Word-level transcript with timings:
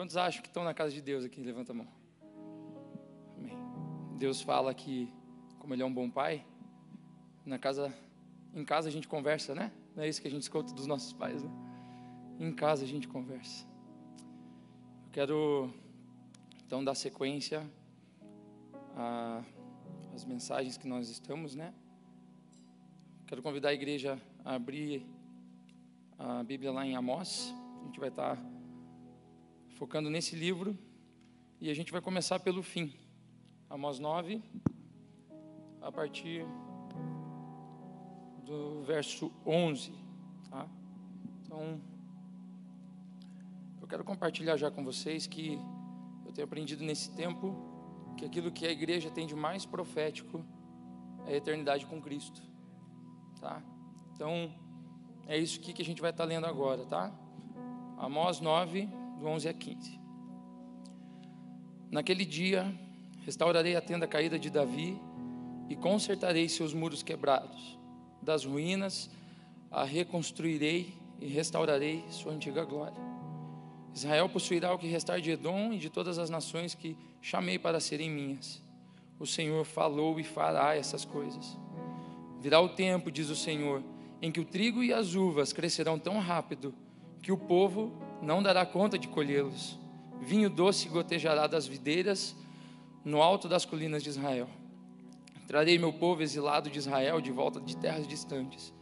Quantos 0.00 0.16
acham 0.16 0.40
que 0.40 0.48
estão 0.48 0.64
na 0.64 0.72
casa 0.72 0.94
de 0.94 1.02
Deus 1.02 1.26
aqui? 1.26 1.42
Levanta 1.42 1.72
a 1.72 1.74
mão. 1.74 1.86
Amém. 3.36 3.54
Deus 4.16 4.40
fala 4.40 4.72
que, 4.72 5.12
como 5.58 5.74
Ele 5.74 5.82
é 5.82 5.84
um 5.84 5.92
bom 5.92 6.08
pai, 6.08 6.42
na 7.44 7.58
casa, 7.58 7.94
em 8.54 8.64
casa 8.64 8.88
a 8.88 8.90
gente 8.90 9.06
conversa, 9.06 9.54
né? 9.54 9.70
Não 9.94 10.02
é 10.02 10.08
isso 10.08 10.22
que 10.22 10.26
a 10.26 10.30
gente 10.30 10.40
escuta 10.40 10.72
dos 10.72 10.86
nossos 10.86 11.12
pais, 11.12 11.42
né? 11.42 11.50
Em 12.38 12.50
casa 12.50 12.84
a 12.84 12.86
gente 12.86 13.06
conversa. 13.06 13.66
Eu 15.04 15.10
quero 15.12 15.70
então 16.64 16.82
dar 16.82 16.94
sequência 16.94 17.70
às 20.14 20.24
mensagens 20.24 20.78
que 20.78 20.88
nós 20.88 21.10
estamos, 21.10 21.54
né? 21.54 21.74
Quero 23.26 23.42
convidar 23.42 23.68
a 23.68 23.74
igreja 23.74 24.18
a 24.46 24.54
abrir 24.54 25.06
a 26.18 26.42
Bíblia 26.42 26.72
lá 26.72 26.86
em 26.86 26.96
Amós. 26.96 27.54
A 27.82 27.84
gente 27.84 28.00
vai 28.00 28.08
estar 28.08 28.42
focando 29.80 30.10
nesse 30.10 30.36
livro 30.36 30.78
e 31.58 31.70
a 31.70 31.74
gente 31.74 31.90
vai 31.90 32.02
começar 32.02 32.38
pelo 32.38 32.62
fim. 32.62 32.92
Amós 33.70 33.98
9, 33.98 34.42
a 35.80 35.90
partir 35.90 36.44
do 38.44 38.82
verso 38.82 39.32
11. 39.46 39.94
Tá? 40.50 40.68
Então, 41.40 41.80
eu 43.80 43.88
quero 43.88 44.04
compartilhar 44.04 44.58
já 44.58 44.70
com 44.70 44.84
vocês 44.84 45.26
que 45.26 45.58
eu 46.26 46.32
tenho 46.34 46.44
aprendido 46.44 46.84
nesse 46.84 47.10
tempo 47.12 47.56
que 48.18 48.26
aquilo 48.26 48.52
que 48.52 48.66
a 48.66 48.70
igreja 48.70 49.10
tem 49.10 49.26
de 49.26 49.34
mais 49.34 49.64
profético 49.64 50.44
é 51.26 51.32
a 51.32 51.36
eternidade 51.38 51.86
com 51.86 52.02
Cristo. 52.02 52.42
Tá? 53.40 53.62
Então, 54.12 54.52
é 55.26 55.38
isso 55.38 55.58
que 55.58 55.80
a 55.80 55.84
gente 55.86 56.02
vai 56.02 56.10
estar 56.10 56.24
lendo 56.24 56.44
agora, 56.44 56.84
tá? 56.84 57.10
Amós 57.96 58.40
9, 58.40 58.99
do 59.20 59.26
11 59.26 59.48
a 59.50 59.52
15. 59.52 60.00
Naquele 61.90 62.24
dia, 62.24 62.74
restaurarei 63.26 63.76
a 63.76 63.80
tenda 63.80 64.06
caída 64.06 64.38
de 64.38 64.48
Davi 64.48 64.98
e 65.68 65.76
consertarei 65.76 66.48
seus 66.48 66.72
muros 66.72 67.02
quebrados 67.02 67.78
das 68.22 68.44
ruínas, 68.44 69.10
a 69.70 69.84
reconstruirei 69.84 70.94
e 71.20 71.26
restaurarei 71.26 72.02
sua 72.08 72.32
antiga 72.32 72.64
glória. 72.64 72.98
Israel 73.94 74.28
possuirá 74.28 74.72
o 74.72 74.78
que 74.78 74.86
restar 74.86 75.20
de 75.20 75.32
Edom 75.32 75.72
e 75.74 75.78
de 75.78 75.90
todas 75.90 76.18
as 76.18 76.30
nações 76.30 76.74
que 76.74 76.96
chamei 77.20 77.58
para 77.58 77.78
serem 77.78 78.08
minhas. 78.08 78.62
O 79.18 79.26
Senhor 79.26 79.64
falou 79.64 80.18
e 80.18 80.24
fará 80.24 80.74
essas 80.74 81.04
coisas. 81.04 81.58
Virá 82.40 82.58
o 82.60 82.70
tempo, 82.70 83.10
diz 83.10 83.28
o 83.28 83.36
Senhor, 83.36 83.82
em 84.22 84.32
que 84.32 84.40
o 84.40 84.44
trigo 84.46 84.82
e 84.82 84.94
as 84.94 85.14
uvas 85.14 85.52
crescerão 85.52 85.98
tão 85.98 86.18
rápido 86.18 86.74
que 87.20 87.30
o 87.30 87.36
povo 87.36 87.92
não 88.22 88.42
dará 88.42 88.64
conta 88.66 88.98
de 88.98 89.08
colhê-los. 89.08 89.78
Vinho 90.20 90.50
doce 90.50 90.88
gotejará 90.88 91.46
das 91.46 91.66
videiras 91.66 92.36
no 93.04 93.22
alto 93.22 93.48
das 93.48 93.64
colinas 93.64 94.02
de 94.02 94.10
Israel. 94.10 94.48
Trarei 95.46 95.78
meu 95.78 95.92
povo 95.92 96.22
exilado 96.22 96.70
de 96.70 96.78
Israel 96.78 97.20
de 97.20 97.32
volta 97.32 97.60
de 97.60 97.76
terras 97.76 98.06
distantes, 98.06 98.72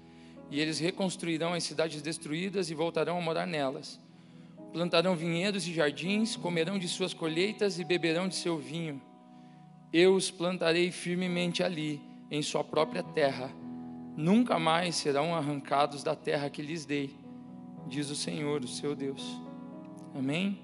e 0.51 0.61
eles 0.61 0.79
reconstruirão 0.79 1.55
as 1.55 1.65
cidades 1.65 2.03
destruídas 2.03 2.71
e 2.71 2.75
voltarão 2.75 3.19
a 3.19 3.21
morar 3.21 3.47
nelas. 3.47 4.01
Plantarão 4.73 5.17
vinhedos 5.17 5.67
e 5.67 5.73
jardins, 5.73 6.37
comerão 6.37 6.79
de 6.79 6.89
suas 6.89 7.15
colheitas 7.15 7.79
e 7.79 7.85
beberão 7.85 8.29
de 8.29 8.35
seu 8.35 8.59
vinho. 8.59 9.01
Eu 9.93 10.15
os 10.15 10.31
plantarei 10.31 10.91
firmemente 10.91 11.63
ali, 11.63 12.03
em 12.31 12.43
sua 12.43 12.63
própria 12.63 13.03
terra. 13.03 13.51
Nunca 14.15 14.59
mais 14.59 14.97
serão 14.97 15.35
arrancados 15.35 16.03
da 16.03 16.15
terra 16.15 16.51
que 16.51 16.61
lhes 16.61 16.85
dei, 16.85 17.17
diz 17.89 18.11
o 18.11 18.15
Senhor, 18.15 18.63
o 18.63 18.69
seu 18.69 18.95
Deus. 18.95 19.41
Amém? 20.15 20.61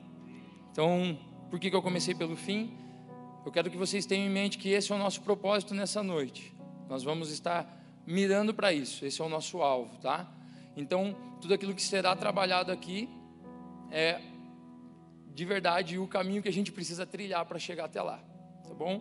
Então, 0.71 1.19
por 1.51 1.59
que, 1.59 1.71
que 1.71 1.77
eu 1.77 1.83
comecei 1.83 2.15
pelo 2.15 2.37
fim? 2.37 2.77
Eu 3.45 3.51
quero 3.51 3.71
que 3.71 3.77
vocês 3.77 4.07
tenham 4.07 4.27
em 4.27 4.31
mente 4.31 4.59
que 4.59 4.69
esse 4.69 4.93
é 4.93 4.95
o 4.95 4.99
nosso 4.99 5.23
propósito 5.23 5.75
nessa 5.75 6.03
noite. 6.03 6.55
Nós 6.89 7.03
vamos 7.03 7.31
estar 7.31 7.83
mirando 8.07 8.53
para 8.53 8.73
isso, 8.73 9.05
esse 9.05 9.21
é 9.21 9.25
o 9.25 9.29
nosso 9.29 9.63
alvo, 9.63 9.97
tá? 9.99 10.31
Então, 10.77 11.17
tudo 11.41 11.55
aquilo 11.55 11.75
que 11.75 11.83
será 11.83 12.15
trabalhado 12.15 12.71
aqui 12.71 13.09
é 13.91 14.21
de 15.35 15.45
verdade 15.45 15.99
o 15.99 16.07
caminho 16.07 16.43
que 16.43 16.49
a 16.49 16.53
gente 16.53 16.71
precisa 16.71 17.07
trilhar 17.07 17.45
para 17.47 17.59
chegar 17.59 17.87
até 17.87 18.03
lá, 18.03 18.19
tá 18.67 18.75
bom? 18.75 19.01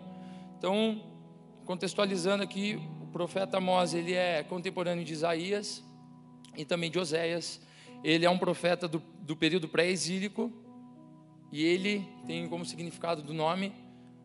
Então, 0.58 1.04
contextualizando 1.66 2.44
aqui, 2.44 2.80
o 3.02 3.08
profeta 3.08 3.58
Amós, 3.58 3.94
ele 3.94 4.14
é 4.14 4.44
contemporâneo 4.44 5.04
de 5.04 5.14
Isaías 5.14 5.84
e 6.56 6.64
também 6.64 6.90
de 6.90 6.98
Oséias. 7.00 7.62
Ele 8.04 8.26
é 8.26 8.30
um 8.30 8.38
profeta 8.38 8.88
do, 8.88 9.02
do 9.22 9.36
período 9.36 9.68
pré-exílico 9.68 10.52
e 11.52 11.64
ele 11.64 12.06
tem 12.26 12.48
como 12.50 12.66
significado 12.66 13.22
do 13.22 13.34
nome 13.34 13.72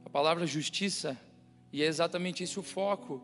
a 0.05 0.11
palavra 0.11 0.47
justiça, 0.47 1.21
e 1.71 1.83
é 1.83 1.87
exatamente 1.87 2.43
esse 2.43 2.59
o 2.59 2.63
foco 2.63 3.21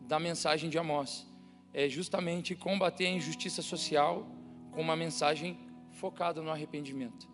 da 0.00 0.18
mensagem 0.18 0.70
de 0.70 0.78
Amós. 0.78 1.26
É 1.74 1.90
justamente 1.90 2.54
combater 2.54 3.04
a 3.04 3.10
injustiça 3.10 3.60
social 3.60 4.26
com 4.70 4.80
uma 4.80 4.96
mensagem 4.96 5.58
focada 5.90 6.40
no 6.40 6.50
arrependimento. 6.50 7.28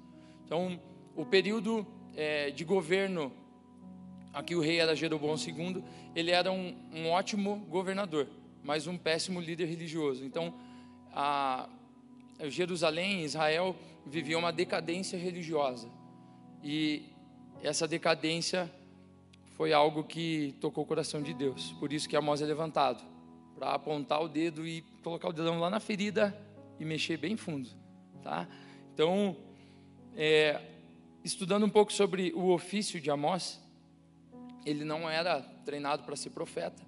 Então, 0.44 0.80
o 1.14 1.24
período 1.24 1.86
é, 2.16 2.50
de 2.50 2.64
governo, 2.64 3.32
aqui 4.32 4.56
o 4.56 4.60
rei 4.60 4.80
era 4.80 4.96
Jeroboão 4.96 5.36
II, 5.36 5.84
ele 6.16 6.32
era 6.32 6.50
um, 6.50 6.76
um 6.92 7.08
ótimo 7.08 7.64
governador, 7.70 8.26
mas 8.64 8.88
um 8.88 8.98
péssimo 8.98 9.40
líder 9.40 9.66
religioso. 9.66 10.24
Então, 10.24 10.52
a, 11.12 11.68
Jerusalém, 12.46 13.24
Israel, 13.24 13.74
vivia 14.06 14.38
uma 14.38 14.52
decadência 14.52 15.18
religiosa. 15.18 15.88
E 16.62 17.04
essa 17.62 17.88
decadência 17.88 18.70
foi 19.56 19.72
algo 19.72 20.04
que 20.04 20.54
tocou 20.60 20.84
o 20.84 20.86
coração 20.86 21.20
de 21.22 21.34
Deus. 21.34 21.72
Por 21.80 21.92
isso 21.92 22.08
que 22.08 22.16
Amós 22.16 22.40
é 22.40 22.46
levantado 22.46 23.02
para 23.56 23.72
apontar 23.72 24.22
o 24.22 24.28
dedo 24.28 24.66
e 24.66 24.82
colocar 25.02 25.28
o 25.28 25.32
dedão 25.32 25.58
lá 25.58 25.68
na 25.68 25.80
ferida 25.80 26.36
e 26.78 26.84
mexer 26.84 27.16
bem 27.16 27.36
fundo, 27.36 27.68
tá? 28.22 28.46
Então, 28.94 29.36
é, 30.16 30.60
estudando 31.24 31.66
um 31.66 31.68
pouco 31.68 31.92
sobre 31.92 32.32
o 32.36 32.50
ofício 32.50 33.00
de 33.00 33.10
Amós, 33.10 33.60
ele 34.64 34.84
não 34.84 35.10
era 35.10 35.40
treinado 35.64 36.04
para 36.04 36.14
ser 36.14 36.30
profeta, 36.30 36.80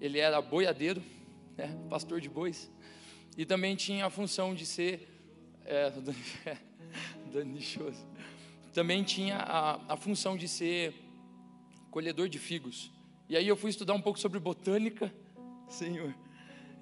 ele 0.00 0.18
era 0.18 0.40
boiadeiro, 0.40 1.02
né, 1.56 1.78
pastor 1.90 2.18
de 2.18 2.30
bois, 2.30 2.70
e 3.36 3.44
também 3.44 3.76
tinha 3.76 4.06
a 4.06 4.10
função 4.10 4.54
de 4.54 4.66
ser 4.66 5.08
é, 5.64 5.90
danichoso. 7.32 8.06
Também 8.72 9.02
tinha 9.02 9.36
a, 9.36 9.94
a 9.94 9.96
função 9.96 10.36
de 10.36 10.48
ser 10.48 10.94
colhedor 11.90 12.28
de 12.28 12.38
figos. 12.38 12.90
E 13.28 13.36
aí 13.36 13.46
eu 13.46 13.56
fui 13.56 13.70
estudar 13.70 13.94
um 13.94 14.00
pouco 14.00 14.18
sobre 14.18 14.38
botânica, 14.38 15.12
Senhor. 15.68 16.14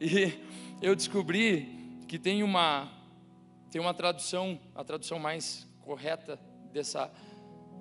E 0.00 0.32
eu 0.81 0.94
descobri 0.94 1.66
que 2.06 2.19
tem 2.19 2.42
uma 2.42 2.92
tem 3.70 3.81
uma 3.81 3.92
tradução, 3.92 4.58
a 4.75 4.82
tradução 4.82 5.19
mais 5.19 5.66
correta 5.82 6.41
dessa 6.72 7.12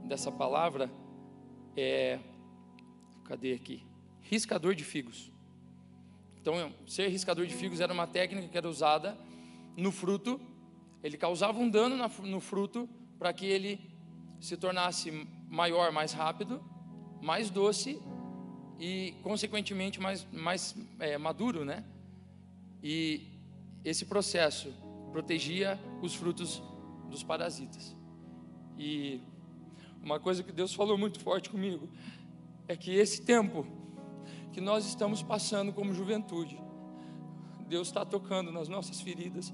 dessa 0.04 0.32
palavra 0.32 0.92
é 1.76 2.20
cadê 3.24 3.54
aqui? 3.54 3.86
Riscador 4.22 4.74
de 4.74 4.84
figos. 4.84 5.32
Então, 6.48 6.74
ser 6.88 7.10
riscador 7.10 7.46
de 7.46 7.54
figos 7.54 7.82
era 7.82 7.92
uma 7.92 8.08
técnica 8.08 8.48
que 8.48 8.58
era 8.58 8.70
usada 8.70 9.18
no 9.76 9.92
fruto. 9.92 10.40
Ele 11.04 11.18
causava 11.18 11.60
um 11.60 11.70
dano 11.70 11.98
no 12.24 12.40
fruto 12.40 12.88
para 13.20 13.34
que 13.34 13.46
ele 13.46 13.78
se 14.40 14.56
tornasse 14.56 15.28
maior 15.50 15.92
mais 15.92 16.14
rápido 16.14 16.64
mais 17.22 17.50
doce 17.50 18.02
e, 18.80 19.14
consequentemente, 19.24 20.00
mais, 20.00 20.26
mais 20.32 20.74
é, 21.00 21.18
maduro, 21.18 21.66
né? 21.66 21.84
E 22.82 23.28
esse 23.84 24.06
processo 24.06 24.74
protegia 25.12 25.78
os 26.02 26.16
frutos 26.16 26.64
dos 27.10 27.24
parasitas. 27.24 27.94
E 28.80 29.20
uma 30.02 30.18
coisa 30.18 30.44
que 30.44 30.54
Deus 30.54 30.74
falou 30.74 30.98
muito 30.98 31.20
forte 31.20 31.50
comigo 31.50 31.90
é 32.70 32.78
que 32.78 32.96
esse 32.96 33.26
tempo 33.26 33.68
que 34.58 34.62
nós 34.62 34.88
estamos 34.88 35.22
passando 35.22 35.72
como 35.72 35.94
juventude, 35.94 36.60
Deus 37.70 37.90
está 37.90 38.04
tocando 38.04 38.52
nas 38.52 38.68
nossas 38.68 39.00
feridas. 39.00 39.54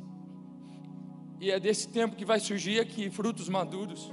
E 1.41 1.51
é 1.51 1.59
desse 1.59 1.89
tempo 1.89 2.15
que 2.15 2.23
vai 2.23 2.39
surgir 2.39 2.79
aqui 2.79 3.09
frutos 3.09 3.49
maduros. 3.49 4.09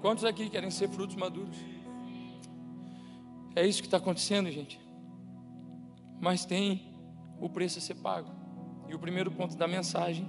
Quantos 0.00 0.24
aqui 0.24 0.50
querem 0.50 0.72
ser 0.72 0.88
frutos 0.88 1.14
maduros? 1.14 1.56
É 3.54 3.64
isso 3.64 3.80
que 3.80 3.86
está 3.86 3.98
acontecendo, 3.98 4.50
gente. 4.50 4.80
Mas 6.20 6.44
tem 6.44 6.92
o 7.40 7.48
preço 7.48 7.78
a 7.78 7.80
ser 7.80 7.94
pago. 7.94 8.32
E 8.88 8.94
o 8.96 8.98
primeiro 8.98 9.30
ponto 9.30 9.56
da 9.56 9.68
mensagem, 9.68 10.28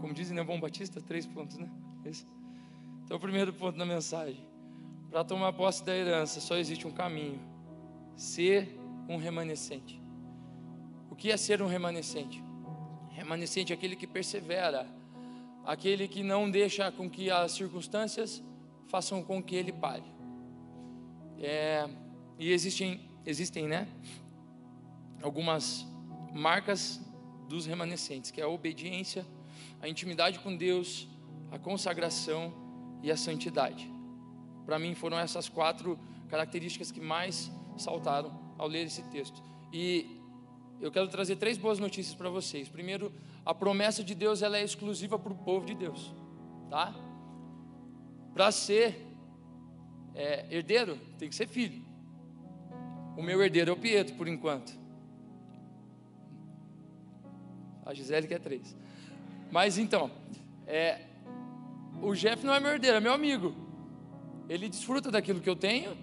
como 0.00 0.12
diz 0.12 0.28
Nevão 0.32 0.58
Batista, 0.58 1.00
três 1.00 1.24
pontos, 1.24 1.56
né? 1.56 1.70
Esse. 2.04 2.26
Então, 3.04 3.16
o 3.16 3.20
primeiro 3.20 3.52
ponto 3.52 3.78
da 3.78 3.86
mensagem: 3.86 4.44
para 5.08 5.22
tomar 5.22 5.52
posse 5.52 5.84
da 5.84 5.96
herança, 5.96 6.40
só 6.40 6.56
existe 6.56 6.84
um 6.84 6.90
caminho: 6.90 7.40
ser 8.16 8.87
um 9.08 9.16
remanescente. 9.16 10.00
O 11.10 11.16
que 11.16 11.30
é 11.30 11.36
ser 11.36 11.62
um 11.62 11.66
remanescente? 11.66 12.42
Remanescente 13.10 13.72
é 13.72 13.74
aquele 13.74 13.96
que 13.96 14.06
persevera 14.06 14.86
aquele 15.68 16.08
que 16.08 16.22
não 16.22 16.50
deixa 16.50 16.90
com 16.90 17.10
que 17.10 17.30
as 17.30 17.52
circunstâncias 17.52 18.42
façam 18.86 19.22
com 19.22 19.42
que 19.42 19.54
ele 19.54 19.70
pare. 19.70 20.02
É, 21.38 21.86
e 22.38 22.50
existem, 22.50 23.08
existem, 23.26 23.68
né, 23.68 23.86
algumas 25.22 25.86
marcas 26.32 27.00
dos 27.48 27.66
remanescentes, 27.66 28.30
que 28.30 28.40
é 28.40 28.44
a 28.44 28.48
obediência, 28.48 29.26
a 29.82 29.88
intimidade 29.88 30.38
com 30.38 30.56
Deus, 30.56 31.06
a 31.50 31.58
consagração 31.58 32.52
e 33.02 33.10
a 33.10 33.16
santidade. 33.16 33.92
Para 34.64 34.78
mim 34.78 34.94
foram 34.94 35.18
essas 35.18 35.50
quatro 35.50 35.98
características 36.28 36.90
que 36.90 37.00
mais 37.00 37.52
saltaram 37.76 38.47
ao 38.58 38.66
ler 38.66 38.86
esse 38.86 39.02
texto. 39.04 39.42
E 39.72 40.20
eu 40.80 40.90
quero 40.90 41.08
trazer 41.08 41.36
três 41.36 41.56
boas 41.56 41.78
notícias 41.78 42.14
para 42.14 42.28
vocês. 42.28 42.68
Primeiro, 42.68 43.12
a 43.44 43.54
promessa 43.54 44.04
de 44.04 44.14
Deus 44.14 44.42
ela 44.42 44.58
é 44.58 44.64
exclusiva 44.64 45.18
para 45.18 45.32
o 45.32 45.36
povo 45.36 45.64
de 45.64 45.74
Deus, 45.74 46.12
tá? 46.68 46.94
Para 48.34 48.52
ser 48.52 49.06
é, 50.14 50.46
herdeiro, 50.50 50.98
tem 51.18 51.28
que 51.28 51.34
ser 51.34 51.48
filho. 51.48 51.82
O 53.16 53.22
meu 53.22 53.42
herdeiro 53.42 53.70
é 53.70 53.72
o 53.72 53.76
Pietro, 53.76 54.14
por 54.14 54.28
enquanto. 54.28 54.78
A 57.84 57.94
Gisele 57.94 58.28
quer 58.28 58.38
três. 58.38 58.76
Mas 59.50 59.78
então, 59.78 60.10
é, 60.66 61.00
o 62.02 62.14
Jeff 62.14 62.44
não 62.44 62.54
é 62.54 62.60
meu 62.60 62.72
herdeiro, 62.72 62.98
é 62.98 63.00
meu 63.00 63.12
amigo. 63.12 63.54
Ele 64.48 64.68
desfruta 64.68 65.10
daquilo 65.10 65.40
que 65.40 65.48
eu 65.48 65.56
tenho, 65.56 65.96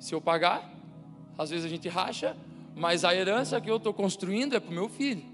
se 0.00 0.14
eu 0.14 0.20
pagar. 0.20 0.71
Às 1.42 1.50
vezes 1.50 1.64
a 1.64 1.68
gente 1.68 1.88
racha, 1.88 2.36
mas 2.74 3.04
a 3.04 3.14
herança 3.14 3.60
que 3.60 3.70
eu 3.70 3.76
estou 3.76 3.92
construindo 3.92 4.54
é 4.54 4.60
para 4.60 4.70
o 4.70 4.74
meu 4.74 4.88
filho. 4.88 5.24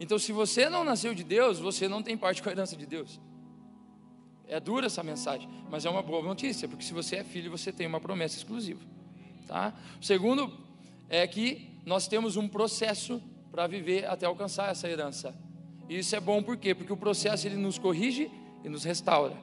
Então, 0.00 0.18
se 0.18 0.32
você 0.32 0.68
não 0.70 0.84
nasceu 0.84 1.14
de 1.14 1.24
Deus, 1.24 1.58
você 1.58 1.88
não 1.88 2.02
tem 2.02 2.16
parte 2.16 2.42
com 2.42 2.48
a 2.48 2.52
herança 2.52 2.76
de 2.76 2.86
Deus. 2.86 3.20
É 4.46 4.58
dura 4.60 4.86
essa 4.86 5.02
mensagem, 5.02 5.48
mas 5.70 5.84
é 5.84 5.90
uma 5.90 6.02
boa 6.02 6.22
notícia, 6.22 6.68
porque 6.68 6.84
se 6.84 6.94
você 6.94 7.16
é 7.16 7.24
filho, 7.24 7.50
você 7.50 7.72
tem 7.72 7.86
uma 7.86 8.00
promessa 8.00 8.36
exclusiva. 8.36 8.80
Tá? 9.46 9.74
O 10.00 10.04
segundo 10.04 10.52
é 11.08 11.26
que 11.26 11.68
nós 11.84 12.06
temos 12.06 12.36
um 12.36 12.46
processo 12.46 13.20
para 13.50 13.66
viver 13.66 14.06
até 14.06 14.26
alcançar 14.26 14.70
essa 14.70 14.88
herança. 14.88 15.34
E 15.88 15.98
isso 15.98 16.14
é 16.14 16.20
bom 16.20 16.42
por 16.42 16.56
quê? 16.56 16.74
Porque 16.74 16.92
o 16.92 16.96
processo 16.96 17.46
ele 17.46 17.56
nos 17.56 17.78
corrige 17.78 18.30
e 18.62 18.68
nos 18.68 18.84
restaura. 18.84 19.36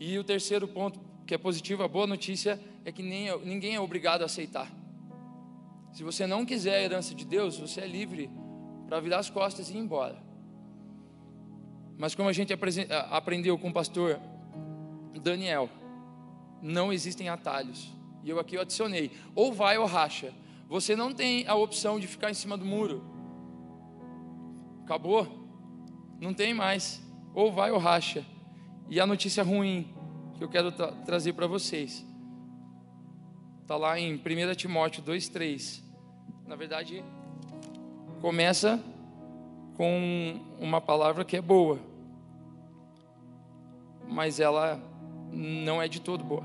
E 0.00 0.18
o 0.18 0.24
terceiro 0.24 0.66
ponto 0.66 0.98
que 1.26 1.34
é 1.34 1.38
positivo, 1.38 1.82
a 1.82 1.88
boa 1.88 2.06
notícia 2.06 2.60
é 2.84 2.92
que 2.92 3.02
nem, 3.02 3.36
ninguém 3.40 3.74
é 3.74 3.80
obrigado 3.80 4.22
a 4.22 4.26
aceitar. 4.26 4.70
Se 5.92 6.02
você 6.02 6.26
não 6.26 6.44
quiser 6.44 6.76
a 6.76 6.82
herança 6.82 7.14
de 7.14 7.24
Deus, 7.24 7.58
você 7.58 7.82
é 7.82 7.86
livre 7.86 8.30
para 8.88 9.00
virar 9.00 9.18
as 9.18 9.30
costas 9.30 9.68
e 9.68 9.74
ir 9.74 9.78
embora. 9.78 10.22
Mas 11.98 12.14
como 12.14 12.28
a 12.28 12.32
gente 12.32 12.52
aprendeu 13.10 13.58
com 13.58 13.68
o 13.68 13.72
pastor 13.72 14.18
Daniel, 15.22 15.68
não 16.60 16.92
existem 16.92 17.28
atalhos. 17.28 17.92
E 18.24 18.30
eu 18.30 18.38
aqui 18.38 18.56
eu 18.56 18.60
adicionei: 18.60 19.10
ou 19.34 19.52
vai 19.52 19.78
ou 19.78 19.86
racha. 19.86 20.32
Você 20.68 20.96
não 20.96 21.12
tem 21.12 21.46
a 21.46 21.54
opção 21.54 22.00
de 22.00 22.06
ficar 22.06 22.30
em 22.30 22.34
cima 22.34 22.56
do 22.56 22.64
muro. 22.64 23.04
Acabou. 24.84 25.26
Não 26.20 26.32
tem 26.32 26.54
mais. 26.54 27.02
Ou 27.34 27.52
vai 27.52 27.70
ou 27.70 27.78
racha. 27.78 28.24
E 28.88 28.98
a 29.00 29.06
notícia 29.06 29.42
ruim 29.42 29.91
que 30.42 30.44
eu 30.44 30.48
quero 30.48 30.72
tra 30.72 30.92
trazer 31.04 31.32
para 31.34 31.46
vocês 31.46 32.04
Está 33.62 33.76
lá 33.76 33.98
em 33.98 34.16
1 34.16 34.54
Timóteo 34.56 35.02
2,3. 35.02 35.80
Na 36.46 36.56
verdade, 36.56 37.02
começa 38.20 38.82
com 39.76 40.40
uma 40.58 40.80
palavra 40.80 41.24
que 41.24 41.36
é 41.36 41.40
boa, 41.40 41.78
mas 44.06 44.40
ela 44.40 44.78
não 45.32 45.80
é 45.80 45.88
de 45.88 46.00
todo 46.00 46.24
boa. 46.24 46.44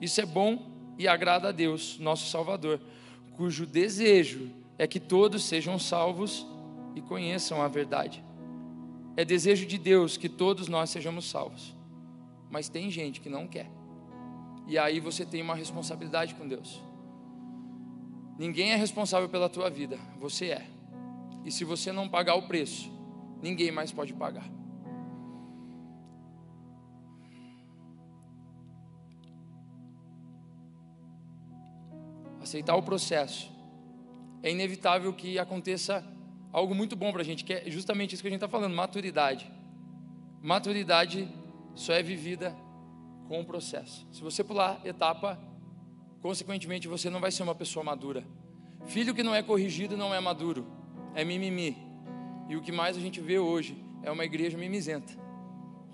Isso 0.00 0.20
é 0.20 0.26
bom 0.26 0.70
e 0.98 1.08
agrada 1.08 1.48
a 1.48 1.52
Deus, 1.52 1.98
nosso 1.98 2.30
Salvador, 2.30 2.78
cujo 3.34 3.66
desejo 3.66 4.50
é 4.78 4.86
que 4.86 5.00
todos 5.00 5.42
sejam 5.44 5.78
salvos 5.78 6.46
e 6.94 7.00
conheçam 7.00 7.60
a 7.62 7.66
verdade. 7.66 8.22
É 9.16 9.24
desejo 9.24 9.66
de 9.66 9.78
Deus 9.78 10.16
que 10.16 10.28
todos 10.28 10.68
nós 10.68 10.90
sejamos 10.90 11.28
salvos, 11.28 11.74
mas 12.52 12.68
tem 12.68 12.90
gente 12.90 13.20
que 13.22 13.30
não 13.30 13.48
quer. 13.48 13.68
E 14.66 14.78
aí 14.78 15.00
você 15.00 15.24
tem 15.24 15.40
uma 15.40 15.54
responsabilidade 15.54 16.34
com 16.34 16.46
Deus. 16.46 16.82
Ninguém 18.38 18.72
é 18.72 18.76
responsável 18.76 19.28
pela 19.28 19.48
tua 19.48 19.70
vida, 19.70 19.98
você 20.20 20.50
é. 20.50 20.66
E 21.44 21.50
se 21.50 21.64
você 21.64 21.90
não 21.90 22.08
pagar 22.08 22.34
o 22.34 22.42
preço, 22.42 22.92
ninguém 23.42 23.72
mais 23.72 23.90
pode 23.90 24.12
pagar. 24.12 24.44
Aceitar 32.40 32.76
o 32.76 32.82
processo. 32.82 33.50
É 34.42 34.50
inevitável 34.50 35.12
que 35.14 35.38
aconteça 35.38 36.04
algo 36.52 36.74
muito 36.74 36.94
bom 36.94 37.12
para 37.12 37.22
a 37.22 37.24
gente, 37.24 37.44
que 37.44 37.54
é 37.54 37.70
justamente 37.70 38.12
isso 38.12 38.22
que 38.22 38.28
a 38.28 38.30
gente 38.30 38.44
está 38.44 38.48
falando: 38.48 38.74
maturidade. 38.74 39.50
Maturidade 40.42 41.28
só 41.74 41.92
é 41.92 42.02
vivida 42.02 42.54
com 43.28 43.40
o 43.40 43.44
processo. 43.44 44.06
Se 44.10 44.22
você 44.22 44.44
pular 44.44 44.80
etapa, 44.84 45.38
consequentemente 46.20 46.88
você 46.88 47.08
não 47.08 47.20
vai 47.20 47.30
ser 47.30 47.42
uma 47.42 47.54
pessoa 47.54 47.84
madura. 47.84 48.24
Filho 48.86 49.14
que 49.14 49.22
não 49.22 49.34
é 49.34 49.42
corrigido 49.42 49.96
não 49.96 50.14
é 50.14 50.20
maduro, 50.20 50.66
é 51.14 51.24
mimimi. 51.24 51.76
E 52.48 52.56
o 52.56 52.60
que 52.60 52.72
mais 52.72 52.96
a 52.96 53.00
gente 53.00 53.20
vê 53.20 53.38
hoje 53.38 53.76
é 54.02 54.10
uma 54.10 54.24
igreja 54.24 54.58
mimizenta, 54.58 55.12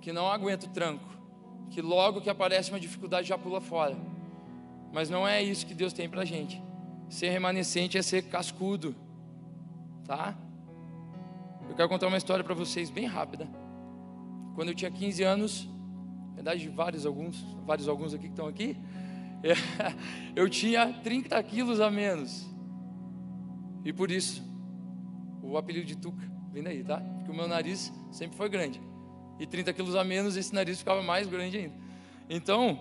que 0.01 0.13
não 0.13 0.29
aguenta 0.29 0.67
o 0.67 0.71
tranco, 0.71 1.09
que 1.71 1.81
logo 1.83 2.21
que 2.21 2.31
aparece 2.31 2.71
uma 2.71 2.81
dificuldade 2.81 3.29
já 3.29 3.37
pula 3.37 3.61
fora. 3.61 3.97
Mas 4.93 5.11
não 5.11 5.29
é 5.29 5.43
isso 5.43 5.67
que 5.67 5.75
Deus 5.75 5.93
tem 5.93 6.09
pra 6.09 6.25
gente. 6.25 6.63
Ser 7.09 7.29
remanescente 7.29 7.99
é 7.99 8.03
ser 8.03 8.23
cascudo, 8.23 8.95
tá? 10.05 10.37
Eu 11.69 11.75
quero 11.75 11.89
contar 11.89 12.07
uma 12.07 12.17
história 12.17 12.43
para 12.43 12.55
vocês 12.55 12.91
bem 12.91 13.05
rápida. 13.05 13.49
Quando 14.59 14.71
eu 14.71 14.75
tinha 14.75 14.91
15 14.91 15.23
anos, 15.23 15.69
verdade, 16.35 16.69
vários 16.69 17.07
alguns, 17.07 17.41
vários 17.65 17.87
alguns 17.87 18.13
aqui 18.13 18.25
que 18.25 18.31
estão 18.31 18.49
aqui, 18.49 18.77
eu 20.35 20.51
tinha 20.51 20.93
30 20.95 21.41
quilos 21.45 21.81
a 21.81 21.89
menos. 21.89 22.45
E 23.85 23.93
por 23.93 24.11
isso, 24.11 24.43
o 25.45 25.57
apelido 25.57 25.87
de 25.87 25.97
Tuca 25.97 26.29
vem 26.53 26.65
daí, 26.65 26.83
tá? 26.83 26.97
Porque 26.97 27.31
o 27.31 27.35
meu 27.37 27.47
nariz 27.47 27.93
sempre 28.11 28.37
foi 28.37 28.49
grande. 28.49 28.81
E 29.39 29.47
30 29.47 29.73
quilos 29.75 29.95
a 29.95 30.03
menos, 30.03 30.37
esse 30.37 30.53
nariz 30.53 30.81
ficava 30.81 31.05
mais 31.05 31.29
grande 31.29 31.57
ainda. 31.57 31.75
Então, 32.29 32.81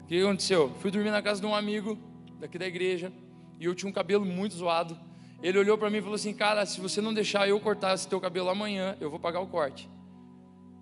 o 0.00 0.06
que 0.06 0.22
aconteceu? 0.22 0.70
Fui 0.78 0.92
dormir 0.92 1.10
na 1.10 1.20
casa 1.20 1.40
de 1.40 1.46
um 1.48 1.56
amigo 1.56 1.98
daqui 2.38 2.56
da 2.56 2.68
igreja, 2.68 3.12
e 3.58 3.64
eu 3.64 3.74
tinha 3.74 3.90
um 3.90 3.92
cabelo 3.92 4.24
muito 4.24 4.54
zoado. 4.54 4.96
Ele 5.42 5.58
olhou 5.58 5.76
para 5.76 5.90
mim 5.90 5.98
e 5.98 6.02
falou 6.02 6.14
assim: 6.14 6.32
Cara, 6.32 6.64
se 6.64 6.80
você 6.80 7.00
não 7.00 7.12
deixar 7.12 7.48
eu 7.48 7.58
cortar 7.58 7.96
esse 7.96 8.06
teu 8.06 8.20
cabelo 8.20 8.48
amanhã, 8.48 8.96
eu 9.00 9.10
vou 9.10 9.18
pagar 9.18 9.40
o 9.40 9.48
corte. 9.48 9.92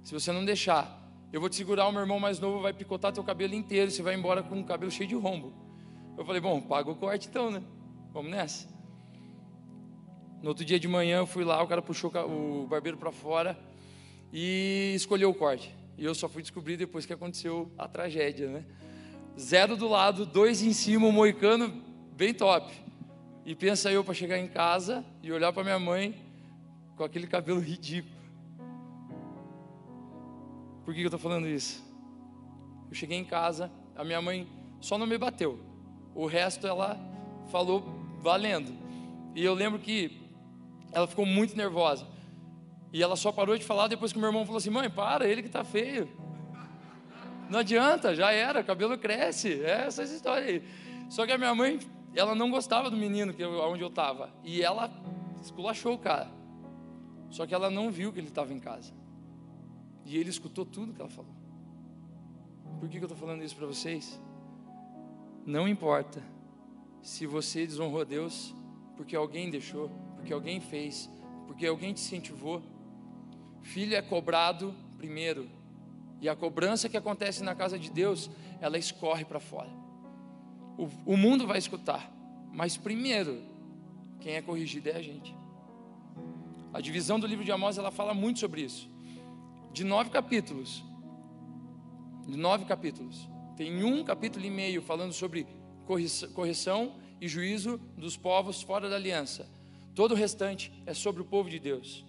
Se 0.03 0.13
você 0.13 0.33
não 0.33 0.45
deixar, 0.45 1.01
eu 1.33 1.41
vou 1.41 1.49
te 1.49 1.57
segurar, 1.57 1.87
o 1.87 1.93
meu 1.93 2.01
irmão 2.01 2.19
mais 2.19 2.39
novo 2.39 2.61
vai 2.61 2.73
picotar 2.73 3.13
teu 3.13 3.25
cabelo 3.25 3.55
inteiro, 3.55 3.91
você 3.91 4.03
vai 4.03 4.15
embora 4.15 4.43
com 4.43 4.61
o 4.61 4.65
cabelo 4.65 4.91
cheio 4.91 5.09
de 5.09 5.15
rombo. 5.15 5.53
Eu 6.17 6.25
falei, 6.25 6.41
bom, 6.41 6.61
paga 6.61 6.91
o 6.91 6.97
corte 6.97 7.29
então, 7.29 7.51
né? 7.51 7.63
Vamos 8.13 8.31
nessa. 8.31 8.69
No 10.43 10.49
outro 10.49 10.65
dia 10.65 10.79
de 10.79 10.89
manhã 10.89 11.19
eu 11.19 11.27
fui 11.27 11.45
lá, 11.45 11.63
o 11.63 11.67
cara 11.67 11.81
puxou 11.81 12.11
o 12.11 12.67
barbeiro 12.67 12.99
para 12.99 13.13
fora 13.13 13.59
e 14.33 14.93
escolheu 14.95 15.31
o 15.31 15.35
corte. 15.35 15.75
E 15.97 16.05
eu 16.05 16.15
só 16.15 16.29
fui 16.29 16.43
descobrir 16.43 16.77
depois 16.77 17.07
que 17.07 17.13
aconteceu 17.13 17.71
a 17.79 17.87
tragédia, 17.87 18.49
né? 18.49 18.65
Zero 19.39 19.77
do 19.77 19.89
lado, 19.89 20.27
dois 20.27 20.63
em 20.63 20.73
cima, 20.73 21.07
um 21.07 21.13
moicano 21.13 21.83
bem 22.15 22.35
top. 22.35 22.73
E 23.47 23.55
pensa 23.55 23.91
eu 23.91 24.05
para 24.05 24.15
chegar 24.15 24.39
em 24.39 24.49
casa 24.49 25.05
e 25.23 25.33
olhar 25.33 25.53
para 25.53 25.63
minha 25.65 25.79
mãe 25.79 26.15
com 26.97 27.05
aquele 27.05 27.27
cabelo 27.27 27.59
ridículo. 27.63 28.22
Por 30.85 30.95
que 30.95 31.01
eu 31.01 31.07
estou 31.07 31.19
falando 31.19 31.49
isso? 31.49 31.83
Eu 32.89 32.95
cheguei 32.95 33.19
em 33.19 33.25
casa, 33.25 33.71
a 33.97 34.05
minha 34.05 34.21
mãe 34.21 34.49
só 34.81 34.99
não 34.99 35.07
me 35.07 35.17
bateu, 35.17 35.61
o 36.15 36.27
resto 36.27 36.67
ela 36.67 36.99
falou 37.51 37.83
valendo. 38.21 38.73
E 39.35 39.45
eu 39.45 39.55
lembro 39.55 39.79
que 39.79 40.21
ela 40.93 41.07
ficou 41.07 41.25
muito 41.25 41.57
nervosa. 41.57 42.07
E 42.93 43.03
ela 43.03 43.17
só 43.17 43.33
parou 43.33 43.57
de 43.57 43.65
falar 43.65 43.89
depois 43.89 44.13
que 44.13 44.19
meu 44.19 44.29
irmão 44.29 44.45
falou 44.45 44.59
assim: 44.59 44.71
mãe, 44.71 44.91
para, 44.91 45.27
ele 45.27 45.41
que 45.41 45.49
está 45.49 45.65
feio. 45.65 46.09
Não 47.49 47.61
adianta, 47.61 48.15
já 48.15 48.31
era, 48.33 48.63
cabelo 48.63 48.99
cresce. 48.99 49.63
É 49.63 49.87
essa 49.87 50.03
história 50.03 50.47
aí. 50.47 50.63
Só 51.09 51.27
que 51.27 51.33
a 51.33 51.39
minha 51.39 51.55
mãe, 51.55 51.79
ela 52.15 52.35
não 52.35 52.51
gostava 52.51 52.91
do 52.91 52.97
menino 52.97 53.33
que 53.33 53.45
onde 53.45 53.83
eu 53.83 53.89
estava. 53.89 54.31
E 54.45 54.63
ela 54.63 54.91
esculachou 55.43 55.95
o 55.95 55.99
cara. 55.99 56.31
Só 57.31 57.47
que 57.47 57.55
ela 57.55 57.71
não 57.71 57.91
viu 57.91 58.13
que 58.13 58.21
ele 58.21 58.29
estava 58.29 58.53
em 58.53 58.61
casa. 58.61 58.93
E 60.05 60.17
ele 60.17 60.31
escutou 60.31 60.65
tudo 60.65 60.93
que 60.93 61.01
ela 61.01 61.11
falou. 61.11 61.33
Por 62.81 62.89
que, 62.89 62.99
eu 62.99 63.03
estou 63.03 63.17
falando 63.17 63.45
isso 63.45 63.55
para 63.55 63.67
vocês? 63.67 64.21
Não 65.47 65.69
importa 65.69 66.23
se 67.01 67.27
você 67.27 67.67
desonrou 67.67 68.05
Deus 68.05 68.55
porque 68.97 69.15
alguém 69.17 69.51
deixou, 69.51 69.91
porque 70.17 70.33
alguém 70.33 70.61
fez, 70.61 71.09
porque 71.47 71.67
alguém 71.67 71.93
te 71.93 72.01
incentivou. 72.01 72.63
filho 73.63 73.95
é 73.95 74.03
cobrado 74.03 74.75
primeiro. 74.97 75.49
E 76.21 76.29
a 76.29 76.37
cobrança 76.37 76.89
que 76.89 76.97
acontece 76.97 77.43
na 77.43 77.55
casa 77.55 77.79
de 77.79 77.91
Deus, 77.91 78.31
ela 78.61 78.79
escorre 78.79 79.25
para 79.25 79.41
fora. 79.41 79.71
O, 80.79 80.89
o 81.15 81.17
mundo 81.17 81.47
vai 81.47 81.59
escutar, 81.59 82.13
mas 82.53 82.77
primeiro, 82.77 83.43
quem 84.21 84.35
é 84.35 84.43
corrigido 84.43 84.89
é 84.89 84.97
a 84.97 85.03
gente. 85.03 85.35
A 86.73 86.81
divisão 86.81 87.19
do 87.19 87.27
livro 87.27 87.45
de 87.45 87.53
Amós, 87.53 87.77
ela 87.77 87.91
fala 87.91 88.15
muito 88.15 88.39
sobre 88.39 88.63
isso. 88.63 88.92
De 89.73 89.85
nove 89.85 90.11
capítulos, 90.11 90.85
de 92.27 92.37
nove 92.37 92.65
capítulos, 92.67 93.29
tem 93.57 93.83
um 93.83 94.05
capítulo 94.05 94.45
e 94.45 94.51
meio 94.51 94.83
falando 94.83 95.13
sobre 95.13 95.47
correção 96.35 96.95
e 97.21 97.27
juízo 97.27 97.79
dos 97.97 98.17
povos 98.17 98.63
fora 98.63 98.89
da 98.91 98.97
aliança. 98.97 99.49
Todo 99.95 100.13
o 100.13 100.15
restante 100.15 100.73
é 100.85 100.93
sobre 100.93 101.23
o 101.23 101.25
povo 101.25 101.49
de 101.49 101.59
Deus. 101.59 102.05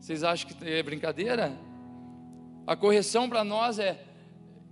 Vocês 0.00 0.24
acham 0.24 0.48
que 0.48 0.64
é 0.64 0.82
brincadeira? 0.82 1.58
A 2.66 2.74
correção 2.74 3.28
para 3.28 3.44
nós 3.44 3.78
é, 3.78 4.04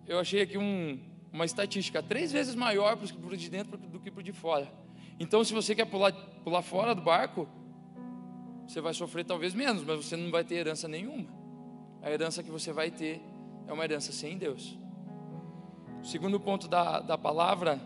eu 0.06 0.18
achei 0.18 0.42
aqui 0.42 0.56
um, 0.56 0.98
uma 1.32 1.44
estatística, 1.44 2.02
três 2.02 2.32
vezes 2.32 2.54
maior 2.54 2.96
para 2.96 3.26
o 3.26 3.36
de 3.36 3.50
dentro 3.50 3.76
do 3.76 4.00
que 4.00 4.10
para 4.10 4.20
o 4.20 4.22
de 4.22 4.32
fora. 4.32 4.72
Então, 5.18 5.44
se 5.44 5.52
você 5.52 5.74
quer 5.74 5.84
pular, 5.84 6.12
pular 6.44 6.62
fora 6.62 6.94
do 6.94 7.02
barco, 7.02 7.46
você 8.70 8.80
vai 8.80 8.94
sofrer 8.94 9.24
talvez 9.24 9.52
menos, 9.52 9.82
mas 9.82 10.06
você 10.06 10.16
não 10.16 10.30
vai 10.30 10.44
ter 10.44 10.54
herança 10.54 10.86
nenhuma. 10.86 11.26
A 12.00 12.08
herança 12.08 12.40
que 12.40 12.52
você 12.52 12.72
vai 12.72 12.88
ter 12.88 13.20
é 13.66 13.72
uma 13.72 13.82
herança 13.82 14.12
sem 14.12 14.38
Deus. 14.38 14.78
O 16.00 16.06
segundo 16.06 16.38
ponto 16.38 16.68
da, 16.68 17.00
da 17.00 17.18
palavra, 17.18 17.80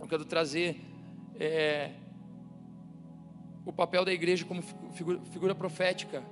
eu 0.00 0.08
quero 0.08 0.24
trazer 0.24 0.80
é, 1.38 1.90
o 3.66 3.72
papel 3.72 4.02
da 4.02 4.10
igreja 4.14 4.46
como 4.46 4.62
figura, 4.94 5.20
figura 5.26 5.54
profética, 5.54 6.24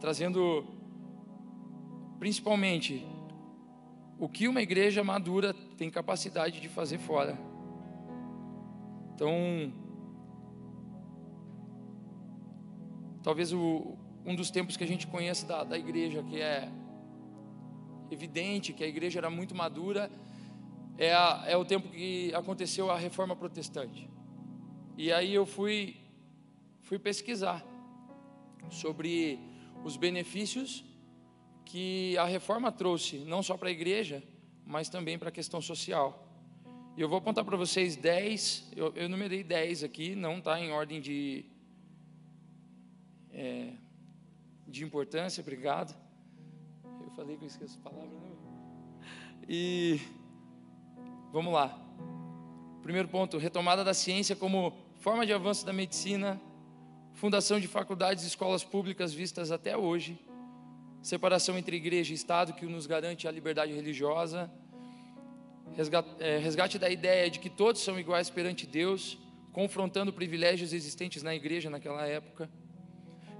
trazendo 0.00 0.64
principalmente 2.18 3.06
o 4.18 4.26
que 4.26 4.48
uma 4.48 4.62
igreja 4.62 5.04
madura 5.04 5.52
tem 5.76 5.90
capacidade 5.90 6.62
de 6.62 6.68
fazer 6.70 6.96
fora. 6.96 7.38
Então, 9.14 9.70
talvez 13.22 13.52
o, 13.52 13.96
um 14.24 14.34
dos 14.34 14.50
tempos 14.50 14.76
que 14.76 14.84
a 14.84 14.86
gente 14.86 15.06
conhece 15.06 15.46
da, 15.46 15.64
da 15.64 15.78
igreja, 15.78 16.22
que 16.22 16.40
é 16.40 16.70
evidente 18.10 18.72
que 18.72 18.84
a 18.84 18.86
igreja 18.86 19.18
era 19.18 19.30
muito 19.30 19.54
madura, 19.54 20.10
é, 20.98 21.12
a, 21.12 21.44
é 21.46 21.56
o 21.56 21.64
tempo 21.64 21.88
que 21.88 22.32
aconteceu 22.34 22.90
a 22.90 22.98
reforma 22.98 23.34
protestante. 23.34 24.08
E 24.96 25.10
aí 25.10 25.32
eu 25.32 25.46
fui, 25.46 25.96
fui 26.82 26.98
pesquisar 26.98 27.64
sobre 28.70 29.38
os 29.84 29.96
benefícios 29.96 30.84
que 31.64 32.16
a 32.18 32.24
reforma 32.24 32.70
trouxe, 32.70 33.18
não 33.18 33.42
só 33.42 33.56
para 33.56 33.68
a 33.68 33.72
igreja, 33.72 34.22
mas 34.66 34.88
também 34.88 35.18
para 35.18 35.30
a 35.30 35.32
questão 35.32 35.60
social. 35.60 36.28
E 36.96 37.00
eu 37.00 37.08
vou 37.08 37.18
apontar 37.18 37.44
para 37.44 37.56
vocês 37.56 37.96
10, 37.96 38.72
eu, 38.76 38.92
eu 38.94 39.08
numerei 39.08 39.42
10 39.42 39.82
aqui, 39.82 40.14
não 40.14 40.38
está 40.38 40.60
em 40.60 40.70
ordem 40.70 41.00
de, 41.00 41.46
é, 43.32 43.72
de 44.66 44.84
importância, 44.84 45.40
obrigado. 45.40 45.94
Eu 46.84 47.10
falei 47.10 47.36
que 47.36 47.44
eu 47.44 47.48
esqueço 47.48 47.78
a 47.78 47.90
palavra, 47.90 48.10
não? 48.10 48.32
E 49.48 50.00
vamos 51.32 51.52
lá. 51.52 51.78
Primeiro 52.82 53.08
ponto: 53.08 53.38
retomada 53.38 53.82
da 53.84 53.94
ciência 53.94 54.36
como 54.36 54.72
forma 55.00 55.26
de 55.26 55.32
avanço 55.32 55.66
da 55.66 55.72
medicina, 55.72 56.40
fundação 57.14 57.58
de 57.58 57.66
faculdades 57.66 58.24
e 58.24 58.26
escolas 58.26 58.62
públicas 58.62 59.12
vistas 59.12 59.50
até 59.50 59.76
hoje, 59.76 60.18
separação 61.02 61.58
entre 61.58 61.76
igreja 61.76 62.12
e 62.12 62.14
Estado 62.14 62.52
que 62.52 62.66
nos 62.66 62.86
garante 62.86 63.26
a 63.26 63.30
liberdade 63.30 63.72
religiosa, 63.72 64.50
resgate, 65.76 66.10
é, 66.20 66.38
resgate 66.38 66.78
da 66.78 66.88
ideia 66.88 67.30
de 67.30 67.38
que 67.38 67.50
todos 67.50 67.82
são 67.82 67.98
iguais 67.98 68.30
perante 68.30 68.66
Deus, 68.66 69.18
confrontando 69.52 70.12
privilégios 70.12 70.72
existentes 70.72 71.22
na 71.22 71.34
igreja 71.34 71.68
naquela 71.68 72.06
época, 72.06 72.48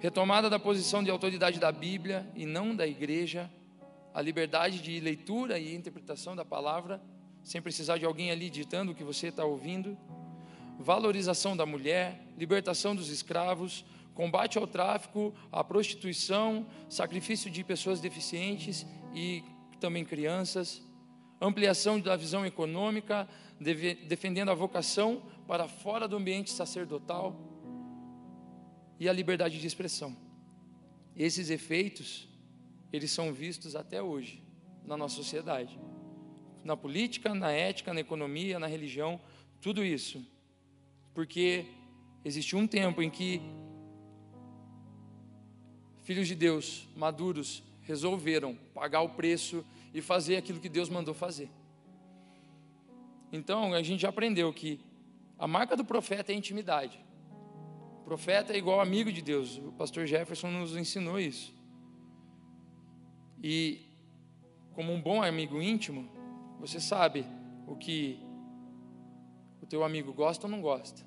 retomada 0.03 0.51
da 0.51 0.59
posição 0.59 1.01
de 1.01 1.13
autoridade 1.13 1.61
da 1.61 1.71
Bíblia 1.71 2.29
e 2.35 2.45
não 2.45 2.75
da 2.75 2.85
igreja, 2.85 3.49
a 4.13 4.21
liberdade 4.21 4.83
de 4.83 4.99
leitura 4.99 5.61
e 5.61 5.77
interpretação 5.77 6.35
da 6.35 6.45
palavra, 6.45 7.01
sem 7.41 7.63
precisar 7.63 7.99
de 7.99 8.05
alguém 8.05 8.33
ali 8.33 8.51
ditando 8.51 8.91
o 8.91 8.95
que 8.97 9.05
você 9.05 9.29
está 9.29 9.45
ouvindo, 9.45 9.97
valorização 10.77 11.57
da 11.57 11.65
mulher, 11.65 12.21
libertação 12.37 12.97
dos 12.97 13.11
escravos, 13.11 13.85
combate 14.13 14.59
ao 14.59 14.67
tráfico, 14.67 15.33
à 15.53 15.63
prostituição, 15.63 16.67
sacrifício 16.89 17.49
de 17.49 17.63
pessoas 17.63 18.01
deficientes 18.01 18.85
e 19.15 19.45
também 19.79 20.05
crianças, 20.05 20.83
ampliação 21.41 22.01
da 22.01 22.17
visão 22.17 22.45
econômica, 22.45 23.29
defendendo 24.09 24.51
a 24.51 24.55
vocação 24.55 25.23
para 25.47 25.69
fora 25.69 26.09
do 26.09 26.17
ambiente 26.17 26.51
sacerdotal 26.51 27.52
e 29.03 29.09
a 29.09 29.13
liberdade 29.13 29.59
de 29.59 29.67
expressão. 29.67 30.17
Esses 31.17 31.51
efeitos, 31.51 32.29
eles 32.93 33.11
são 33.11 33.33
vistos 33.33 33.75
até 33.75 34.01
hoje 34.01 34.41
na 34.87 34.97
nossa 34.97 35.17
sociedade. 35.17 35.77
Na 36.63 36.77
política, 36.77 37.35
na 37.35 37.51
ética, 37.51 37.93
na 37.93 37.99
economia, 37.99 38.61
na 38.61 38.69
religião, 38.69 39.21
tudo 39.61 39.85
isso. 39.85 40.25
Porque 41.13 41.67
existe 42.25 42.55
um 42.55 42.65
tempo 42.65 43.03
em 43.03 43.11
que 43.11 43.43
filhos 46.05 46.29
de 46.29 46.37
Deus, 46.37 46.87
maduros, 46.95 47.61
resolveram 47.81 48.55
pagar 48.73 49.01
o 49.01 49.09
preço 49.09 49.67
e 49.93 50.01
fazer 50.01 50.37
aquilo 50.37 50.61
que 50.61 50.69
Deus 50.69 50.89
mandou 50.89 51.13
fazer. 51.13 51.51
Então, 53.33 53.75
a 53.75 53.83
gente 53.83 54.03
já 54.03 54.11
aprendeu 54.11 54.53
que 54.53 54.79
a 55.37 55.49
marca 55.49 55.77
do 55.77 55.85
profeta 55.85 56.31
é 56.31 56.37
a 56.37 56.39
intimidade. 56.39 57.05
Profeta 58.13 58.53
é 58.53 58.59
igual 58.59 58.79
amigo 58.79 59.11
de 59.11 59.23
Deus. 59.23 59.57
O 59.57 59.73
pastor 59.73 60.07
Jefferson 60.07 60.51
nos 60.51 60.77
ensinou 60.77 61.19
isso. 61.19 61.51
E, 63.43 63.87
como 64.75 64.93
um 64.93 65.01
bom 65.01 65.23
amigo 65.23 65.63
íntimo, 65.63 66.11
você 66.61 66.79
sabe 66.79 67.25
o 67.67 67.75
que 67.75 68.21
o 69.63 69.67
teu 69.67 69.83
amigo 69.83 70.13
gosta 70.13 70.47
ou 70.47 70.51
não 70.51 70.61
gosta. 70.61 71.03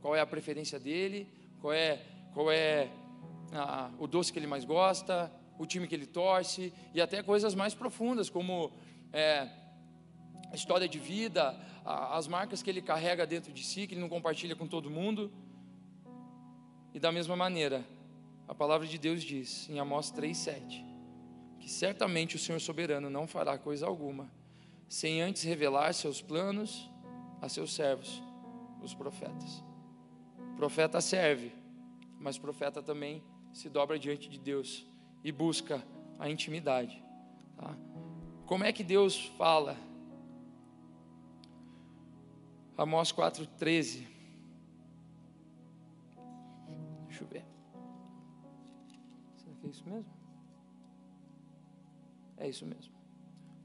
Qual 0.00 0.14
é 0.14 0.20
a 0.20 0.26
preferência 0.34 0.78
dele, 0.78 1.26
qual 1.60 1.72
é, 1.72 2.00
qual 2.32 2.52
é 2.52 2.88
a, 3.52 3.90
o 3.98 4.06
doce 4.06 4.32
que 4.32 4.38
ele 4.38 4.46
mais 4.46 4.64
gosta, 4.64 5.32
o 5.58 5.66
time 5.66 5.88
que 5.88 5.96
ele 5.96 6.06
torce, 6.06 6.72
e 6.94 7.00
até 7.00 7.24
coisas 7.24 7.56
mais 7.56 7.74
profundas, 7.74 8.30
como 8.30 8.70
é, 9.12 9.48
a 10.52 10.54
história 10.54 10.88
de 10.88 11.00
vida, 11.00 11.58
a, 11.84 12.16
as 12.16 12.28
marcas 12.28 12.62
que 12.62 12.70
ele 12.70 12.80
carrega 12.80 13.26
dentro 13.26 13.52
de 13.52 13.64
si, 13.64 13.88
que 13.88 13.94
ele 13.94 14.00
não 14.00 14.08
compartilha 14.08 14.54
com 14.54 14.68
todo 14.68 14.88
mundo. 14.88 15.32
E 16.92 16.98
da 16.98 17.12
mesma 17.12 17.36
maneira, 17.36 17.84
a 18.48 18.54
palavra 18.54 18.86
de 18.86 18.98
Deus 18.98 19.22
diz 19.22 19.68
em 19.68 19.78
Amós 19.78 20.12
3,7 20.12 20.90
que 21.60 21.68
certamente 21.68 22.36
o 22.36 22.38
Senhor 22.38 22.58
soberano 22.58 23.10
não 23.10 23.26
fará 23.26 23.58
coisa 23.58 23.86
alguma, 23.86 24.30
sem 24.88 25.20
antes 25.20 25.42
revelar 25.42 25.92
seus 25.92 26.20
planos 26.20 26.90
a 27.40 27.48
seus 27.48 27.74
servos, 27.74 28.20
os 28.82 28.94
profetas. 28.94 29.62
O 30.54 30.56
profeta 30.56 31.00
serve, 31.00 31.52
mas 32.18 32.38
profeta 32.38 32.82
também 32.82 33.22
se 33.52 33.68
dobra 33.68 33.98
diante 33.98 34.28
de 34.28 34.38
Deus 34.38 34.86
e 35.22 35.30
busca 35.30 35.84
a 36.18 36.28
intimidade. 36.30 37.02
Tá? 37.56 37.76
Como 38.46 38.64
é 38.64 38.72
que 38.72 38.82
Deus 38.82 39.26
fala? 39.36 39.76
Amós 42.76 43.12
4,13. 43.12 44.06
Deixa 47.20 47.24
eu 47.24 47.28
ver. 47.28 47.44
Será 49.36 49.54
que 49.60 49.66
é 49.66 49.70
isso 49.70 49.84
mesmo? 49.88 50.10
É 52.38 52.48
isso 52.48 52.66
mesmo. 52.66 52.94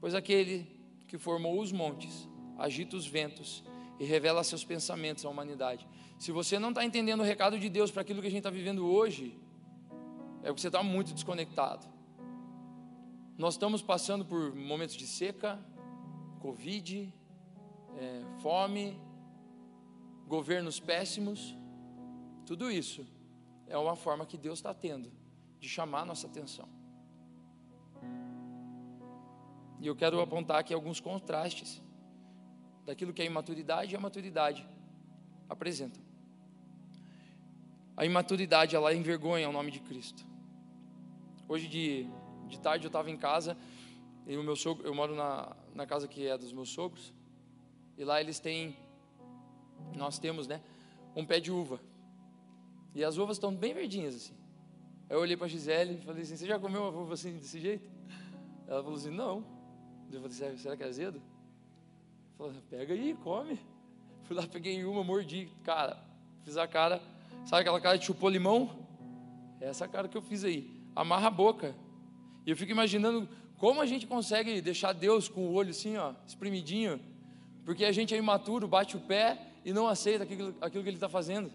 Pois 0.00 0.14
aquele 0.14 0.66
que 1.08 1.16
formou 1.16 1.60
os 1.60 1.72
montes, 1.72 2.28
agita 2.58 2.96
os 2.96 3.06
ventos 3.06 3.64
e 3.98 4.04
revela 4.04 4.44
seus 4.44 4.64
pensamentos 4.64 5.24
à 5.24 5.30
humanidade. 5.30 5.88
Se 6.18 6.32
você 6.32 6.58
não 6.58 6.70
está 6.70 6.84
entendendo 6.84 7.20
o 7.20 7.22
recado 7.22 7.58
de 7.58 7.68
Deus 7.70 7.90
para 7.90 8.02
aquilo 8.02 8.20
que 8.20 8.26
a 8.26 8.30
gente 8.30 8.40
está 8.40 8.50
vivendo 8.50 8.86
hoje, 8.86 9.38
é 10.42 10.48
porque 10.48 10.60
você 10.60 10.68
está 10.68 10.82
muito 10.82 11.14
desconectado. 11.14 11.86
Nós 13.38 13.54
estamos 13.54 13.82
passando 13.82 14.24
por 14.24 14.54
momentos 14.54 14.96
de 14.96 15.06
seca, 15.06 15.58
Covid, 16.40 17.12
é, 17.96 18.22
fome, 18.42 18.98
governos 20.26 20.78
péssimos. 20.78 21.56
Tudo 22.44 22.70
isso 22.70 23.06
é 23.68 23.76
uma 23.76 23.96
forma 23.96 24.24
que 24.24 24.36
Deus 24.36 24.58
está 24.58 24.72
tendo 24.72 25.10
de 25.58 25.68
chamar 25.68 26.02
a 26.02 26.04
nossa 26.04 26.26
atenção. 26.26 26.68
E 29.80 29.86
eu 29.86 29.94
quero 29.94 30.20
apontar 30.20 30.58
aqui 30.58 30.72
alguns 30.72 31.00
contrastes 31.00 31.82
daquilo 32.84 33.12
que 33.12 33.22
a 33.22 33.24
imaturidade 33.24 33.92
e 33.92 33.96
a 33.96 34.00
maturidade 34.00 34.66
apresentam. 35.48 36.02
A 37.96 38.04
imaturidade, 38.04 38.76
ela 38.76 38.94
envergonha 38.94 39.48
o 39.48 39.52
nome 39.52 39.70
de 39.70 39.80
Cristo. 39.80 40.24
Hoje 41.48 41.66
de, 41.68 42.06
de 42.46 42.58
tarde 42.60 42.86
eu 42.86 42.88
estava 42.88 43.10
em 43.10 43.16
casa 43.16 43.56
e 44.26 44.36
o 44.36 44.42
meu 44.42 44.56
sogro, 44.56 44.86
eu 44.86 44.94
moro 44.94 45.14
na, 45.14 45.56
na 45.74 45.86
casa 45.86 46.08
que 46.08 46.26
é 46.26 46.36
dos 46.36 46.52
meus 46.52 46.68
sogros 46.70 47.12
e 47.96 48.04
lá 48.04 48.20
eles 48.20 48.38
têm, 48.38 48.76
nós 49.94 50.18
temos, 50.18 50.46
né, 50.46 50.62
um 51.14 51.24
pé 51.24 51.40
de 51.40 51.50
uva 51.50 51.80
e 52.96 53.04
as 53.04 53.18
uvas 53.18 53.36
estão 53.36 53.54
bem 53.54 53.74
verdinhas 53.74 54.16
assim. 54.16 54.34
Eu 55.10 55.20
olhei 55.20 55.36
para 55.36 55.44
a 55.44 55.48
Gisele 55.48 55.98
e 56.00 56.00
falei 56.00 56.22
assim: 56.22 56.34
Você 56.34 56.46
já 56.46 56.58
comeu 56.58 56.80
uma 56.80 56.98
uva 56.98 57.12
assim 57.12 57.36
desse 57.36 57.60
jeito? 57.60 57.86
Ela 58.66 58.82
falou 58.82 58.96
assim: 58.98 59.10
Não. 59.10 59.44
Eu 60.10 60.22
falei: 60.22 60.56
Será 60.56 60.74
que 60.74 60.82
é 60.82 60.86
azedo? 60.86 61.20
Falei: 62.38 62.54
Pega 62.70 62.94
aí, 62.94 63.14
come. 63.22 63.60
Fui 64.22 64.34
lá, 64.34 64.46
peguei 64.46 64.82
uma, 64.82 65.04
mordi. 65.04 65.46
Cara, 65.62 66.02
fiz 66.42 66.56
a 66.56 66.66
cara. 66.66 67.02
Sabe 67.44 67.60
aquela 67.60 67.78
cara 67.82 67.98
de 67.98 68.06
chupou 68.06 68.30
limão? 68.30 68.70
É 69.60 69.66
essa 69.66 69.86
cara 69.86 70.08
que 70.08 70.16
eu 70.16 70.22
fiz 70.22 70.42
aí. 70.42 70.70
Amarra 70.96 71.28
a 71.28 71.30
boca. 71.30 71.74
E 72.46 72.50
eu 72.50 72.56
fico 72.56 72.72
imaginando 72.72 73.28
como 73.58 73.82
a 73.82 73.86
gente 73.86 74.06
consegue 74.06 74.62
deixar 74.62 74.94
Deus 74.94 75.28
com 75.28 75.42
o 75.42 75.52
olho 75.52 75.68
assim, 75.68 75.98
ó, 75.98 76.14
espremidinho. 76.26 76.98
Porque 77.62 77.84
a 77.84 77.92
gente 77.92 78.14
é 78.14 78.16
imaturo, 78.16 78.66
bate 78.66 78.96
o 78.96 79.00
pé 79.00 79.38
e 79.66 79.72
não 79.72 79.86
aceita 79.86 80.24
aquilo, 80.24 80.54
aquilo 80.62 80.82
que 80.82 80.88
ele 80.88 80.96
está 80.96 81.10
fazendo. 81.10 81.52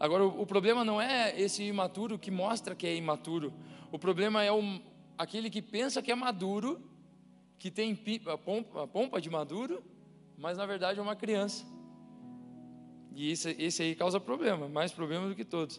Agora, 0.00 0.24
o, 0.24 0.46
problema 0.46 0.82
não 0.82 0.98
é 0.98 1.38
esse 1.38 1.62
imaturo 1.62 2.18
que 2.18 2.30
mostra 2.30 2.74
que 2.74 2.86
é 2.86 2.96
imaturo. 2.96 3.52
O 3.92 3.98
problema 3.98 4.42
é 4.42 4.50
o, 4.50 4.80
aquele 5.18 5.50
que 5.50 5.60
pensa 5.60 6.00
que 6.00 6.10
é 6.10 6.14
maduro, 6.14 6.80
que 7.58 7.70
tem 7.70 8.00
a 8.26 8.38
pompa, 8.38 8.86
pompa 8.86 9.20
de 9.20 9.28
maduro, 9.28 9.84
mas 10.38 10.56
na 10.56 10.64
verdade 10.64 10.98
é 10.98 11.02
uma 11.02 11.14
criança. 11.14 11.66
E 13.14 13.30
esse, 13.30 13.50
esse 13.58 13.82
aí 13.82 13.94
causa 13.94 14.18
problema, 14.18 14.70
mais 14.70 14.90
problema 14.90 15.28
do 15.28 15.36
que 15.36 15.44
todos. 15.44 15.78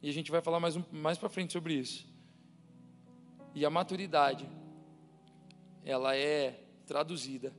E 0.00 0.08
a 0.08 0.12
gente 0.12 0.30
vai 0.30 0.40
falar 0.40 0.60
mais, 0.60 0.76
um, 0.76 0.84
mais 0.92 1.18
para 1.18 1.28
frente 1.28 1.52
sobre 1.52 1.74
isso. 1.74 2.06
E 3.56 3.66
a 3.66 3.70
maturidade, 3.70 4.48
ela 5.84 6.14
é 6.14 6.62
traduzida 6.86 7.52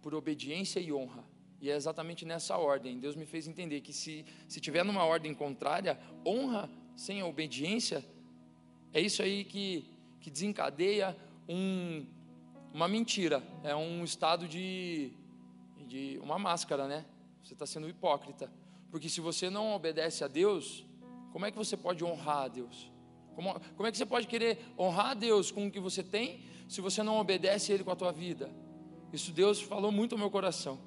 por 0.00 0.14
obediência 0.14 0.80
e 0.80 0.90
honra. 0.90 1.27
E 1.60 1.70
é 1.70 1.74
exatamente 1.74 2.24
nessa 2.24 2.56
ordem. 2.56 2.98
Deus 2.98 3.16
me 3.16 3.26
fez 3.26 3.48
entender 3.48 3.80
que 3.80 3.92
se, 3.92 4.24
se 4.46 4.60
tiver 4.60 4.84
numa 4.84 5.04
ordem 5.04 5.34
contrária, 5.34 5.98
honra 6.24 6.70
sem 6.96 7.20
a 7.20 7.26
obediência, 7.26 8.04
é 8.92 9.00
isso 9.00 9.22
aí 9.22 9.44
que, 9.44 9.84
que 10.20 10.30
desencadeia 10.30 11.16
um, 11.48 12.06
uma 12.72 12.86
mentira. 12.86 13.42
É 13.64 13.74
um 13.74 14.04
estado 14.04 14.46
de, 14.46 15.12
de 15.86 16.18
uma 16.22 16.38
máscara, 16.38 16.86
né? 16.86 17.04
Você 17.42 17.54
está 17.54 17.66
sendo 17.66 17.88
hipócrita. 17.88 18.50
Porque 18.90 19.08
se 19.08 19.20
você 19.20 19.50
não 19.50 19.74
obedece 19.74 20.24
a 20.24 20.28
Deus, 20.28 20.86
como 21.32 21.44
é 21.44 21.50
que 21.50 21.58
você 21.58 21.76
pode 21.76 22.04
honrar 22.04 22.44
a 22.44 22.48
Deus? 22.48 22.90
Como, 23.34 23.54
como 23.76 23.86
é 23.86 23.92
que 23.92 23.98
você 23.98 24.06
pode 24.06 24.26
querer 24.26 24.58
honrar 24.78 25.10
a 25.10 25.14
Deus 25.14 25.50
com 25.50 25.66
o 25.66 25.70
que 25.70 25.80
você 25.80 26.02
tem, 26.02 26.40
se 26.68 26.80
você 26.80 27.02
não 27.02 27.18
obedece 27.18 27.70
a 27.70 27.74
Ele 27.74 27.84
com 27.84 27.90
a 27.90 27.96
tua 27.96 28.12
vida? 28.12 28.50
Isso 29.12 29.32
Deus 29.32 29.60
falou 29.60 29.90
muito 29.92 30.14
ao 30.14 30.18
meu 30.18 30.30
coração. 30.30 30.78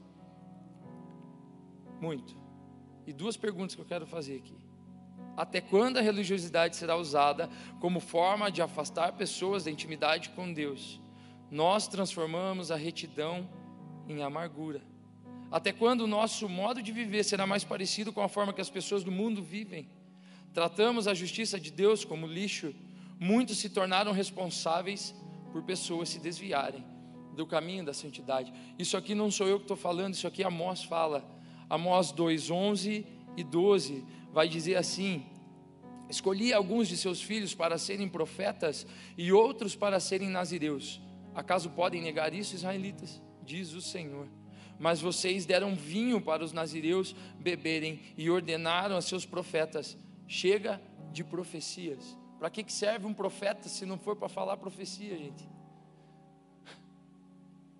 Muito. 2.01 2.35
E 3.05 3.13
duas 3.13 3.37
perguntas 3.37 3.75
que 3.75 3.81
eu 3.81 3.85
quero 3.85 4.07
fazer 4.07 4.37
aqui. 4.37 4.57
Até 5.37 5.61
quando 5.61 5.97
a 5.97 6.01
religiosidade 6.01 6.75
será 6.75 6.97
usada 6.97 7.49
como 7.79 7.99
forma 7.99 8.51
de 8.51 8.61
afastar 8.61 9.13
pessoas 9.13 9.63
da 9.63 9.71
intimidade 9.71 10.29
com 10.31 10.51
Deus? 10.51 10.99
Nós 11.49 11.87
transformamos 11.87 12.71
a 12.71 12.75
retidão 12.75 13.47
em 14.07 14.23
amargura. 14.23 14.81
Até 15.51 15.71
quando 15.71 16.01
o 16.01 16.07
nosso 16.07 16.49
modo 16.49 16.81
de 16.81 16.91
viver 16.91 17.23
será 17.23 17.45
mais 17.45 17.63
parecido 17.63 18.11
com 18.11 18.21
a 18.21 18.29
forma 18.29 18.53
que 18.53 18.61
as 18.61 18.69
pessoas 18.69 19.03
do 19.03 19.11
mundo 19.11 19.43
vivem? 19.43 19.87
Tratamos 20.53 21.07
a 21.07 21.13
justiça 21.13 21.59
de 21.59 21.71
Deus 21.71 22.03
como 22.03 22.25
lixo. 22.25 22.73
Muitos 23.19 23.59
se 23.59 23.69
tornaram 23.69 24.11
responsáveis 24.11 25.13
por 25.51 25.61
pessoas 25.63 26.09
se 26.09 26.19
desviarem 26.19 26.83
do 27.35 27.45
caminho 27.45 27.85
da 27.85 27.93
santidade. 27.93 28.53
Isso 28.77 28.97
aqui 28.97 29.13
não 29.13 29.29
sou 29.29 29.47
eu 29.47 29.57
que 29.57 29.65
estou 29.65 29.77
falando, 29.77 30.13
isso 30.13 30.27
aqui 30.27 30.43
Amós 30.43 30.83
fala. 30.83 31.23
Amós 31.71 32.11
2, 32.11 32.51
11 32.51 33.07
e 33.37 33.43
12 33.45 34.03
vai 34.33 34.49
dizer 34.49 34.75
assim: 34.75 35.25
Escolhi 36.09 36.51
alguns 36.51 36.89
de 36.89 36.97
seus 36.97 37.21
filhos 37.21 37.55
para 37.55 37.77
serem 37.77 38.09
profetas 38.09 38.85
e 39.17 39.31
outros 39.31 39.73
para 39.73 39.97
serem 39.97 40.27
nazireus. 40.27 40.99
Acaso 41.33 41.69
podem 41.69 42.01
negar 42.01 42.33
isso, 42.33 42.55
israelitas? 42.55 43.21
Diz 43.45 43.71
o 43.71 43.79
Senhor. 43.79 44.27
Mas 44.77 44.99
vocês 44.99 45.45
deram 45.45 45.73
vinho 45.73 46.19
para 46.19 46.43
os 46.43 46.51
nazireus 46.51 47.15
beberem 47.39 48.01
e 48.17 48.29
ordenaram 48.29 48.97
a 48.97 49.01
seus 49.01 49.25
profetas: 49.25 49.97
chega 50.27 50.81
de 51.13 51.23
profecias. 51.23 52.17
Para 52.37 52.49
que, 52.49 52.69
serve 52.69 53.05
um 53.05 53.13
profeta 53.13 53.69
se 53.69 53.85
não 53.85 53.97
for 53.97 54.17
para 54.17 54.27
falar 54.27 54.57
profecia, 54.57 55.17
gente? 55.17 55.47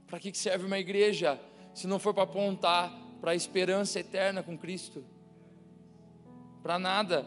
Para 0.08 0.18
que 0.18 0.34
serve 0.34 0.66
uma 0.66 0.80
igreja 0.80 1.38
se 1.74 1.88
não 1.88 2.00
for 2.00 2.14
para 2.14 2.24
apontar 2.24 3.11
para 3.22 3.32
a 3.32 3.36
esperança 3.36 4.00
eterna 4.00 4.42
com 4.42 4.58
Cristo? 4.58 5.06
Para 6.64 6.80
nada. 6.80 7.26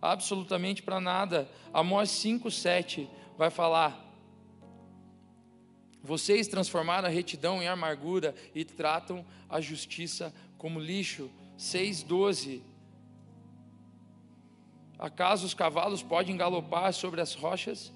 Absolutamente 0.00 0.82
para 0.82 1.00
nada. 1.00 1.50
Amós 1.74 2.10
5,7 2.10 3.08
vai 3.36 3.50
falar: 3.50 4.00
Vocês 6.02 6.46
transformaram 6.46 7.08
a 7.08 7.10
retidão 7.10 7.60
em 7.60 7.66
amargura 7.66 8.34
e 8.54 8.64
tratam 8.64 9.26
a 9.50 9.60
justiça 9.60 10.32
como 10.56 10.78
lixo. 10.78 11.28
6,12 11.58 12.62
Acaso 14.98 15.46
os 15.46 15.54
cavalos 15.54 16.02
podem 16.02 16.36
galopar 16.36 16.92
sobre 16.92 17.20
as 17.20 17.34
rochas? 17.34 17.92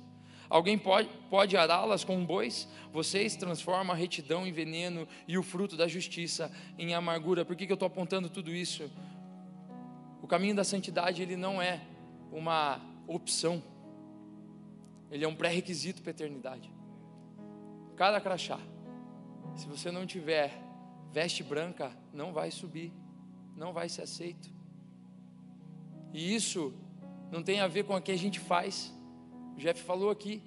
Alguém 0.50 0.76
pode, 0.76 1.08
pode 1.30 1.56
ará-las 1.56 2.02
com 2.02 2.24
bois? 2.26 2.68
Vocês 2.92 3.36
transformam 3.36 3.94
a 3.94 3.96
retidão 3.96 4.44
em 4.44 4.50
veneno 4.50 5.06
e 5.28 5.38
o 5.38 5.44
fruto 5.44 5.76
da 5.76 5.86
justiça 5.86 6.50
em 6.76 6.92
amargura. 6.92 7.44
Por 7.44 7.54
que, 7.54 7.66
que 7.66 7.72
eu 7.72 7.74
estou 7.74 7.86
apontando 7.86 8.28
tudo 8.28 8.52
isso? 8.52 8.90
O 10.20 10.26
caminho 10.26 10.56
da 10.56 10.64
santidade 10.64 11.22
ele 11.22 11.36
não 11.36 11.62
é 11.62 11.80
uma 12.32 12.80
opção, 13.06 13.62
ele 15.08 15.24
é 15.24 15.28
um 15.28 15.34
pré-requisito 15.36 16.02
para 16.02 16.10
a 16.10 16.14
eternidade. 16.14 16.70
Cada 17.96 18.20
crachá, 18.20 18.58
se 19.54 19.68
você 19.68 19.92
não 19.92 20.04
tiver 20.04 20.52
veste 21.12 21.44
branca, 21.44 21.92
não 22.12 22.32
vai 22.32 22.50
subir, 22.50 22.92
não 23.56 23.72
vai 23.72 23.88
ser 23.88 24.02
aceito. 24.02 24.50
E 26.12 26.34
isso 26.34 26.74
não 27.30 27.42
tem 27.42 27.60
a 27.60 27.68
ver 27.68 27.84
com 27.84 27.94
o 27.94 28.00
que 28.00 28.10
a 28.10 28.18
gente 28.18 28.40
faz. 28.40 28.92
Jeff 29.60 29.82
falou 29.82 30.10
aqui. 30.10 30.42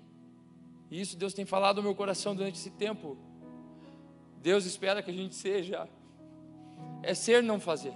E 0.89 0.99
isso 0.99 1.15
Deus 1.15 1.34
tem 1.34 1.45
falado 1.45 1.78
no 1.78 1.84
meu 1.84 1.95
coração 1.95 2.36
durante 2.36 2.56
esse 2.56 2.71
tempo. 2.71 3.17
Deus 4.41 4.65
espera 4.65 5.02
que 5.02 5.12
a 5.12 5.13
gente 5.13 5.36
seja. 5.36 5.88
É 7.02 7.13
ser, 7.13 7.41
não 7.41 7.60
fazer. 7.60 7.93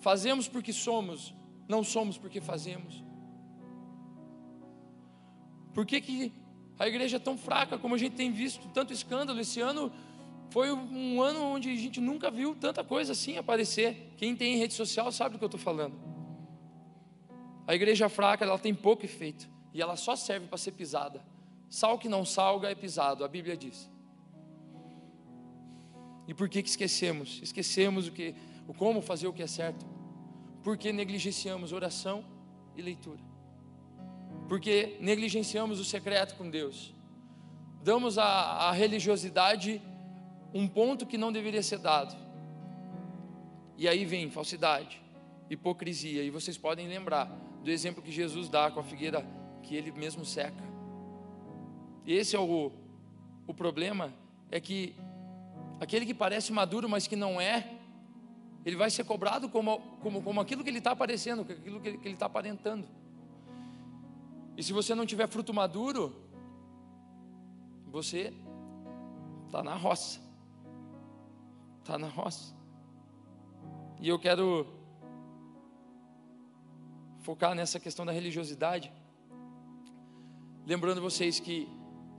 Fazemos 0.00 0.48
porque 0.48 0.72
somos, 0.72 1.34
não 1.68 1.84
somos 1.84 2.18
porque 2.18 2.40
fazemos. 2.40 3.02
Por 5.72 5.86
que, 5.86 6.00
que 6.00 6.32
a 6.78 6.86
igreja 6.86 7.16
é 7.16 7.20
tão 7.20 7.36
fraca 7.36 7.78
como 7.78 7.94
a 7.94 7.98
gente 7.98 8.14
tem 8.14 8.30
visto 8.30 8.68
tanto 8.68 8.92
escândalo? 8.92 9.40
Esse 9.40 9.60
ano 9.60 9.92
foi 10.50 10.70
um 10.72 11.22
ano 11.22 11.42
onde 11.42 11.70
a 11.70 11.76
gente 11.76 12.00
nunca 12.00 12.30
viu 12.30 12.54
tanta 12.54 12.84
coisa 12.84 13.12
assim 13.12 13.36
aparecer. 13.38 14.12
Quem 14.16 14.36
tem 14.36 14.56
rede 14.56 14.74
social 14.74 15.10
sabe 15.10 15.34
do 15.34 15.38
que 15.38 15.44
eu 15.44 15.46
estou 15.46 15.60
falando. 15.60 15.94
A 17.66 17.74
igreja 17.74 18.08
fraca, 18.08 18.44
ela 18.44 18.58
tem 18.58 18.74
pouco 18.74 19.04
efeito 19.04 19.53
e 19.74 19.82
ela 19.82 19.96
só 19.96 20.14
serve 20.14 20.46
para 20.46 20.56
ser 20.56 20.70
pisada. 20.70 21.20
Sal 21.68 21.98
que 21.98 22.08
não 22.08 22.24
salga 22.24 22.70
é 22.70 22.74
pisado, 22.76 23.24
a 23.24 23.28
Bíblia 23.28 23.56
diz. 23.56 23.90
E 26.28 26.32
por 26.32 26.48
que, 26.48 26.62
que 26.62 26.68
esquecemos? 26.68 27.40
Esquecemos 27.42 28.06
o 28.06 28.12
que, 28.12 28.34
o 28.68 28.72
como 28.72 29.02
fazer 29.02 29.26
o 29.26 29.32
que 29.32 29.42
é 29.42 29.46
certo. 29.48 29.84
Porque 30.62 30.92
negligenciamos 30.92 31.72
oração 31.72 32.24
e 32.76 32.80
leitura. 32.80 33.20
Porque 34.48 34.96
negligenciamos 35.00 35.80
o 35.80 35.84
secreto 35.84 36.36
com 36.36 36.48
Deus. 36.48 36.94
Damos 37.82 38.16
à 38.16 38.70
religiosidade 38.70 39.82
um 40.54 40.68
ponto 40.68 41.04
que 41.04 41.18
não 41.18 41.32
deveria 41.32 41.62
ser 41.62 41.78
dado. 41.78 42.16
E 43.76 43.88
aí 43.88 44.04
vem 44.04 44.30
falsidade, 44.30 45.02
hipocrisia. 45.50 46.22
E 46.22 46.30
vocês 46.30 46.56
podem 46.56 46.86
lembrar 46.86 47.26
do 47.62 47.70
exemplo 47.70 48.00
que 48.00 48.12
Jesus 48.12 48.48
dá 48.48 48.70
com 48.70 48.78
a 48.78 48.84
figueira 48.84 49.26
que 49.64 49.74
ele 49.74 49.90
mesmo 49.90 50.24
seca. 50.24 50.62
E 52.06 52.12
esse 52.12 52.36
é 52.36 52.38
o, 52.38 52.70
o 53.46 53.54
problema, 53.54 54.12
é 54.50 54.60
que 54.60 54.94
aquele 55.80 56.06
que 56.06 56.14
parece 56.14 56.52
maduro, 56.52 56.88
mas 56.88 57.06
que 57.06 57.16
não 57.16 57.40
é, 57.40 57.78
ele 58.64 58.76
vai 58.76 58.90
ser 58.90 59.04
cobrado 59.04 59.48
como, 59.48 59.80
como, 60.02 60.22
como 60.22 60.40
aquilo 60.40 60.62
que 60.62 60.70
ele 60.70 60.78
está 60.78 60.92
aparecendo, 60.92 61.42
aquilo 61.42 61.80
que 61.80 61.88
ele 61.88 62.10
está 62.10 62.26
aparentando. 62.26 62.86
E 64.56 64.62
se 64.62 64.72
você 64.72 64.94
não 64.94 65.04
tiver 65.04 65.26
fruto 65.26 65.52
maduro, 65.52 66.14
você 67.90 68.32
está 69.46 69.62
na 69.62 69.74
roça. 69.74 70.20
Está 71.80 71.98
na 71.98 72.08
roça. 72.08 72.54
E 74.00 74.08
eu 74.08 74.18
quero 74.18 74.66
focar 77.20 77.54
nessa 77.54 77.80
questão 77.80 78.04
da 78.06 78.12
religiosidade, 78.12 78.92
lembrando 80.66 81.00
vocês 81.00 81.38
que 81.38 81.68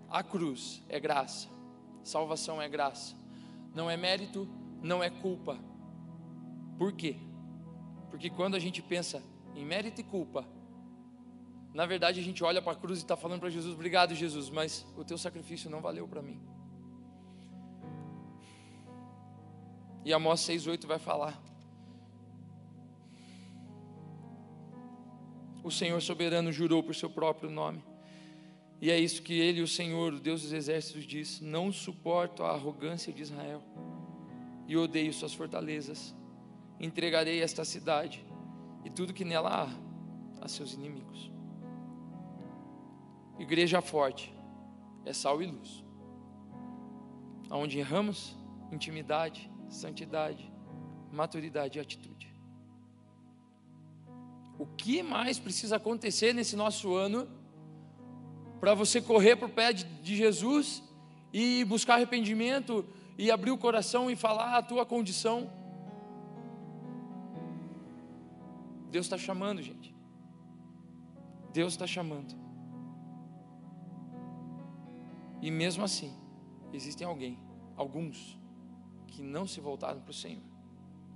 a 0.09 0.23
cruz 0.23 0.81
é 0.87 0.99
graça, 0.99 1.49
salvação 2.03 2.61
é 2.61 2.69
graça, 2.69 3.15
não 3.73 3.89
é 3.89 3.97
mérito, 3.97 4.47
não 4.81 5.03
é 5.03 5.09
culpa. 5.09 5.57
Por 6.77 6.93
quê? 6.93 7.17
Porque 8.09 8.29
quando 8.29 8.55
a 8.55 8.59
gente 8.59 8.81
pensa 8.81 9.21
em 9.55 9.65
mérito 9.65 10.01
e 10.01 10.03
culpa, 10.03 10.45
na 11.73 11.85
verdade 11.85 12.19
a 12.19 12.23
gente 12.23 12.43
olha 12.43 12.61
para 12.61 12.73
a 12.73 12.75
cruz 12.75 12.99
e 12.99 13.01
está 13.01 13.17
falando 13.17 13.39
para 13.39 13.49
Jesus: 13.49 13.73
Obrigado, 13.73 14.13
Jesus, 14.13 14.49
mas 14.49 14.85
o 14.95 15.03
teu 15.03 15.17
sacrifício 15.17 15.69
não 15.69 15.81
valeu 15.81 16.07
para 16.07 16.21
mim. 16.21 16.39
E 20.05 20.13
Amós 20.13 20.41
6,8 20.41 20.85
vai 20.85 20.99
falar: 20.99 21.41
O 25.63 25.71
Senhor 25.71 25.99
soberano 25.99 26.51
jurou 26.51 26.83
por 26.83 26.93
seu 26.93 27.09
próprio 27.09 27.49
nome. 27.49 27.83
E 28.81 28.91
é 28.91 28.99
isso 28.99 29.21
que 29.21 29.33
ele, 29.33 29.61
o 29.61 29.67
Senhor, 29.67 30.13
o 30.13 30.19
Deus 30.19 30.41
dos 30.41 30.53
exércitos, 30.53 31.05
diz: 31.05 31.39
Não 31.39 31.71
suporto 31.71 32.43
a 32.43 32.51
arrogância 32.51 33.11
de 33.11 33.21
Israel 33.21 33.61
e 34.67 34.75
odeio 34.75 35.13
suas 35.13 35.33
fortalezas. 35.33 36.15
Entregarei 36.79 37.41
esta 37.41 37.63
cidade 37.63 38.25
e 38.83 38.89
tudo 38.89 39.13
que 39.13 39.23
nela 39.23 39.63
há 39.63 40.43
a 40.43 40.47
seus 40.47 40.73
inimigos. 40.73 41.31
Igreja 43.39 43.81
forte 43.81 44.33
é 45.05 45.13
sal 45.13 45.41
e 45.41 45.45
luz. 45.45 45.83
Onde 47.49 47.79
erramos, 47.79 48.35
intimidade, 48.71 49.49
santidade, 49.69 50.51
maturidade 51.11 51.77
e 51.77 51.81
atitude. 51.81 52.33
O 54.57 54.65
que 54.65 55.03
mais 55.03 55.37
precisa 55.37 55.75
acontecer 55.75 56.33
nesse 56.33 56.55
nosso 56.55 56.93
ano 56.93 57.27
para 58.65 58.73
você 58.73 58.99
correr 58.99 59.35
para 59.35 59.45
o 59.45 59.49
pé 59.51 59.71
de, 59.71 59.83
de 60.01 60.15
Jesus 60.15 60.81
e 61.31 61.63
buscar 61.65 61.93
arrependimento 61.93 62.83
e 63.15 63.29
abrir 63.29 63.51
o 63.51 63.57
coração 63.59 64.09
e 64.09 64.15
falar 64.15 64.57
a 64.57 64.63
tua 64.63 64.83
condição? 64.83 65.51
Deus 68.89 69.05
está 69.05 69.19
chamando, 69.19 69.61
gente. 69.61 69.95
Deus 71.53 71.73
está 71.73 71.85
chamando. 71.85 72.35
E 75.43 75.51
mesmo 75.51 75.83
assim, 75.83 76.11
existem 76.73 77.05
alguém, 77.05 77.37
alguns, 77.77 78.35
que 79.05 79.21
não 79.21 79.45
se 79.45 79.61
voltaram 79.61 80.01
para 80.01 80.09
o 80.09 80.13
Senhor. 80.13 80.41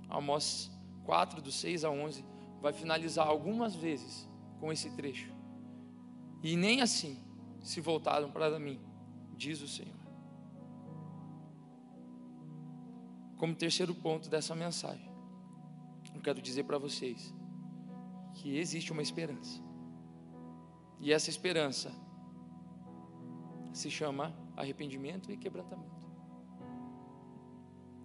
Amós 0.08 0.70
4, 1.02 1.42
do 1.42 1.50
6 1.50 1.82
a 1.82 1.90
11, 1.90 2.24
vai 2.62 2.72
finalizar 2.72 3.26
algumas 3.26 3.74
vezes 3.74 4.28
com 4.60 4.70
esse 4.70 4.88
trecho. 4.90 5.34
E 6.44 6.56
nem 6.56 6.80
assim 6.80 7.28
se 7.62 7.80
voltaram 7.80 8.30
para 8.30 8.58
mim, 8.58 8.80
diz 9.36 9.60
o 9.60 9.68
Senhor. 9.68 9.98
Como 13.36 13.54
terceiro 13.54 13.94
ponto 13.94 14.28
dessa 14.28 14.54
mensagem, 14.54 15.10
eu 16.14 16.20
quero 16.20 16.42
dizer 16.42 16.64
para 16.64 16.78
vocês 16.78 17.34
que 18.34 18.56
existe 18.56 18.92
uma 18.92 19.02
esperança. 19.02 19.62
E 20.98 21.12
essa 21.12 21.30
esperança 21.30 21.90
se 23.72 23.90
chama 23.90 24.34
arrependimento 24.56 25.32
e 25.32 25.36
quebrantamento. 25.36 26.06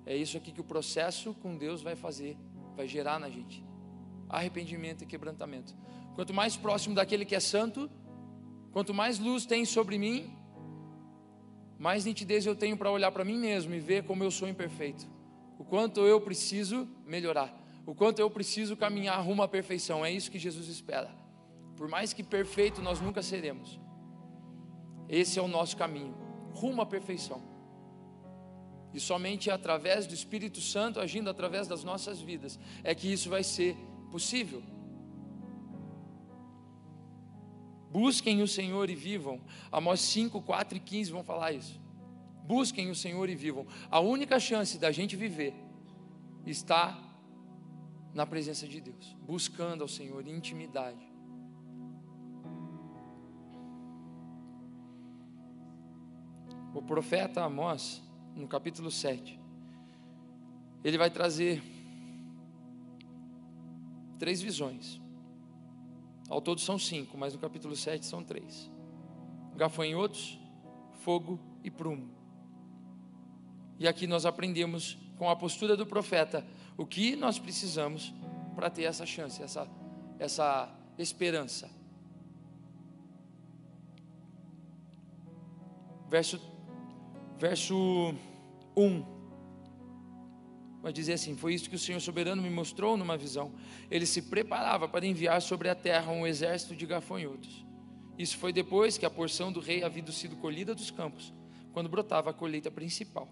É 0.06 0.16
isso 0.16 0.38
aqui 0.38 0.52
que 0.52 0.62
o 0.62 0.64
processo 0.64 1.34
com 1.34 1.58
Deus 1.58 1.82
vai 1.82 1.96
fazer, 1.96 2.38
vai 2.76 2.88
gerar 2.88 3.20
na 3.20 3.30
gente. 3.30 3.66
Arrependimento 4.30 5.04
e 5.04 5.06
quebrantamento. 5.06 5.76
Quanto 6.14 6.34
mais 6.34 6.56
próximo 6.56 6.96
daquele 6.96 7.26
que 7.26 7.36
é 7.36 7.40
santo, 7.40 7.90
quanto 8.76 8.94
mais 8.94 9.20
luz 9.20 9.46
tem 9.46 9.64
sobre 9.64 9.98
mim, 9.98 10.30
mais 11.80 12.04
nitidez 12.04 12.46
eu 12.46 12.58
tenho 12.58 12.76
para 12.76 12.92
olhar 12.92 13.10
para 13.10 13.24
mim 13.24 13.38
mesmo 13.38 13.74
e 13.74 13.80
ver 13.80 14.04
como 14.04 14.22
eu 14.22 14.30
sou 14.30 14.50
imperfeito. 14.50 15.08
O 15.58 15.64
quanto 15.64 16.02
eu 16.02 16.20
preciso 16.20 16.86
melhorar. 17.06 17.58
O 17.86 17.96
quanto 17.96 18.20
eu 18.20 18.30
preciso 18.30 18.76
caminhar 18.76 19.18
rumo 19.24 19.42
à 19.42 19.48
perfeição. 19.48 20.04
É 20.04 20.12
isso 20.12 20.30
que 20.30 20.38
Jesus 20.38 20.68
espera. 20.68 21.10
Por 21.78 21.88
mais 21.88 22.12
que 22.12 22.22
perfeito 22.22 22.82
nós 22.82 23.00
nunca 23.00 23.22
seremos. 23.22 23.80
Esse 25.08 25.40
é 25.40 25.42
o 25.42 25.48
nosso 25.48 25.78
caminho, 25.78 26.14
rumo 26.52 26.82
à 26.82 26.86
perfeição. 26.86 27.42
E 28.94 29.00
somente 29.00 29.50
através 29.50 30.06
do 30.06 30.14
Espírito 30.14 30.60
Santo 30.60 31.00
agindo 31.00 31.30
através 31.30 31.66
das 31.66 31.86
nossas 31.86 32.20
vidas 32.20 32.60
é 32.84 32.94
que 32.94 33.10
isso 33.10 33.30
vai 33.30 33.42
ser 33.42 33.78
possível. 34.12 34.62
Busquem 37.96 38.42
o 38.42 38.48
Senhor 38.48 38.90
e 38.90 38.94
vivam. 38.94 39.40
Amós 39.72 40.02
5, 40.02 40.42
4 40.42 40.78
e 40.78 40.82
15 40.82 41.12
vão 41.14 41.24
falar 41.24 41.54
isso. 41.54 41.80
Busquem 42.46 42.92
o 42.92 42.96
Senhor 42.96 43.30
e 43.30 43.36
vivam. 43.36 43.66
A 43.90 44.02
única 44.02 44.38
chance 44.38 44.78
da 44.78 44.92
gente 44.92 45.16
viver 45.16 45.54
está 46.46 47.02
na 48.14 48.26
presença 48.26 48.68
de 48.68 48.82
Deus, 48.82 49.16
buscando 49.22 49.82
ao 49.82 49.88
Senhor 49.88 50.28
intimidade. 50.28 51.16
o 56.74 56.82
profeta 56.82 57.42
Amós, 57.42 58.04
no 58.36 58.50
capítulo 58.50 58.92
7, 58.92 59.40
ele 60.84 60.98
vai 60.98 61.10
trazer 61.10 61.64
três 64.20 64.42
visões. 64.42 65.05
Ao 66.30 66.42
todo 66.42 66.60
são 66.60 66.78
cinco, 66.80 67.18
mas 67.18 67.34
no 67.34 67.40
capítulo 67.40 67.76
7 67.76 68.06
são 68.06 68.24
três: 68.24 68.70
gafanhotos, 69.56 70.40
fogo 71.04 71.40
e 71.64 71.70
prumo. 71.70 72.10
E 73.78 73.88
aqui 73.88 74.08
nós 74.08 74.26
aprendemos 74.26 74.98
com 75.18 75.30
a 75.30 75.36
postura 75.36 75.76
do 75.76 75.86
profeta 75.86 76.46
o 76.78 76.86
que 76.86 77.16
nós 77.16 77.38
precisamos 77.38 78.14
para 78.56 78.70
ter 78.70 78.84
essa 78.84 79.06
chance, 79.06 79.42
essa, 79.42 79.68
essa 80.20 80.74
esperança. 80.98 81.70
Verso 86.10 86.40
verso 87.38 88.16
1. 88.76 89.15
Vai 90.86 90.94
dizer 90.94 91.14
assim: 91.14 91.36
Foi 91.36 91.52
isso 91.52 91.68
que 91.68 91.76
o 91.76 91.80
Senhor 91.80 92.00
soberano 92.00 92.44
me 92.44 92.50
mostrou 92.52 92.96
numa 92.96 93.18
visão. 93.18 93.52
Ele 93.90 94.06
se 94.06 94.22
preparava 94.22 94.88
para 94.88 95.04
enviar 95.04 95.42
sobre 95.42 95.68
a 95.68 95.74
terra 95.74 96.12
um 96.12 96.28
exército 96.28 96.76
de 96.76 96.86
gafanhotos. 96.86 97.66
Isso 98.20 98.38
foi 98.38 98.54
depois 98.54 98.96
que 98.96 99.04
a 99.04 99.10
porção 99.10 99.52
do 99.52 99.60
rei 99.60 99.84
havia 99.84 100.06
sido 100.12 100.36
colhida 100.36 100.76
dos 100.76 100.92
campos, 100.92 101.34
quando 101.74 101.90
brotava 101.90 102.30
a 102.30 102.34
colheita 102.34 102.70
principal. 102.70 103.28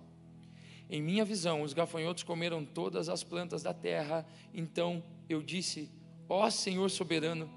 Em 0.90 1.00
minha 1.00 1.24
visão, 1.24 1.62
os 1.62 1.74
gafanhotos 1.74 2.24
comeram 2.24 2.66
todas 2.66 3.08
as 3.08 3.24
plantas 3.24 3.62
da 3.62 3.72
terra. 3.72 4.26
Então 4.52 5.04
eu 5.30 5.44
disse: 5.44 5.92
Ó 6.28 6.50
Senhor 6.50 6.90
soberano, 6.90 7.48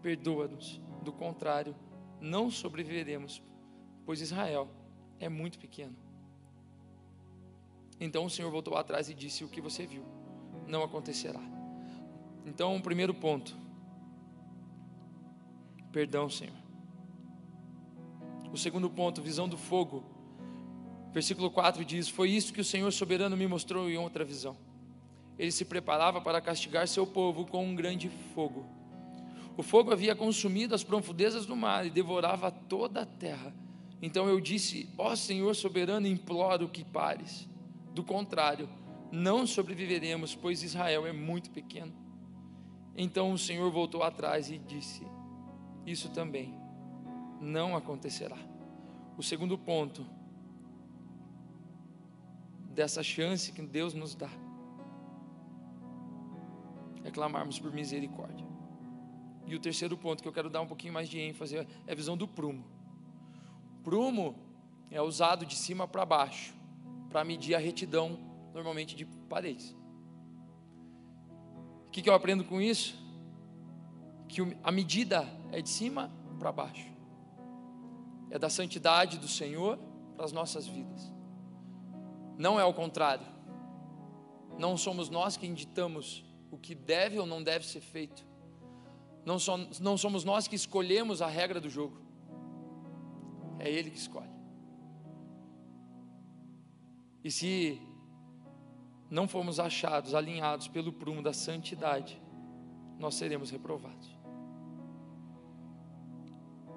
perdoa-nos. 0.00 0.80
Do 1.02 1.12
contrário, 1.12 1.74
não 2.20 2.52
sobreviveremos, 2.52 3.42
pois 4.06 4.20
Israel 4.20 4.70
é 5.18 5.28
muito 5.28 5.58
pequeno. 5.58 6.03
Então 8.00 8.24
o 8.24 8.30
Senhor 8.30 8.50
voltou 8.50 8.76
atrás 8.76 9.08
e 9.08 9.14
disse: 9.14 9.44
O 9.44 9.48
que 9.48 9.60
você 9.60 9.86
viu 9.86 10.04
não 10.66 10.82
acontecerá. 10.82 11.40
Então, 12.46 12.76
o 12.76 12.82
primeiro 12.82 13.14
ponto: 13.14 13.56
perdão, 15.92 16.28
Senhor. 16.28 16.54
O 18.52 18.56
segundo 18.56 18.88
ponto, 18.90 19.22
visão 19.22 19.48
do 19.48 19.56
fogo. 19.56 20.04
Versículo 21.12 21.50
4 21.50 21.84
diz: 21.84 22.08
Foi 22.08 22.30
isso 22.30 22.52
que 22.52 22.60
o 22.60 22.64
Senhor 22.64 22.92
soberano 22.92 23.36
me 23.36 23.46
mostrou 23.46 23.88
em 23.88 23.96
outra 23.96 24.24
visão. 24.24 24.56
Ele 25.38 25.50
se 25.50 25.64
preparava 25.64 26.20
para 26.20 26.40
castigar 26.40 26.86
seu 26.86 27.06
povo 27.06 27.46
com 27.46 27.64
um 27.64 27.74
grande 27.74 28.08
fogo. 28.34 28.64
O 29.56 29.62
fogo 29.62 29.92
havia 29.92 30.14
consumido 30.14 30.74
as 30.74 30.84
profundezas 30.84 31.46
do 31.46 31.56
mar 31.56 31.86
e 31.86 31.90
devorava 31.90 32.50
toda 32.50 33.02
a 33.02 33.06
terra 33.06 33.54
então 34.04 34.28
eu 34.28 34.38
disse: 34.38 34.86
Ó 34.98 35.12
oh, 35.12 35.16
Senhor 35.16 35.56
soberano, 35.56 36.06
imploro 36.06 36.68
que 36.68 36.84
pares. 36.84 37.48
Do 37.94 38.02
contrário, 38.02 38.68
não 39.12 39.46
sobreviveremos, 39.46 40.34
pois 40.34 40.64
Israel 40.64 41.06
é 41.06 41.12
muito 41.12 41.48
pequeno. 41.52 41.92
Então 42.96 43.32
o 43.32 43.38
Senhor 43.38 43.70
voltou 43.70 44.02
atrás 44.02 44.50
e 44.50 44.58
disse: 44.58 45.06
Isso 45.86 46.10
também 46.10 46.52
não 47.40 47.76
acontecerá. 47.76 48.36
O 49.16 49.22
segundo 49.22 49.56
ponto 49.56 50.04
dessa 52.70 53.00
chance 53.00 53.52
que 53.52 53.62
Deus 53.62 53.94
nos 53.94 54.16
dá 54.16 54.30
é 57.04 57.12
clamarmos 57.12 57.60
por 57.60 57.72
misericórdia. 57.72 58.44
E 59.46 59.54
o 59.54 59.60
terceiro 59.60 59.96
ponto 59.96 60.20
que 60.20 60.28
eu 60.28 60.32
quero 60.32 60.50
dar 60.50 60.62
um 60.62 60.66
pouquinho 60.66 60.92
mais 60.92 61.08
de 61.08 61.20
ênfase 61.20 61.58
é 61.58 61.92
a 61.92 61.94
visão 61.94 62.16
do 62.16 62.26
prumo. 62.26 62.64
Prumo 63.84 64.34
é 64.90 65.00
usado 65.00 65.46
de 65.46 65.54
cima 65.54 65.86
para 65.86 66.04
baixo 66.04 66.63
para 67.14 67.22
medir 67.22 67.54
a 67.54 67.58
retidão, 67.58 68.18
normalmente 68.52 68.96
de 68.96 69.04
paredes. 69.04 69.70
O 71.86 71.90
que, 71.92 72.02
que 72.02 72.10
eu 72.10 72.14
aprendo 72.14 72.42
com 72.42 72.60
isso? 72.60 73.04
que 74.34 74.40
a 74.64 74.72
medida 74.72 75.24
é 75.52 75.62
de 75.62 75.68
cima 75.68 76.10
para 76.40 76.50
baixo. 76.50 76.92
É 78.32 78.36
da 78.36 78.50
santidade 78.50 79.16
do 79.16 79.28
Senhor 79.28 79.78
para 80.16 80.24
as 80.24 80.32
nossas 80.32 80.66
vidas. 80.66 81.12
Não 82.36 82.58
é 82.58 82.64
o 82.64 82.74
contrário. 82.74 83.24
Não 84.58 84.76
somos 84.76 85.08
nós 85.08 85.36
que 85.36 85.46
ditamos 85.46 86.24
o 86.50 86.58
que 86.58 86.74
deve 86.74 87.16
ou 87.16 87.26
não 87.26 87.44
deve 87.44 87.64
ser 87.64 87.80
feito. 87.80 88.26
Não 89.24 89.96
somos 89.96 90.24
nós 90.24 90.48
que 90.48 90.56
escolhemos 90.56 91.22
a 91.22 91.28
regra 91.28 91.60
do 91.60 91.70
jogo. 91.70 91.96
É 93.60 93.70
Ele 93.70 93.88
que 93.88 93.98
escolhe. 93.98 94.33
E 97.24 97.30
se 97.30 97.80
não 99.10 99.26
formos 99.26 99.58
achados, 99.58 100.14
alinhados 100.14 100.68
pelo 100.68 100.92
prumo 100.92 101.22
da 101.22 101.32
santidade, 101.32 102.20
nós 102.98 103.14
seremos 103.14 103.50
reprovados. 103.50 104.14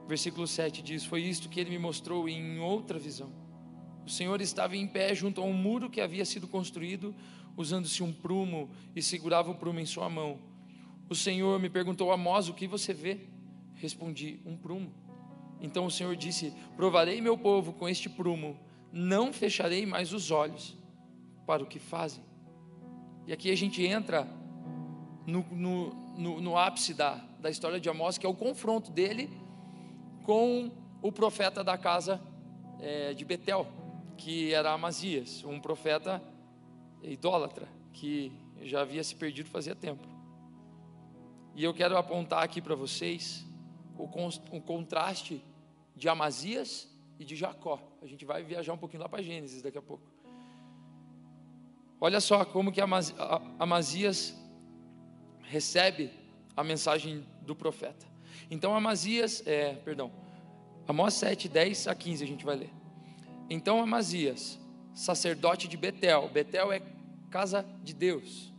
Versículo 0.08 0.48
7 0.48 0.82
diz: 0.82 1.04
Foi 1.04 1.22
isto 1.22 1.50
que 1.50 1.60
ele 1.60 1.70
me 1.70 1.78
mostrou 1.78 2.30
em 2.30 2.60
outra 2.60 2.98
visão. 2.98 3.30
O 4.06 4.10
Senhor 4.10 4.40
estava 4.40 4.78
em 4.78 4.88
pé 4.88 5.14
junto 5.14 5.42
a 5.42 5.44
um 5.44 5.52
muro 5.52 5.90
que 5.90 6.00
havia 6.00 6.24
sido 6.24 6.48
construído, 6.48 7.14
usando-se 7.58 8.02
um 8.02 8.14
prumo, 8.14 8.70
e 8.96 9.02
segurava 9.02 9.52
o 9.52 9.56
prumo 9.56 9.82
em 9.82 9.86
sua 9.86 10.10
mão. 10.10 10.40
O 11.10 11.16
Senhor 11.16 11.60
me 11.60 11.70
perguntou, 11.70 12.12
Amós, 12.12 12.48
o 12.48 12.54
que 12.54 12.68
você 12.68 12.94
vê? 12.94 13.20
Respondi, 13.76 14.40
um 14.46 14.56
prumo. 14.56 14.94
Então 15.60 15.86
o 15.86 15.92
Senhor 15.92 16.16
disse: 16.16 16.54
Provarei 16.78 17.20
meu 17.20 17.38
povo 17.38 17.74
com 17.74 17.90
este 17.90 18.08
prumo, 18.08 18.58
não 18.91 19.32
fecharei 19.34 19.86
mais 19.86 20.13
os 20.13 20.32
olhos 20.32 20.78
para 21.45 21.63
o 21.63 21.65
que 21.65 21.80
fazem. 21.80 22.23
E 23.26 23.34
aqui 23.34 23.52
a 23.52 23.56
gente 23.56 23.86
entra 23.86 24.28
no, 25.26 25.45
no, 25.52 25.89
no, 26.17 26.41
no 26.41 26.58
ápice 26.58 26.93
da, 26.93 27.15
da 27.39 27.50
história 27.50 27.80
de 27.80 27.89
Amós, 27.89 28.17
que 28.17 28.26
é 28.26 28.30
o 28.30 28.34
confronto 28.34 28.91
dele 28.91 29.30
com 30.23 30.71
o 31.02 31.12
profeta 31.12 31.63
da 31.63 31.78
casa 31.78 32.21
é, 32.80 33.13
de 33.13 33.23
Betel, 33.23 33.67
que 34.17 34.54
era 34.54 34.71
Amazias, 34.71 35.43
um 35.43 35.60
profeta 35.60 36.21
idólatra, 37.04 37.67
que 37.93 38.32
já 38.63 38.82
havia 38.82 39.04
se 39.04 39.15
perdido 39.15 39.50
fazia 39.50 39.76
tempo. 39.76 40.08
E 41.56 41.63
eu 41.63 41.73
quero 41.73 41.97
apontar 41.97 42.43
aqui 42.43 42.62
para 42.62 42.76
vocês 42.76 43.45
o, 43.97 44.04
o 44.56 44.62
contraste 44.62 45.41
de 45.95 46.08
Amazias 46.08 46.88
e 47.19 47.26
de 47.26 47.36
Jacó. 47.36 47.82
A 48.08 48.10
gente 48.10 48.24
vai 48.24 48.41
viajar 48.41 48.72
um 48.72 48.78
pouquinho 48.78 49.04
lá 49.04 49.10
para 49.10 49.22
Gênesis 49.22 49.62
daqui 49.62 49.78
a 49.78 49.82
pouco. 49.82 50.02
Olha 52.00 52.22
só 52.22 52.46
como 52.46 52.72
que 52.72 52.80
Amazias 53.60 54.34
recebe 55.41 56.10
a 56.56 56.63
mensagem 56.63 57.26
do 57.41 57.54
profeta. 57.54 58.08
Então 58.50 58.74
Amazias, 58.74 59.46
é, 59.46 59.74
perdão, 59.74 60.10
Amós 60.88 61.15
7, 61.15 61.50
10 61.50 61.89
a 61.89 61.96
15 61.96 62.24
a 62.24 62.28
gente 62.28 62.46
vai 62.46 62.56
ler. 62.56 62.70
Então 63.50 63.82
Amazias, 63.82 64.58
sacerdote 64.93 65.67
de 65.67 65.76
Betel, 65.76 66.30
Betel 66.30 66.72
é 66.72 66.82
casa 67.30 67.65
de 67.84 67.93
Deus, 67.93 68.54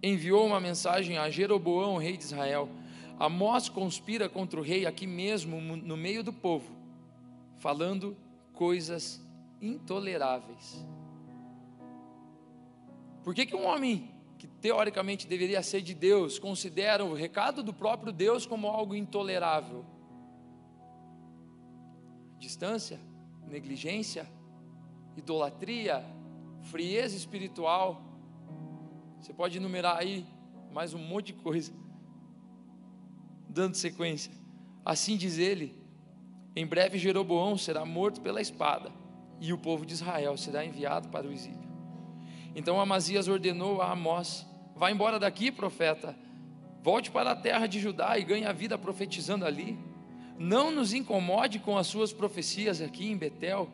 enviou 0.00 0.46
uma 0.46 0.60
mensagem 0.60 1.18
a 1.18 1.28
Jeroboão, 1.28 1.96
rei 1.96 2.16
de 2.16 2.22
Israel. 2.22 2.68
Amós 3.18 3.68
conspira 3.68 4.28
contra 4.28 4.60
o 4.60 4.62
rei 4.62 4.86
aqui 4.86 5.04
mesmo, 5.04 5.60
no 5.60 5.96
meio 5.96 6.22
do 6.22 6.32
povo, 6.32 6.79
falando 7.60 8.16
coisas 8.52 9.22
intoleráveis. 9.60 10.84
Por 13.22 13.34
que, 13.34 13.46
que 13.46 13.54
um 13.54 13.66
homem 13.66 14.12
que 14.38 14.46
teoricamente 14.46 15.26
deveria 15.26 15.62
ser 15.62 15.82
de 15.82 15.94
Deus 15.94 16.38
considera 16.38 17.04
o 17.04 17.14
recado 17.14 17.62
do 17.62 17.72
próprio 17.72 18.12
Deus 18.12 18.46
como 18.46 18.66
algo 18.66 18.94
intolerável? 18.94 19.84
Distância, 22.38 22.98
negligência, 23.46 24.26
idolatria, 25.14 26.02
frieza 26.62 27.14
espiritual, 27.14 28.02
você 29.20 29.34
pode 29.34 29.58
enumerar 29.58 29.98
aí 29.98 30.26
mais 30.72 30.94
um 30.94 30.98
monte 30.98 31.26
de 31.26 31.34
coisa. 31.34 31.72
Dando 33.46 33.74
sequência. 33.74 34.32
Assim 34.82 35.18
diz 35.18 35.36
ele: 35.36 35.79
em 36.54 36.66
breve 36.66 36.98
Jeroboão 36.98 37.56
será 37.56 37.84
morto 37.84 38.20
pela 38.20 38.40
espada, 38.40 38.90
e 39.40 39.52
o 39.52 39.58
povo 39.58 39.86
de 39.86 39.94
Israel 39.94 40.36
será 40.36 40.64
enviado 40.64 41.08
para 41.08 41.26
o 41.26 41.32
exílio. 41.32 41.70
Então 42.54 42.80
Amazias 42.80 43.28
ordenou 43.28 43.80
a 43.80 43.92
Amós: 43.92 44.46
Vá 44.74 44.90
embora 44.90 45.18
daqui, 45.18 45.50
profeta, 45.50 46.16
volte 46.82 47.10
para 47.10 47.30
a 47.32 47.36
terra 47.36 47.66
de 47.66 47.78
Judá 47.78 48.18
e 48.18 48.24
ganhe 48.24 48.44
a 48.44 48.52
vida 48.52 48.76
profetizando 48.76 49.44
ali. 49.44 49.78
Não 50.38 50.70
nos 50.70 50.92
incomode 50.92 51.58
com 51.58 51.76
as 51.76 51.86
suas 51.86 52.12
profecias 52.12 52.80
aqui 52.80 53.10
em 53.10 53.16
Betel. 53.16 53.68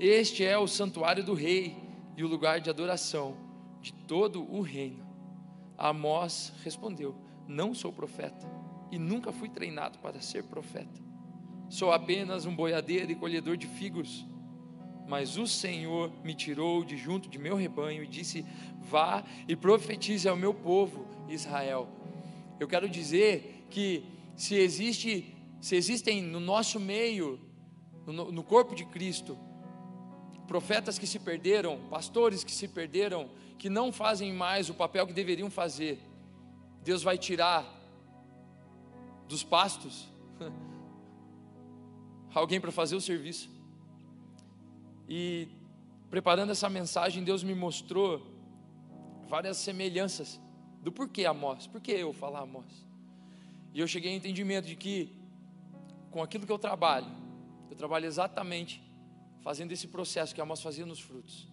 Este 0.00 0.44
é 0.44 0.58
o 0.58 0.66
santuário 0.66 1.22
do 1.22 1.34
rei 1.34 1.76
e 2.16 2.24
o 2.24 2.28
lugar 2.28 2.60
de 2.60 2.70
adoração 2.70 3.36
de 3.80 3.92
todo 3.92 4.42
o 4.42 4.60
reino. 4.60 5.06
Amós 5.78 6.52
respondeu: 6.64 7.14
Não 7.46 7.74
sou 7.74 7.92
profeta 7.92 8.46
e 8.90 8.98
nunca 8.98 9.32
fui 9.32 9.48
treinado 9.48 9.98
para 9.98 10.20
ser 10.20 10.44
profeta. 10.44 11.05
Sou 11.68 11.92
apenas 11.92 12.46
um 12.46 12.54
boiadeiro 12.54 13.10
e 13.10 13.16
colhedor 13.16 13.56
de 13.56 13.66
figos. 13.66 14.24
Mas 15.08 15.36
o 15.36 15.46
Senhor 15.46 16.12
me 16.24 16.34
tirou 16.34 16.84
de 16.84 16.96
junto 16.96 17.28
de 17.28 17.38
meu 17.38 17.56
rebanho 17.56 18.02
e 18.02 18.06
disse: 18.06 18.44
Vá 18.82 19.24
e 19.46 19.54
profetize 19.54 20.28
ao 20.28 20.36
meu 20.36 20.52
povo 20.52 21.06
Israel. 21.28 21.88
Eu 22.58 22.66
quero 22.66 22.88
dizer 22.88 23.66
que 23.70 24.04
se 24.36 24.54
existe, 24.54 25.34
se 25.60 25.76
existem 25.76 26.22
no 26.22 26.40
nosso 26.40 26.80
meio, 26.80 27.40
no, 28.06 28.32
no 28.32 28.42
corpo 28.42 28.74
de 28.74 28.84
Cristo, 28.84 29.38
profetas 30.46 30.98
que 30.98 31.06
se 31.06 31.18
perderam, 31.18 31.78
pastores 31.90 32.42
que 32.42 32.52
se 32.52 32.68
perderam, 32.68 33.28
que 33.58 33.68
não 33.68 33.92
fazem 33.92 34.32
mais 34.32 34.68
o 34.68 34.74
papel 34.74 35.06
que 35.06 35.12
deveriam 35.12 35.50
fazer, 35.50 36.00
Deus 36.82 37.02
vai 37.02 37.18
tirar 37.18 37.64
dos 39.28 39.42
pastos 39.42 40.08
alguém 42.38 42.60
para 42.60 42.72
fazer 42.72 42.96
o 42.96 43.00
serviço. 43.00 43.50
E 45.08 45.48
preparando 46.10 46.50
essa 46.50 46.68
mensagem, 46.68 47.24
Deus 47.24 47.42
me 47.42 47.54
mostrou 47.54 48.26
várias 49.28 49.56
semelhanças 49.56 50.40
do 50.82 50.92
porquê 50.92 51.24
Amós, 51.24 51.66
por 51.66 51.80
que 51.80 51.92
eu 51.92 52.12
falar 52.12 52.40
Amós. 52.40 52.86
E 53.74 53.80
eu 53.80 53.86
cheguei 53.86 54.12
ao 54.12 54.16
entendimento 54.16 54.66
de 54.66 54.76
que, 54.76 55.12
com 56.10 56.22
aquilo 56.22 56.46
que 56.46 56.52
eu 56.52 56.58
trabalho, 56.58 57.08
eu 57.70 57.76
trabalho 57.76 58.06
exatamente 58.06 58.82
fazendo 59.42 59.72
esse 59.72 59.88
processo 59.88 60.34
que 60.34 60.40
Amós 60.40 60.60
fazia 60.62 60.86
nos 60.86 61.00
frutos 61.00 61.48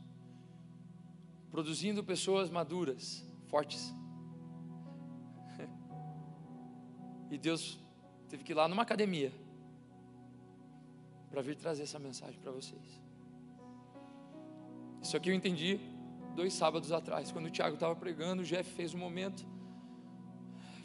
produzindo 1.53 2.03
pessoas 2.03 2.49
maduras, 2.49 3.23
fortes. 3.47 3.93
E 7.29 7.37
Deus 7.37 7.79
teve 8.27 8.43
que 8.43 8.53
ir 8.53 8.55
lá 8.55 8.67
numa 8.67 8.81
academia 8.81 9.31
para 11.33 11.41
vir 11.41 11.55
trazer 11.55 11.81
essa 11.81 11.97
mensagem 11.97 12.39
para 12.39 12.51
vocês. 12.51 13.01
Isso 15.01 15.17
aqui 15.17 15.31
eu 15.31 15.33
entendi 15.33 15.79
dois 16.35 16.53
sábados 16.53 16.91
atrás, 16.91 17.31
quando 17.31 17.47
o 17.47 17.49
Tiago 17.49 17.73
estava 17.73 17.95
pregando, 17.95 18.43
o 18.43 18.45
Jeff 18.45 18.71
fez 18.75 18.93
um 18.93 18.99
momento, 18.99 19.43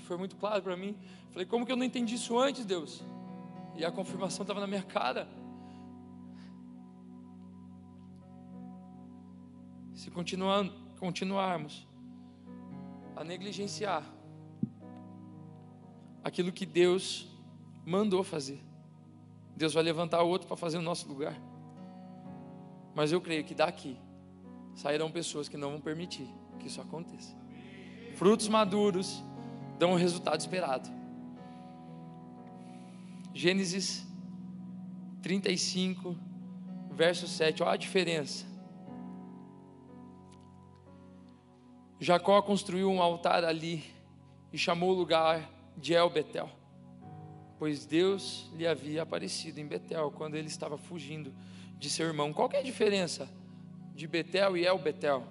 foi 0.04 0.16
muito 0.16 0.36
claro 0.36 0.62
para 0.62 0.74
mim. 0.74 0.96
Falei, 1.32 1.44
como 1.44 1.66
que 1.66 1.72
eu 1.72 1.76
não 1.76 1.84
entendi 1.84 2.14
isso 2.14 2.38
antes, 2.38 2.64
Deus? 2.64 3.04
E 3.76 3.84
a 3.84 3.92
confirmação 3.92 4.42
estava 4.42 4.58
na 4.58 4.66
minha 4.66 4.82
cara. 4.82 5.28
Se 9.92 10.10
continuar, 10.10 10.64
continuarmos 10.98 11.86
a 13.14 13.22
negligenciar 13.22 14.02
aquilo 16.24 16.50
que 16.50 16.64
Deus 16.64 17.28
mandou 17.84 18.24
fazer, 18.24 18.62
Deus 19.58 19.74
vai 19.74 19.82
levantar 19.82 20.22
outro 20.22 20.46
para 20.46 20.56
fazer 20.56 20.78
no 20.78 20.84
nosso 20.84 21.08
lugar. 21.08 21.36
Mas 22.94 23.10
eu 23.10 23.20
creio 23.20 23.44
que 23.44 23.54
daqui 23.54 23.98
sairão 24.74 25.10
pessoas 25.10 25.48
que 25.48 25.56
não 25.56 25.72
vão 25.72 25.80
permitir 25.80 26.28
que 26.60 26.68
isso 26.68 26.80
aconteça. 26.80 27.36
Frutos 28.14 28.48
maduros 28.48 29.22
dão 29.76 29.92
o 29.92 29.96
resultado 29.96 30.40
esperado. 30.40 30.88
Gênesis 33.34 34.06
35, 35.22 36.16
verso 36.92 37.26
7. 37.26 37.62
Olha 37.62 37.72
a 37.72 37.76
diferença. 37.76 38.46
Jacó 41.98 42.40
construiu 42.42 42.88
um 42.88 43.02
altar 43.02 43.44
ali 43.44 43.84
e 44.52 44.58
chamou 44.58 44.90
o 44.90 44.94
lugar 44.94 45.50
de 45.76 45.94
El 45.94 46.10
Betel, 46.10 46.48
pois 47.58 47.84
Deus 47.84 48.50
lhe 48.54 48.66
havia 48.66 49.02
aparecido 49.02 49.58
em 49.58 49.66
Betel 49.66 50.10
quando 50.10 50.36
ele 50.36 50.48
estava 50.48 50.78
fugindo 50.78 51.34
de 51.78 51.90
seu 51.90 52.06
irmão. 52.06 52.32
Qual 52.32 52.48
é 52.52 52.58
a 52.58 52.62
diferença 52.62 53.28
de 53.94 54.06
Betel 54.06 54.56
e 54.56 54.64
El 54.64 54.78
Betel? 54.78 55.24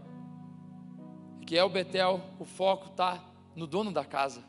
Que 1.45 1.55
El 1.55 1.69
Betel, 1.69 2.21
o 2.37 2.45
foco 2.45 2.89
está 2.89 3.23
no 3.55 3.65
dono 3.65 3.91
da 3.91 4.03
casa. 4.03 4.43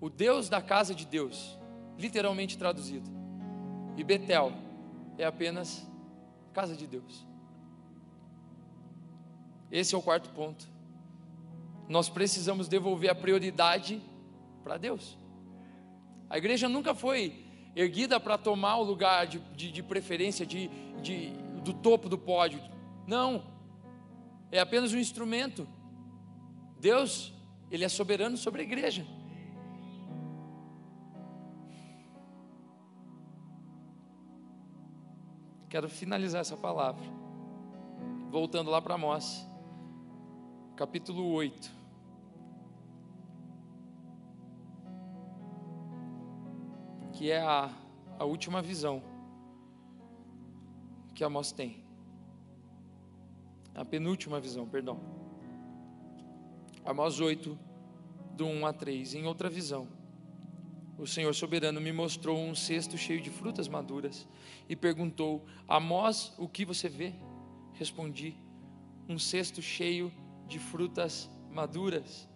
o 0.00 0.08
Deus 0.08 0.48
da 0.48 0.62
casa 0.62 0.94
de 0.94 1.04
Deus, 1.04 1.58
literalmente 1.98 2.56
traduzido. 2.56 3.10
E 3.96 4.04
Betel 4.04 4.52
é 5.16 5.24
apenas 5.24 5.86
casa 6.52 6.76
de 6.76 6.86
Deus. 6.86 7.26
Esse 9.70 9.94
é 9.94 9.98
o 9.98 10.02
quarto 10.02 10.30
ponto. 10.30 10.68
Nós 11.88 12.08
precisamos 12.08 12.68
devolver 12.68 13.10
a 13.10 13.14
prioridade 13.14 14.00
para 14.62 14.76
Deus. 14.76 15.18
A 16.30 16.36
igreja 16.36 16.68
nunca 16.68 16.94
foi 16.94 17.44
erguida 17.74 18.18
para 18.18 18.36
tomar 18.36 18.76
o 18.76 18.82
lugar 18.82 19.26
de, 19.26 19.38
de, 19.54 19.70
de 19.70 19.82
preferência, 19.82 20.44
de, 20.44 20.68
de, 21.00 21.30
do 21.62 21.72
topo 21.72 22.08
do 22.08 22.18
pódio. 22.18 22.60
Não. 23.06 23.44
É 24.50 24.58
apenas 24.60 24.92
um 24.92 24.98
instrumento. 24.98 25.66
Deus, 26.80 27.32
Ele 27.70 27.84
é 27.84 27.88
soberano 27.88 28.36
sobre 28.36 28.62
a 28.62 28.64
igreja. 28.64 29.06
Quero 35.68 35.88
finalizar 35.88 36.40
essa 36.40 36.56
palavra. 36.56 37.04
Voltando 38.30 38.70
lá 38.70 38.80
para 38.80 38.94
Amós, 38.94 39.46
capítulo 40.76 41.30
8. 41.32 41.77
Que 47.18 47.32
é 47.32 47.40
a, 47.40 47.68
a 48.16 48.24
última 48.24 48.62
visão 48.62 49.02
que 51.16 51.24
Amós 51.24 51.50
tem. 51.50 51.82
A 53.74 53.84
penúltima 53.84 54.38
visão, 54.38 54.68
perdão. 54.68 55.00
Amós 56.84 57.18
8, 57.18 57.58
do 58.36 58.46
1 58.46 58.66
a 58.66 58.72
3. 58.72 59.14
Em 59.16 59.26
outra 59.26 59.50
visão, 59.50 59.88
o 60.96 61.08
Senhor 61.08 61.34
soberano 61.34 61.80
me 61.80 61.90
mostrou 61.90 62.38
um 62.38 62.54
cesto 62.54 62.96
cheio 62.96 63.20
de 63.20 63.30
frutas 63.30 63.66
maduras 63.66 64.28
e 64.68 64.76
perguntou: 64.76 65.44
Amós, 65.66 66.32
o 66.38 66.48
que 66.48 66.64
você 66.64 66.88
vê? 66.88 67.12
Respondi: 67.72 68.36
Um 69.08 69.18
cesto 69.18 69.60
cheio 69.60 70.12
de 70.46 70.60
frutas 70.60 71.28
maduras. 71.50 72.28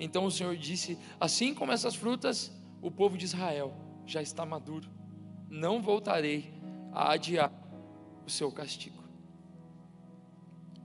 Então 0.00 0.24
o 0.24 0.30
Senhor 0.32 0.56
disse: 0.56 0.98
Assim 1.20 1.54
como 1.54 1.70
essas 1.70 1.94
frutas, 1.94 2.50
o 2.82 2.90
povo 2.90 3.16
de 3.16 3.24
Israel 3.24 3.86
já 4.08 4.22
está 4.22 4.46
maduro. 4.46 4.88
Não 5.50 5.82
voltarei 5.82 6.50
a 6.92 7.12
adiar 7.12 7.52
o 8.26 8.30
seu 8.30 8.50
castigo. 8.50 9.02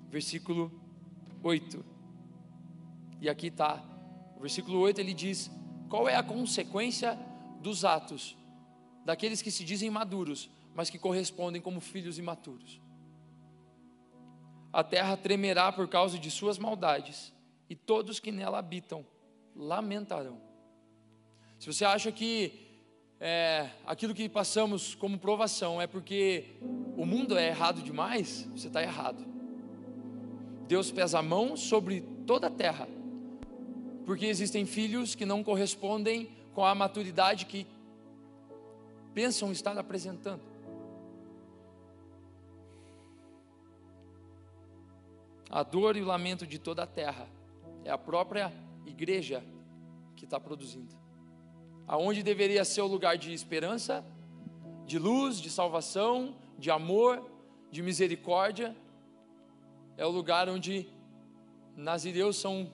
Versículo 0.09 0.69
8. 1.41 1.83
E 3.21 3.29
aqui 3.29 3.47
está. 3.47 3.81
Versículo 4.39 4.79
8 4.79 4.99
ele 4.99 5.13
diz: 5.13 5.49
qual 5.89 6.09
é 6.09 6.15
a 6.15 6.21
consequência 6.21 7.17
dos 7.61 7.85
atos 7.85 8.37
daqueles 9.05 9.41
que 9.41 9.51
se 9.51 9.63
dizem 9.63 9.89
maduros, 9.89 10.49
mas 10.75 10.89
que 10.89 10.99
correspondem 10.99 11.61
como 11.61 11.79
filhos 11.79 12.19
imaturos? 12.19 12.81
A 14.71 14.83
terra 14.83 15.15
tremerá 15.15 15.71
por 15.71 15.87
causa 15.87 16.19
de 16.19 16.29
suas 16.29 16.57
maldades, 16.57 17.31
e 17.69 17.75
todos 17.75 18.19
que 18.19 18.31
nela 18.31 18.59
habitam 18.59 19.05
lamentarão. 19.55 20.41
Se 21.57 21.67
você 21.67 21.85
acha 21.85 22.11
que 22.11 22.62
é, 23.25 23.69
aquilo 23.85 24.13
que 24.13 24.27
passamos 24.27 24.95
como 24.95 25.17
provação 25.17 25.81
é 25.81 25.87
porque 25.87 26.57
o 26.97 27.05
mundo 27.05 27.37
é 27.37 27.47
errado 27.47 27.81
demais, 27.81 28.45
você 28.53 28.67
está 28.67 28.83
errado. 28.83 29.25
Deus 30.67 30.91
pesa 30.91 31.19
a 31.19 31.21
mão 31.21 31.55
sobre 31.55 32.01
toda 32.27 32.47
a 32.47 32.51
terra 32.51 32.85
porque 34.05 34.25
existem 34.25 34.65
filhos 34.65 35.15
que 35.15 35.25
não 35.25 35.41
correspondem 35.41 36.29
com 36.53 36.65
a 36.65 36.75
maturidade 36.75 37.45
que 37.45 37.65
pensam 39.13 39.53
estar 39.53 39.77
apresentando. 39.77 40.41
A 45.49 45.63
dor 45.63 45.95
e 45.95 46.01
o 46.01 46.05
lamento 46.05 46.45
de 46.45 46.59
toda 46.59 46.83
a 46.83 46.87
terra 46.87 47.25
é 47.85 47.89
a 47.89 47.97
própria 47.97 48.51
igreja 48.85 49.41
que 50.17 50.25
está 50.25 50.37
produzindo. 50.41 51.02
Aonde 51.87 52.23
deveria 52.23 52.63
ser 52.63 52.81
o 52.81 52.87
lugar 52.87 53.17
de 53.17 53.33
esperança, 53.33 54.05
de 54.85 54.97
luz, 54.97 55.37
de 55.37 55.49
salvação, 55.49 56.35
de 56.57 56.71
amor, 56.71 57.29
de 57.71 57.81
misericórdia, 57.81 58.75
é 59.97 60.05
o 60.05 60.09
lugar 60.09 60.49
onde 60.49 60.87
nazireus 61.75 62.37
são 62.37 62.71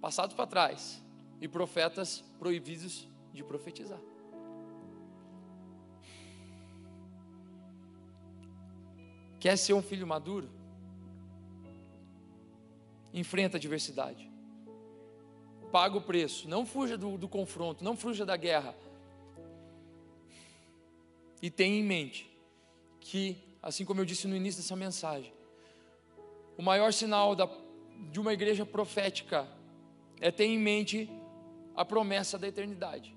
passados 0.00 0.34
para 0.34 0.46
trás 0.46 1.02
e 1.40 1.48
profetas 1.48 2.22
proibidos 2.38 3.08
de 3.32 3.42
profetizar. 3.42 4.00
Quer 9.40 9.58
ser 9.58 9.74
um 9.74 9.82
filho 9.82 10.06
maduro? 10.06 10.48
Enfrenta 13.12 13.56
a 13.56 13.58
adversidade. 13.58 14.33
Paga 15.74 15.98
o 15.98 16.00
preço. 16.00 16.48
Não 16.48 16.64
fuja 16.64 16.96
do, 16.96 17.18
do 17.18 17.28
confronto. 17.28 17.82
Não 17.82 17.96
fuja 17.96 18.24
da 18.24 18.36
guerra. 18.36 18.76
E 21.42 21.50
tenha 21.50 21.76
em 21.76 21.82
mente 21.82 22.30
que, 23.00 23.36
assim 23.60 23.84
como 23.84 24.00
eu 24.00 24.04
disse 24.04 24.28
no 24.28 24.36
início 24.36 24.62
dessa 24.62 24.76
mensagem, 24.76 25.32
o 26.56 26.62
maior 26.62 26.92
sinal 26.92 27.34
da, 27.34 27.50
de 28.12 28.20
uma 28.20 28.32
igreja 28.32 28.64
profética 28.64 29.48
é 30.20 30.30
ter 30.30 30.44
em 30.44 30.56
mente 30.56 31.10
a 31.74 31.84
promessa 31.84 32.38
da 32.38 32.46
eternidade. 32.46 33.12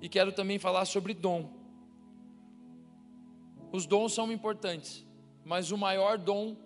E 0.00 0.08
quero 0.08 0.32
também 0.32 0.58
falar 0.58 0.86
sobre 0.86 1.14
dom. 1.14 1.52
Os 3.70 3.86
dons 3.86 4.12
são 4.12 4.32
importantes, 4.32 5.06
mas 5.44 5.70
o 5.70 5.78
maior 5.78 6.18
dom 6.18 6.56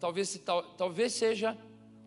talvez, 0.00 0.38
tal, 0.38 0.62
talvez 0.72 1.12
seja 1.12 1.54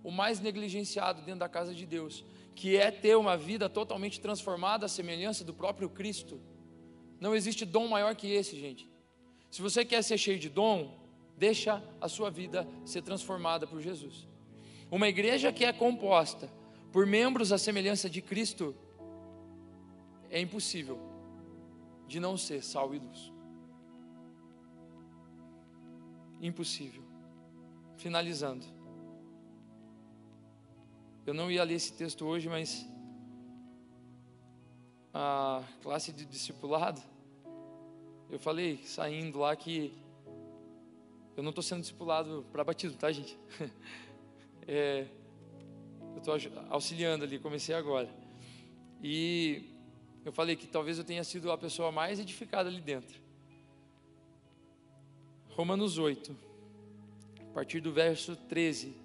o 0.03 0.11
mais 0.11 0.39
negligenciado 0.39 1.21
dentro 1.21 1.41
da 1.41 1.49
casa 1.49 1.73
de 1.73 1.85
Deus, 1.85 2.23
que 2.55 2.77
é 2.77 2.91
ter 2.91 3.15
uma 3.15 3.37
vida 3.37 3.69
totalmente 3.69 4.19
transformada 4.19 4.85
à 4.85 4.89
semelhança 4.89 5.43
do 5.43 5.53
próprio 5.53 5.89
Cristo. 5.89 6.39
Não 7.19 7.35
existe 7.35 7.65
dom 7.65 7.87
maior 7.87 8.15
que 8.15 8.31
esse, 8.31 8.59
gente. 8.59 8.89
Se 9.51 9.61
você 9.61 9.83
quer 9.83 10.03
ser 10.03 10.17
cheio 10.17 10.39
de 10.39 10.49
dom, 10.49 10.97
deixa 11.37 11.83
a 11.99 12.07
sua 12.07 12.29
vida 12.29 12.67
ser 12.85 13.01
transformada 13.01 13.65
por 13.65 13.81
Jesus. 13.81 14.27
Uma 14.91 15.07
igreja 15.07 15.51
que 15.51 15.65
é 15.65 15.73
composta 15.73 16.49
por 16.91 17.05
membros 17.05 17.51
à 17.51 17.57
semelhança 17.57 18.09
de 18.09 18.21
Cristo 18.21 18.75
é 20.29 20.39
impossível 20.39 20.99
de 22.07 22.19
não 22.19 22.37
ser 22.37 22.63
sal 22.63 22.93
e 22.93 22.99
luz. 22.99 23.31
Impossível. 26.41 27.03
Finalizando. 27.97 28.78
Eu 31.29 31.33
não 31.35 31.51
ia 31.51 31.63
ler 31.63 31.75
esse 31.75 31.93
texto 31.93 32.25
hoje, 32.25 32.49
mas 32.49 32.89
a 35.13 35.63
classe 35.83 36.11
de 36.11 36.25
discipulado, 36.25 36.99
eu 38.31 38.39
falei 38.39 38.79
saindo 38.83 39.37
lá 39.37 39.55
que 39.55 39.93
eu 41.37 41.43
não 41.43 41.51
estou 41.51 41.61
sendo 41.61 41.81
discipulado 41.81 42.43
para 42.51 42.63
batismo, 42.63 42.97
tá, 42.97 43.11
gente? 43.11 43.37
É, 44.71 45.07
eu 46.13 46.17
estou 46.17 46.35
auxiliando 46.69 47.23
ali, 47.23 47.39
comecei 47.39 47.73
agora. 47.73 48.07
E 49.01 49.63
eu 50.23 50.31
falei 50.31 50.55
que 50.55 50.67
talvez 50.67 50.99
eu 50.99 51.03
tenha 51.03 51.23
sido 51.23 51.51
a 51.51 51.57
pessoa 51.57 51.91
mais 51.91 52.19
edificada 52.19 52.69
ali 52.69 52.79
dentro. 52.81 53.19
Romanos 55.49 55.97
8, 55.97 56.35
a 57.49 57.53
partir 57.53 57.81
do 57.81 57.91
verso 57.91 58.35
13. 58.35 58.95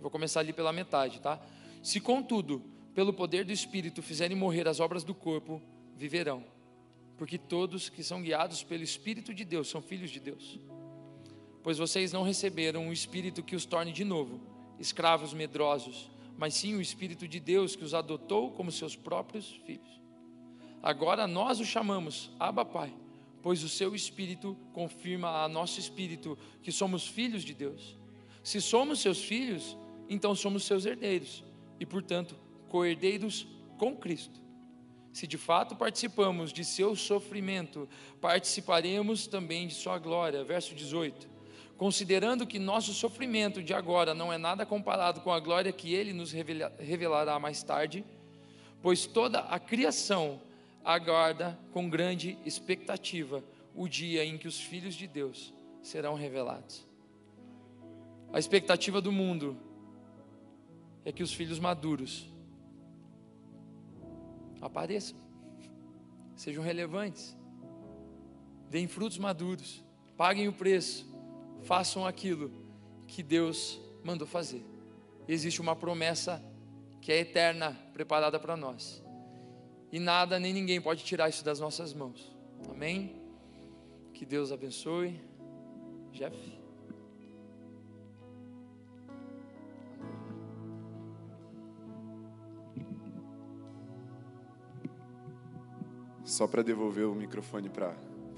Vou 0.00 0.10
começar 0.10 0.40
ali 0.40 0.54
pela 0.54 0.72
metade, 0.72 1.20
tá? 1.20 1.38
Se 1.82 1.98
contudo, 2.00 2.62
pelo 2.94 3.12
poder 3.12 3.44
do 3.44 3.52
Espírito 3.52 4.02
fizerem 4.02 4.36
morrer 4.36 4.68
as 4.68 4.78
obras 4.78 5.02
do 5.02 5.12
corpo, 5.12 5.60
viverão. 5.96 6.44
Porque 7.18 7.36
todos 7.36 7.88
que 7.88 8.04
são 8.04 8.22
guiados 8.22 8.62
pelo 8.62 8.84
Espírito 8.84 9.34
de 9.34 9.44
Deus 9.44 9.68
são 9.68 9.82
filhos 9.82 10.10
de 10.10 10.20
Deus. 10.20 10.60
Pois 11.60 11.78
vocês 11.78 12.12
não 12.12 12.22
receberam 12.22 12.86
um 12.86 12.92
Espírito 12.92 13.42
que 13.42 13.56
os 13.56 13.64
torne 13.64 13.92
de 13.92 14.04
novo 14.04 14.40
escravos 14.78 15.32
medrosos, 15.32 16.10
mas 16.36 16.54
sim 16.54 16.74
o 16.74 16.80
Espírito 16.80 17.26
de 17.26 17.38
Deus 17.38 17.76
que 17.76 17.84
os 17.84 17.94
adotou 17.94 18.52
como 18.52 18.70
seus 18.70 18.96
próprios 18.96 19.60
filhos. 19.64 20.00
Agora 20.82 21.26
nós 21.26 21.60
o 21.60 21.64
chamamos 21.64 22.30
Abba 22.38 22.64
Pai, 22.64 22.92
pois 23.42 23.62
o 23.62 23.68
seu 23.68 23.94
Espírito 23.94 24.56
confirma 24.72 25.42
a 25.42 25.48
nosso 25.48 25.78
Espírito 25.80 26.38
que 26.62 26.72
somos 26.72 27.06
filhos 27.06 27.44
de 27.44 27.54
Deus. 27.54 27.96
Se 28.42 28.60
somos 28.60 29.00
seus 29.00 29.22
filhos, 29.22 29.76
então 30.08 30.34
somos 30.34 30.64
seus 30.64 30.84
herdeiros 30.84 31.44
e, 31.82 31.86
portanto, 31.86 32.36
co-herdeiros 32.68 33.44
com 33.76 33.96
Cristo. 33.96 34.40
Se 35.12 35.26
de 35.26 35.36
fato 35.36 35.74
participamos 35.74 36.52
de 36.52 36.64
seu 36.64 36.94
sofrimento, 36.94 37.88
participaremos 38.20 39.26
também 39.26 39.66
de 39.66 39.74
sua 39.74 39.98
glória. 39.98 40.44
Verso 40.44 40.74
18 40.76 41.32
considerando 41.76 42.46
que 42.46 42.60
nosso 42.60 42.92
sofrimento 42.94 43.60
de 43.60 43.74
agora 43.74 44.14
não 44.14 44.32
é 44.32 44.38
nada 44.38 44.64
comparado 44.64 45.20
com 45.20 45.32
a 45.32 45.40
glória 45.40 45.72
que 45.72 45.92
Ele 45.92 46.12
nos 46.12 46.30
revelará 46.30 47.40
mais 47.40 47.60
tarde, 47.64 48.04
pois 48.80 49.04
toda 49.04 49.40
a 49.40 49.58
criação 49.58 50.40
aguarda 50.84 51.58
com 51.72 51.90
grande 51.90 52.38
expectativa 52.44 53.42
o 53.74 53.88
dia 53.88 54.24
em 54.24 54.38
que 54.38 54.46
os 54.46 54.60
filhos 54.60 54.94
de 54.94 55.08
Deus 55.08 55.52
serão 55.82 56.14
revelados. 56.14 56.86
A 58.32 58.38
expectativa 58.38 59.00
do 59.00 59.10
mundo 59.10 59.56
é 61.04 61.12
que 61.12 61.22
os 61.22 61.32
filhos 61.32 61.58
maduros 61.58 62.30
apareçam, 64.60 65.16
sejam 66.36 66.62
relevantes, 66.62 67.36
deem 68.70 68.86
frutos 68.86 69.18
maduros, 69.18 69.84
paguem 70.16 70.48
o 70.48 70.52
preço, 70.52 71.06
façam 71.62 72.06
aquilo 72.06 72.50
que 73.06 73.22
Deus 73.22 73.80
mandou 74.04 74.26
fazer. 74.26 74.64
Existe 75.26 75.60
uma 75.60 75.76
promessa 75.76 76.42
que 77.00 77.10
é 77.10 77.18
eterna, 77.18 77.76
preparada 77.92 78.38
para 78.38 78.56
nós. 78.56 79.02
E 79.90 79.98
nada 79.98 80.38
nem 80.38 80.52
ninguém 80.54 80.80
pode 80.80 81.04
tirar 81.04 81.28
isso 81.28 81.44
das 81.44 81.60
nossas 81.60 81.92
mãos. 81.92 82.32
Amém? 82.70 83.20
Que 84.14 84.24
Deus 84.24 84.52
abençoe. 84.52 85.20
Jeff. 86.12 86.61
Só 96.32 96.46
para 96.46 96.62
devolver 96.62 97.04
o 97.04 97.14
microfone 97.14 97.68
para 97.68 97.88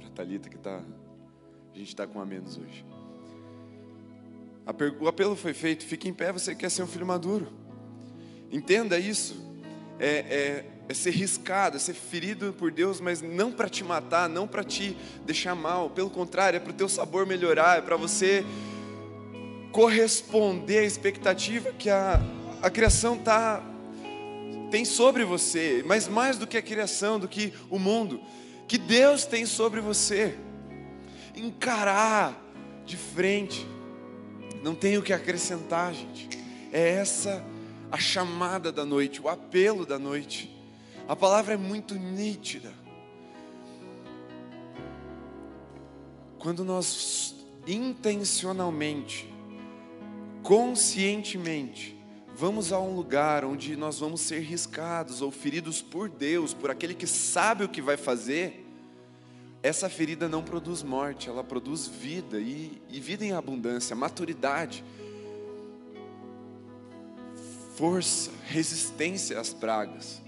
a 0.04 0.10
Thalita, 0.16 0.48
que 0.48 0.58
tá, 0.58 0.82
a 1.72 1.78
gente 1.78 1.86
está 1.86 2.08
com 2.08 2.20
a 2.20 2.26
menos 2.26 2.58
hoje. 2.58 2.84
O 5.00 5.06
apelo 5.06 5.36
foi 5.36 5.54
feito, 5.54 5.84
fique 5.84 6.08
em 6.08 6.12
pé, 6.12 6.32
você 6.32 6.56
quer 6.56 6.72
ser 6.72 6.82
um 6.82 6.88
filho 6.88 7.06
maduro. 7.06 7.46
Entenda 8.50 8.98
isso. 8.98 9.40
É, 10.00 10.08
é, 10.08 10.70
é 10.88 10.92
ser 10.92 11.12
riscado, 11.12 11.76
é 11.76 11.78
ser 11.78 11.94
ferido 11.94 12.52
por 12.58 12.72
Deus, 12.72 13.00
mas 13.00 13.22
não 13.22 13.52
para 13.52 13.68
te 13.68 13.84
matar, 13.84 14.28
não 14.28 14.48
para 14.48 14.64
te 14.64 14.96
deixar 15.24 15.54
mal. 15.54 15.88
Pelo 15.88 16.10
contrário, 16.10 16.56
é 16.56 16.60
para 16.60 16.72
o 16.72 16.74
teu 16.74 16.88
sabor 16.88 17.24
melhorar, 17.24 17.78
é 17.78 17.80
para 17.80 17.96
você 17.96 18.44
corresponder 19.70 20.78
à 20.78 20.82
expectativa 20.82 21.70
que 21.70 21.88
a, 21.88 22.20
a 22.60 22.68
criação 22.68 23.16
tá, 23.16 23.62
tem 24.74 24.84
sobre 24.84 25.24
você, 25.24 25.84
mas 25.86 26.08
mais 26.08 26.36
do 26.36 26.48
que 26.48 26.56
a 26.56 26.62
criação, 26.62 27.20
do 27.20 27.28
que 27.28 27.52
o 27.70 27.78
mundo, 27.78 28.20
que 28.66 28.76
Deus 28.76 29.24
tem 29.24 29.46
sobre 29.46 29.80
você. 29.80 30.36
Encarar 31.36 32.36
de 32.84 32.96
frente, 32.96 33.64
não 34.64 34.74
tem 34.74 34.98
o 34.98 35.02
que 35.02 35.12
acrescentar, 35.12 35.94
gente. 35.94 36.28
É 36.72 36.88
essa 36.88 37.44
a 37.88 37.98
chamada 37.98 38.72
da 38.72 38.84
noite, 38.84 39.22
o 39.22 39.28
apelo 39.28 39.86
da 39.86 39.96
noite. 39.96 40.52
A 41.06 41.14
palavra 41.14 41.54
é 41.54 41.56
muito 41.56 41.94
nítida. 41.94 42.74
Quando 46.36 46.64
nós 46.64 47.32
intencionalmente, 47.64 49.32
conscientemente, 50.42 51.93
vamos 52.36 52.72
a 52.72 52.80
um 52.80 52.94
lugar 52.94 53.44
onde 53.44 53.76
nós 53.76 53.98
vamos 53.98 54.20
ser 54.20 54.40
riscados 54.40 55.22
ou 55.22 55.30
feridos 55.30 55.80
por 55.80 56.08
Deus, 56.08 56.52
por 56.52 56.70
aquele 56.70 56.94
que 56.94 57.06
sabe 57.06 57.64
o 57.64 57.68
que 57.68 57.80
vai 57.80 57.96
fazer, 57.96 58.66
essa 59.62 59.88
ferida 59.88 60.28
não 60.28 60.42
produz 60.42 60.82
morte, 60.82 61.28
ela 61.28 61.42
produz 61.42 61.86
vida 61.86 62.38
e, 62.38 62.82
e 62.90 63.00
vida 63.00 63.24
em 63.24 63.32
abundância, 63.32 63.96
maturidade 63.96 64.84
força, 67.74 68.30
resistência 68.46 69.38
às 69.38 69.52
pragas. 69.52 70.22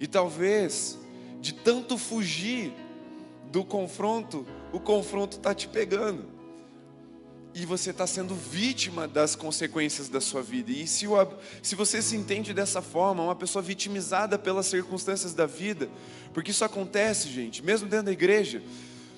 E 0.00 0.06
talvez, 0.06 0.98
de 1.40 1.54
tanto 1.54 1.96
fugir 1.96 2.72
do 3.50 3.64
confronto, 3.64 4.46
o 4.72 4.80
confronto 4.80 5.36
está 5.36 5.54
te 5.54 5.68
pegando. 5.68 6.37
E 7.54 7.64
você 7.64 7.90
está 7.90 8.06
sendo 8.06 8.34
vítima 8.34 9.08
das 9.08 9.34
consequências 9.34 10.08
da 10.08 10.20
sua 10.20 10.42
vida. 10.42 10.70
E 10.70 10.86
se, 10.86 11.06
o, 11.06 11.14
se 11.62 11.74
você 11.74 12.00
se 12.00 12.14
entende 12.14 12.52
dessa 12.52 12.80
forma, 12.80 13.22
uma 13.22 13.34
pessoa 13.34 13.62
vitimizada 13.62 14.38
pelas 14.38 14.66
circunstâncias 14.66 15.34
da 15.34 15.46
vida, 15.46 15.88
porque 16.32 16.50
isso 16.50 16.64
acontece, 16.64 17.28
gente, 17.28 17.64
mesmo 17.64 17.88
dentro 17.88 18.06
da 18.06 18.12
igreja, 18.12 18.62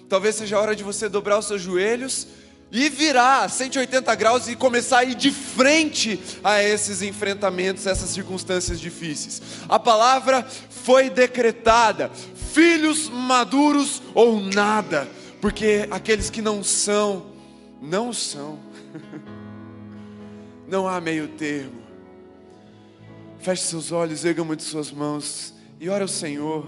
talvez 0.09 0.37
seja 0.37 0.57
a 0.57 0.61
hora 0.61 0.75
de 0.75 0.83
você 0.83 1.09
dobrar 1.09 1.39
os 1.39 1.47
seus 1.47 1.61
joelhos 1.61 2.27
e 2.73 2.89
virar 2.89 3.49
180 3.49 4.15
graus 4.15 4.49
e 4.49 4.55
começar 4.55 4.99
a 4.99 5.05
ir 5.05 5.15
de 5.15 5.31
frente 5.31 6.21
a 6.43 6.63
esses 6.63 7.03
enfrentamentos, 7.03 7.87
essas 7.87 8.11
circunstâncias 8.11 8.81
difíceis. 8.81 9.43
A 9.69 9.79
palavra 9.79 10.47
foi 10.71 11.11
decretada: 11.11 12.11
filhos 12.53 13.09
maduros 13.09 14.01
ou 14.15 14.41
nada, 14.41 15.09
porque 15.41 15.89
aqueles 15.91 16.31
que 16.31 16.41
não 16.41 16.63
são, 16.63 17.27
não 17.81 18.13
são. 18.13 18.59
Não 20.69 20.87
há 20.87 21.01
meio 21.01 21.27
termo. 21.29 21.83
Feche 23.41 23.63
seus 23.63 23.91
olhos, 23.91 24.25
erga 24.25 24.45
muito 24.45 24.63
suas 24.63 24.93
mãos 24.93 25.55
e 25.81 25.89
ora 25.89 26.05
ao 26.05 26.09
Senhor, 26.09 26.65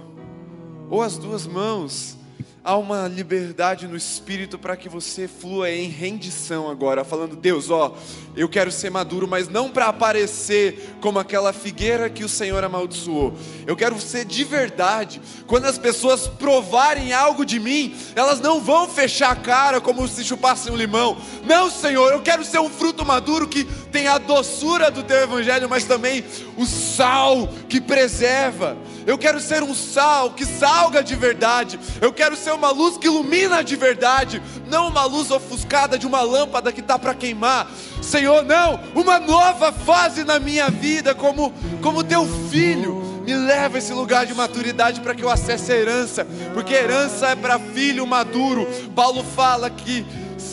ou 0.90 1.02
as 1.02 1.18
duas 1.18 1.46
mãos 1.46 2.16
há 2.64 2.76
uma 2.76 3.08
liberdade 3.08 3.88
no 3.88 3.96
espírito 3.96 4.58
para 4.58 4.76
que 4.76 4.88
você 4.88 5.26
flua 5.26 5.70
em 5.70 5.88
rendição 5.88 6.70
agora, 6.70 7.04
falando: 7.04 7.34
Deus, 7.34 7.70
ó, 7.70 7.94
eu 8.36 8.48
quero 8.48 8.70
ser 8.70 8.90
maduro, 8.90 9.26
mas 9.26 9.48
não 9.48 9.70
para 9.70 9.86
aparecer 9.86 10.94
como 11.00 11.18
aquela 11.18 11.52
figueira 11.52 12.08
que 12.08 12.24
o 12.24 12.28
Senhor 12.28 12.62
amaldiçoou. 12.62 13.34
Eu 13.66 13.76
quero 13.76 14.00
ser 14.00 14.24
de 14.24 14.44
verdade. 14.44 15.20
Quando 15.46 15.64
as 15.64 15.78
pessoas 15.78 16.28
provarem 16.28 17.12
algo 17.12 17.44
de 17.44 17.58
mim, 17.58 17.94
elas 18.14 18.40
não 18.40 18.60
vão 18.60 18.88
fechar 18.88 19.32
a 19.32 19.36
cara 19.36 19.80
como 19.80 20.06
se 20.06 20.24
chupassem 20.24 20.72
um 20.72 20.76
limão. 20.76 21.16
Não, 21.44 21.70
Senhor, 21.70 22.12
eu 22.12 22.22
quero 22.22 22.44
ser 22.44 22.60
um 22.60 22.70
fruto 22.70 23.04
maduro 23.04 23.48
que 23.48 23.64
tem 23.90 24.06
a 24.06 24.18
doçura 24.18 24.90
do 24.90 25.02
teu 25.02 25.18
evangelho, 25.18 25.68
mas 25.68 25.84
também 25.84 26.24
o 26.56 26.64
sal 26.64 27.48
que 27.68 27.80
preserva. 27.80 28.76
Eu 29.06 29.18
quero 29.18 29.40
ser 29.40 29.62
um 29.62 29.74
sal 29.74 30.30
que 30.30 30.44
salga 30.44 31.02
de 31.02 31.14
verdade. 31.14 31.78
Eu 32.00 32.12
quero 32.12 32.36
ser 32.36 32.52
uma 32.52 32.70
luz 32.70 32.96
que 32.96 33.06
ilumina 33.06 33.62
de 33.62 33.76
verdade, 33.76 34.42
não 34.68 34.88
uma 34.88 35.04
luz 35.04 35.30
ofuscada 35.30 35.98
de 35.98 36.06
uma 36.06 36.22
lâmpada 36.22 36.72
que 36.72 36.80
está 36.80 36.98
para 36.98 37.14
queimar. 37.14 37.70
Senhor, 38.00 38.44
não, 38.44 38.80
uma 38.94 39.18
nova 39.18 39.72
fase 39.72 40.24
na 40.24 40.38
minha 40.38 40.68
vida 40.68 41.14
como 41.14 41.52
como 41.80 42.04
teu 42.04 42.26
filho. 42.50 43.02
Me 43.24 43.36
leva 43.36 43.76
a 43.76 43.78
esse 43.78 43.92
lugar 43.92 44.26
de 44.26 44.34
maturidade 44.34 45.00
para 45.00 45.14
que 45.14 45.22
eu 45.22 45.30
acesse 45.30 45.72
a 45.72 45.76
herança, 45.76 46.26
porque 46.52 46.74
herança 46.74 47.28
é 47.28 47.36
para 47.36 47.58
filho 47.58 48.04
maduro. 48.04 48.66
Paulo 48.96 49.22
fala 49.22 49.70
que 49.70 50.04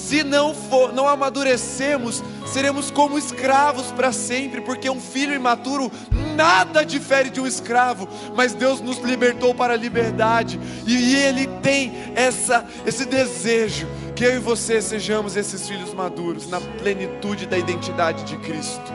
se 0.09 0.23
não 0.23 0.55
for, 0.55 0.91
não 0.91 1.07
amadurecemos, 1.07 2.23
seremos 2.47 2.89
como 2.89 3.15
escravos 3.15 3.91
para 3.91 4.11
sempre, 4.11 4.59
porque 4.59 4.89
um 4.89 4.99
filho 4.99 5.35
imaturo 5.35 5.91
nada 6.35 6.83
difere 6.83 7.29
de 7.29 7.39
um 7.39 7.45
escravo, 7.45 8.09
mas 8.35 8.55
Deus 8.55 8.81
nos 8.81 8.97
libertou 8.97 9.53
para 9.53 9.75
a 9.75 9.77
liberdade, 9.77 10.59
e 10.87 11.15
Ele 11.15 11.45
tem 11.61 11.93
essa, 12.15 12.65
esse 12.87 13.05
desejo 13.05 13.87
que 14.15 14.25
eu 14.25 14.35
e 14.35 14.39
você 14.39 14.81
sejamos 14.81 15.37
esses 15.37 15.67
filhos 15.67 15.93
maduros, 15.93 16.49
na 16.49 16.59
plenitude 16.59 17.45
da 17.45 17.55
identidade 17.55 18.23
de 18.23 18.35
Cristo. 18.37 18.91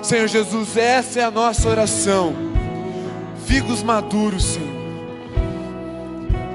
Senhor 0.00 0.28
Jesus, 0.28 0.76
essa 0.76 1.18
é 1.18 1.24
a 1.24 1.30
nossa 1.30 1.68
oração. 1.68 2.32
Figos 3.46 3.82
maduros, 3.82 4.44
Senhor. 4.44 4.76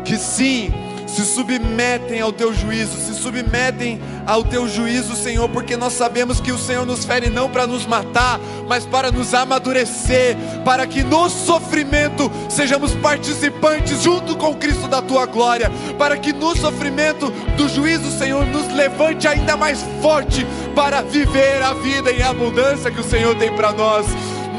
Que 0.06 0.16
sim, 0.16 0.72
se 1.16 1.26
submetem 1.26 2.22
ao 2.22 2.32
teu 2.32 2.54
juízo, 2.54 2.98
se 2.98 3.14
submetem 3.14 4.02
ao 4.26 4.44
teu 4.44 4.68
juízo, 4.68 5.16
Senhor, 5.16 5.50
porque 5.50 5.76
nós 5.76 5.94
sabemos 5.94 6.40
que 6.40 6.52
o 6.52 6.58
Senhor 6.58 6.86
nos 6.86 7.04
fere 7.04 7.30
não 7.30 7.50
para 7.50 7.68
nos 7.68 7.86
matar, 7.86 8.40
mas 8.68 8.86
para 8.86 9.12
nos 9.12 9.34
amadurecer, 9.34 10.38
para 10.64 10.88
que 10.88 11.04
no 11.04 11.30
sofrimento 11.30 12.32
sejamos 12.50 12.94
participantes 12.96 14.02
junto 14.02 14.38
com 14.38 14.56
Cristo 14.56 14.88
da 14.88 15.02
tua 15.02 15.26
glória, 15.26 15.70
para 15.98 16.18
que 16.18 16.32
no 16.32 16.56
sofrimento 16.56 17.30
do 17.58 17.68
juízo, 17.68 18.10
Senhor, 18.18 18.46
nos 18.46 18.74
levante 18.74 19.28
ainda 19.28 19.58
mais 19.58 19.84
forte 20.02 20.46
para 20.74 21.02
viver 21.02 21.62
a 21.62 21.74
vida 21.74 22.12
em 22.12 22.22
abundância 22.22 22.90
que 22.90 23.02
o 23.02 23.04
Senhor 23.04 23.36
tem 23.36 23.54
para 23.54 23.74
nós 23.74 24.06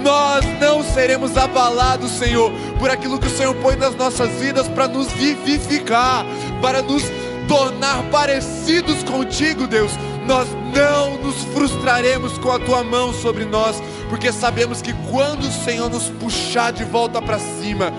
nós 0.03 0.45
não 0.61 0.83
seremos 0.83 1.37
abalados, 1.37 2.11
Senhor, 2.13 2.53
por 2.79 2.91
aquilo 2.91 3.19
que 3.19 3.27
o 3.27 3.37
Senhor 3.37 3.55
põe 3.57 3.77
nas 3.77 3.95
nossas 3.95 4.31
vidas 4.41 4.69
para 4.69 4.89
nos 4.89 5.11
vivificar, 5.13 6.27
para 6.61 6.83
nos 6.83 7.03
tornar 7.49 8.03
parecidos 8.11 9.03
contigo, 9.05 9.67
Deus. 9.67 9.93
Nós 10.27 10.49
não 10.75 11.19
nos 11.19 11.43
frustraremos 11.53 12.39
com 12.39 12.51
a 12.51 12.59
tua 12.59 12.83
mão 12.85 13.13
sobre 13.13 13.45
nós, 13.45 13.83
porque 14.09 14.33
sabemos 14.33 14.81
que 14.81 14.93
quando 15.11 15.45
o 15.45 15.65
Senhor 15.65 15.91
nos 15.91 16.09
puxar 16.09 16.73
de 16.73 16.85
volta 16.85 17.21
para 17.21 17.39
cima, 17.39 17.93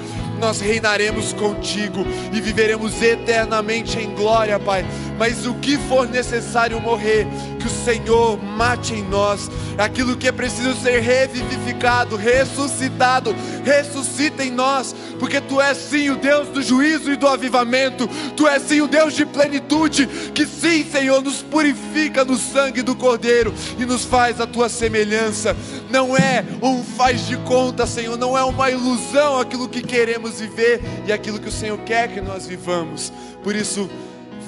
nós 0.44 0.60
reinaremos 0.60 1.32
contigo 1.32 2.06
e 2.34 2.42
viveremos 2.42 3.02
eternamente 3.02 3.98
em 3.98 4.14
glória, 4.14 4.60
Pai. 4.60 4.86
mas 5.18 5.46
o 5.46 5.54
que 5.54 5.78
for 5.78 6.06
necessário 6.06 6.82
morrer, 6.82 7.26
que 7.60 7.68
o 7.68 7.70
Senhor 7.70 8.38
mate 8.44 8.94
em 8.94 9.04
nós, 9.04 9.50
aquilo 9.78 10.18
que 10.18 10.28
é 10.28 10.32
preciso 10.34 10.76
ser 10.76 11.00
revivificado, 11.00 12.18
ressuscitado, 12.18 13.34
ressuscita 13.64 14.44
em 14.44 14.52
nós, 14.52 14.94
porque 15.18 15.40
Tu 15.40 15.62
és 15.62 15.78
sim 15.78 16.10
o 16.10 16.18
Deus 16.18 16.50
do 16.50 16.62
juízo 16.62 17.12
e 17.12 17.16
do 17.16 17.28
avivamento, 17.28 18.06
Tu 18.36 18.46
és 18.46 18.62
sim 18.64 18.82
o 18.82 18.88
Deus 18.88 19.14
de 19.14 19.26
plenitude, 19.26 20.08
que 20.34 20.46
sim, 20.46 20.84
Senhor, 20.84 21.22
nos 21.22 21.42
purifica 21.42 22.26
no 22.26 22.36
sangue 22.36 22.82
do 22.82 22.96
Cordeiro 22.96 23.54
e 23.80 23.86
nos 23.86 24.04
faz 24.04 24.42
a 24.42 24.48
Tua 24.48 24.68
semelhança. 24.68 25.56
Não 25.90 26.18
é 26.18 26.44
um 26.62 26.84
faz 26.84 27.28
de 27.28 27.38
conta, 27.38 27.88
Senhor, 27.88 28.18
não 28.18 28.38
é 28.38 28.44
uma 28.44 28.70
ilusão 28.70 29.40
aquilo 29.40 29.70
que 29.70 29.82
queremos 29.82 30.33
viver 30.40 30.82
e 31.08 31.12
aquilo 31.12 31.40
que 31.40 31.50
o 31.50 31.52
Senhor 31.52 31.78
quer 31.80 32.14
que 32.14 32.22
nós 32.22 32.48
vivamos. 32.48 33.12
Por 33.44 33.56
isso, 33.56 33.90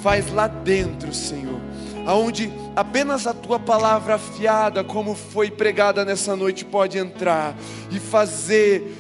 faz 0.02 0.32
lá 0.32 0.48
dentro, 0.48 1.14
Senhor, 1.14 1.60
aonde 2.06 2.52
apenas 2.76 3.26
a 3.26 3.34
tua 3.34 3.58
palavra 3.58 4.16
afiada, 4.16 4.84
como 4.84 5.16
foi 5.16 5.50
pregada 5.50 6.06
nessa 6.06 6.36
noite, 6.36 6.64
pode 6.64 6.98
entrar 6.98 7.56
e 7.90 8.00
fazer 8.00 8.96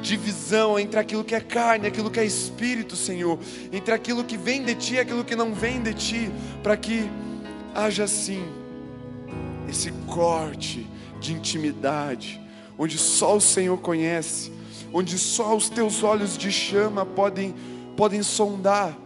divisão 0.00 0.78
entre 0.78 0.98
aquilo 0.98 1.22
que 1.22 1.34
é 1.34 1.40
carne, 1.40 1.86
aquilo 1.86 2.10
que 2.10 2.18
é 2.18 2.24
espírito, 2.24 2.96
Senhor, 2.96 3.38
entre 3.70 3.92
aquilo 3.92 4.24
que 4.24 4.36
vem 4.36 4.64
de 4.64 4.74
ti 4.74 4.94
e 4.94 5.00
aquilo 5.00 5.24
que 5.24 5.36
não 5.36 5.52
vem 5.52 5.82
de 5.82 5.92
ti, 5.92 6.30
para 6.62 6.76
que 6.76 7.08
haja 7.74 8.04
assim 8.04 8.42
esse 9.68 9.92
corte 10.06 10.86
de 11.20 11.32
intimidade, 11.34 12.40
onde 12.78 12.96
só 12.96 13.36
o 13.36 13.40
Senhor 13.40 13.76
conhece, 13.78 14.50
onde 14.92 15.18
só 15.18 15.56
os 15.56 15.68
teus 15.68 16.02
olhos 16.02 16.36
de 16.36 16.50
chama 16.50 17.04
podem 17.04 17.54
podem 17.96 18.22
sondar 18.22 18.96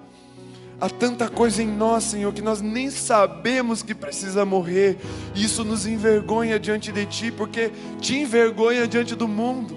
Há 0.82 0.88
tanta 0.88 1.28
coisa 1.28 1.62
em 1.62 1.68
nós, 1.68 2.02
Senhor, 2.02 2.32
que 2.32 2.42
nós 2.42 2.60
nem 2.60 2.90
sabemos 2.90 3.84
que 3.84 3.94
precisa 3.94 4.44
morrer. 4.44 4.98
Isso 5.32 5.62
nos 5.64 5.86
envergonha 5.86 6.58
diante 6.58 6.90
de 6.90 7.06
Ti, 7.06 7.30
porque 7.30 7.70
te 8.00 8.16
envergonha 8.16 8.88
diante 8.88 9.14
do 9.14 9.28
mundo. 9.28 9.76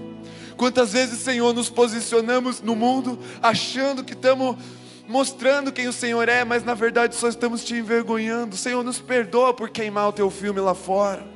Quantas 0.58 0.94
vezes, 0.94 1.20
Senhor, 1.20 1.54
nos 1.54 1.70
posicionamos 1.70 2.60
no 2.60 2.76
mundo 2.76 3.20
achando 3.40 4.04
que 4.04 4.14
estamos 4.14 4.56
mostrando 5.08 5.72
quem 5.72 5.88
o 5.88 5.94
Senhor 5.94 6.28
é, 6.28 6.44
mas 6.44 6.64
na 6.64 6.74
verdade 6.74 7.14
só 7.14 7.30
estamos 7.30 7.64
te 7.64 7.76
envergonhando. 7.76 8.58
Senhor, 8.58 8.84
nos 8.84 9.00
perdoa 9.00 9.54
por 9.54 9.70
queimar 9.70 10.10
o 10.10 10.12
teu 10.12 10.32
filme 10.32 10.60
lá 10.60 10.74
fora. 10.74 11.35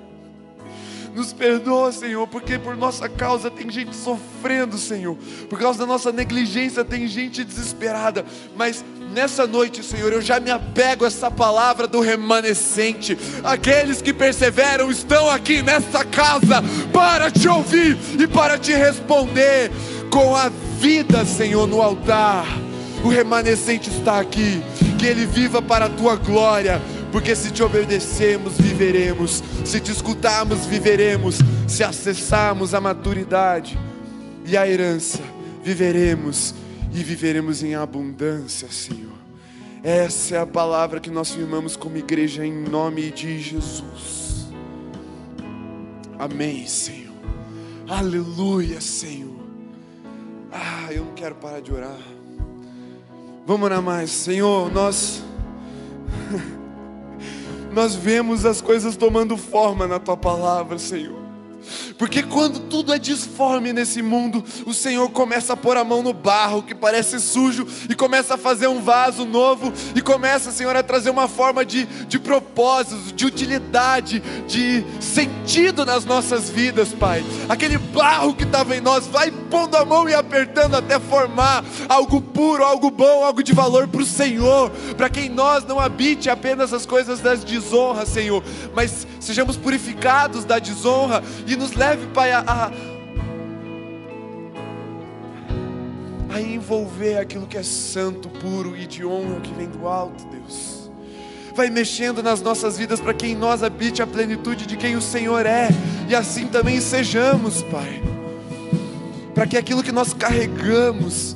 Nos 1.19 1.33
perdoa, 1.33 1.91
Senhor, 1.91 2.25
porque 2.27 2.57
por 2.57 2.77
nossa 2.77 3.09
causa 3.09 3.51
tem 3.51 3.69
gente 3.69 3.93
sofrendo, 3.93 4.77
Senhor. 4.77 5.17
Por 5.49 5.59
causa 5.59 5.79
da 5.79 5.85
nossa 5.85 6.13
negligência 6.13 6.85
tem 6.85 7.05
gente 7.09 7.43
desesperada. 7.43 8.25
Mas 8.55 8.85
Nessa 9.13 9.47
noite, 9.47 9.83
Senhor, 9.83 10.13
eu 10.13 10.21
já 10.21 10.39
me 10.39 10.51
apego 10.51 11.03
a 11.03 11.07
essa 11.07 11.31
palavra 11.31 11.87
do 11.87 11.99
remanescente. 11.99 13.17
Aqueles 13.43 14.03
que 14.03 14.13
perseveram 14.13 14.91
estão 14.91 15.27
aqui 15.27 15.63
nessa 15.63 16.05
casa 16.05 16.63
para 16.93 17.31
te 17.31 17.47
ouvir 17.47 17.97
e 18.19 18.27
para 18.27 18.59
te 18.59 18.71
responder 18.71 19.71
com 20.11 20.35
a 20.35 20.51
vida, 20.79 21.25
Senhor, 21.25 21.67
no 21.67 21.81
altar. 21.81 22.45
O 23.03 23.09
remanescente 23.09 23.89
está 23.89 24.19
aqui, 24.19 24.61
que 24.99 25.07
ele 25.07 25.25
viva 25.25 25.59
para 25.59 25.85
a 25.85 25.89
tua 25.89 26.15
glória. 26.15 26.79
Porque 27.11 27.35
se 27.35 27.51
te 27.51 27.63
obedecermos, 27.63 28.57
viveremos. 28.57 29.43
Se 29.65 29.79
te 29.79 29.91
escutarmos, 29.91 30.65
viveremos. 30.65 31.39
Se 31.67 31.83
acessarmos 31.83 32.73
a 32.73 32.81
maturidade 32.81 33.77
e 34.45 34.55
a 34.55 34.67
herança, 34.67 35.21
viveremos 35.63 36.53
e 36.93 37.03
viveremos 37.03 37.63
em 37.63 37.75
abundância, 37.75 38.67
Senhor. 38.71 39.17
Essa 39.83 40.35
é 40.35 40.39
a 40.39 40.45
palavra 40.45 40.99
que 40.99 41.09
nós 41.09 41.31
firmamos 41.31 41.75
como 41.75 41.97
igreja 41.97 42.45
em 42.45 42.53
nome 42.53 43.11
de 43.11 43.39
Jesus. 43.39 44.47
Amém, 46.17 46.67
Senhor. 46.67 47.15
Aleluia, 47.87 48.81
Senhor. 48.81 49.39
Ah, 50.51 50.91
eu 50.91 51.05
não 51.05 51.13
quero 51.13 51.35
parar 51.35 51.61
de 51.61 51.71
orar. 51.71 51.97
Vamos 53.47 53.65
orar 53.65 53.81
mais, 53.81 54.09
Senhor. 54.09 54.71
Nós 54.71 55.23
nós 57.71 57.95
vemos 57.95 58.45
as 58.45 58.61
coisas 58.61 58.95
tomando 58.95 59.37
forma 59.37 59.87
na 59.87 59.99
tua 59.99 60.17
palavra, 60.17 60.77
Senhor. 60.77 61.18
Porque 61.97 62.23
quando 62.23 62.59
tudo 62.59 62.93
é 62.93 62.99
disforme 62.99 63.73
nesse 63.73 64.01
mundo, 64.01 64.43
o 64.65 64.73
Senhor 64.73 65.09
começa 65.09 65.53
a 65.53 65.57
pôr 65.57 65.77
a 65.77 65.83
mão 65.83 66.01
no 66.01 66.13
barro 66.13 66.63
que 66.63 66.75
parece 66.75 67.19
sujo 67.19 67.67
e 67.89 67.95
começa 67.95 68.35
a 68.35 68.37
fazer 68.37 68.67
um 68.67 68.81
vaso 68.81 69.25
novo 69.25 69.71
e 69.95 70.01
começa, 70.01 70.51
Senhor, 70.51 70.75
a 70.75 70.83
trazer 70.83 71.09
uma 71.09 71.27
forma 71.27 71.65
de, 71.65 71.85
de 71.85 72.19
propósito, 72.19 73.13
de 73.13 73.25
utilidade, 73.25 74.21
de 74.47 74.83
sentido 74.99 75.85
nas 75.85 76.05
nossas 76.05 76.49
vidas, 76.49 76.89
Pai. 76.89 77.23
Aquele 77.47 77.77
barro 77.77 78.33
que 78.33 78.43
estava 78.43 78.75
em 78.75 78.81
nós, 78.81 79.07
vai 79.07 79.31
pondo 79.31 79.75
a 79.75 79.85
mão 79.85 80.07
e 80.07 80.13
apertando 80.13 80.75
até 80.75 80.99
formar 80.99 81.63
algo 81.87 82.21
puro, 82.21 82.63
algo 82.63 82.91
bom, 82.91 83.23
algo 83.23 83.43
de 83.43 83.53
valor 83.53 83.87
para 83.87 84.01
o 84.01 84.05
Senhor, 84.05 84.69
para 84.97 85.09
que 85.09 85.21
em 85.21 85.29
nós 85.29 85.65
não 85.65 85.79
habite 85.79 86.29
apenas 86.29 86.73
as 86.73 86.85
coisas 86.85 87.19
das 87.19 87.43
desonras, 87.43 88.09
Senhor, 88.09 88.43
mas 88.73 89.07
sejamos 89.19 89.57
purificados 89.57 90.45
da 90.45 90.59
desonra 90.59 91.21
e 91.45 91.55
nos 91.55 91.73
leve, 91.73 92.07
Pai, 92.07 92.31
a, 92.31 92.39
a, 92.39 92.71
a 96.33 96.41
envolver 96.41 97.17
aquilo 97.17 97.47
que 97.47 97.57
é 97.57 97.63
santo, 97.63 98.29
puro 98.29 98.75
e 98.75 98.87
de 98.87 99.05
honra 99.05 99.41
que 99.41 99.53
vem 99.53 99.67
do 99.67 99.87
alto, 99.87 100.25
Deus. 100.27 100.89
Vai 101.55 101.69
mexendo 101.69 102.23
nas 102.23 102.41
nossas 102.41 102.77
vidas 102.77 103.01
para 103.01 103.13
que 103.13 103.27
em 103.27 103.35
nós 103.35 103.63
habite 103.63 104.01
a 104.01 104.07
plenitude 104.07 104.65
de 104.65 104.77
quem 104.77 104.95
o 104.95 105.01
Senhor 105.01 105.45
é, 105.45 105.69
e 106.07 106.15
assim 106.15 106.47
também 106.47 106.79
sejamos, 106.79 107.61
Pai. 107.63 108.01
Para 109.33 109.45
que 109.45 109.57
aquilo 109.57 109.83
que 109.83 109.91
nós 109.91 110.13
carregamos 110.13 111.35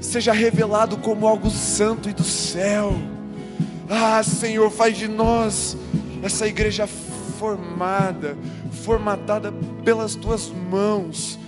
seja 0.00 0.32
revelado 0.32 0.96
como 0.96 1.26
algo 1.26 1.50
santo 1.50 2.08
e 2.08 2.12
do 2.12 2.24
céu. 2.24 2.94
Ah, 3.88 4.22
Senhor, 4.22 4.70
faz 4.70 4.96
de 4.96 5.08
nós 5.08 5.76
essa 6.22 6.46
igreja 6.46 6.86
formada, 6.86 8.36
formatada 8.84 9.52
pelas 9.84 10.14
tuas 10.14 10.48
mãos. 10.70 11.38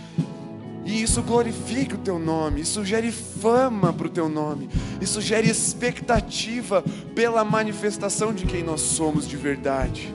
E 0.84 1.00
isso 1.02 1.22
glorifica 1.22 1.94
o 1.94 1.98
teu 1.98 2.18
nome, 2.18 2.60
isso 2.60 2.84
gere 2.84 3.10
fama 3.10 3.90
para 3.90 4.06
o 4.06 4.10
teu 4.10 4.28
nome, 4.28 4.68
isso 5.00 5.18
gere 5.18 5.48
expectativa 5.48 6.84
pela 7.14 7.42
manifestação 7.42 8.34
de 8.34 8.44
quem 8.44 8.62
nós 8.62 8.82
somos 8.82 9.26
de 9.26 9.34
verdade. 9.34 10.12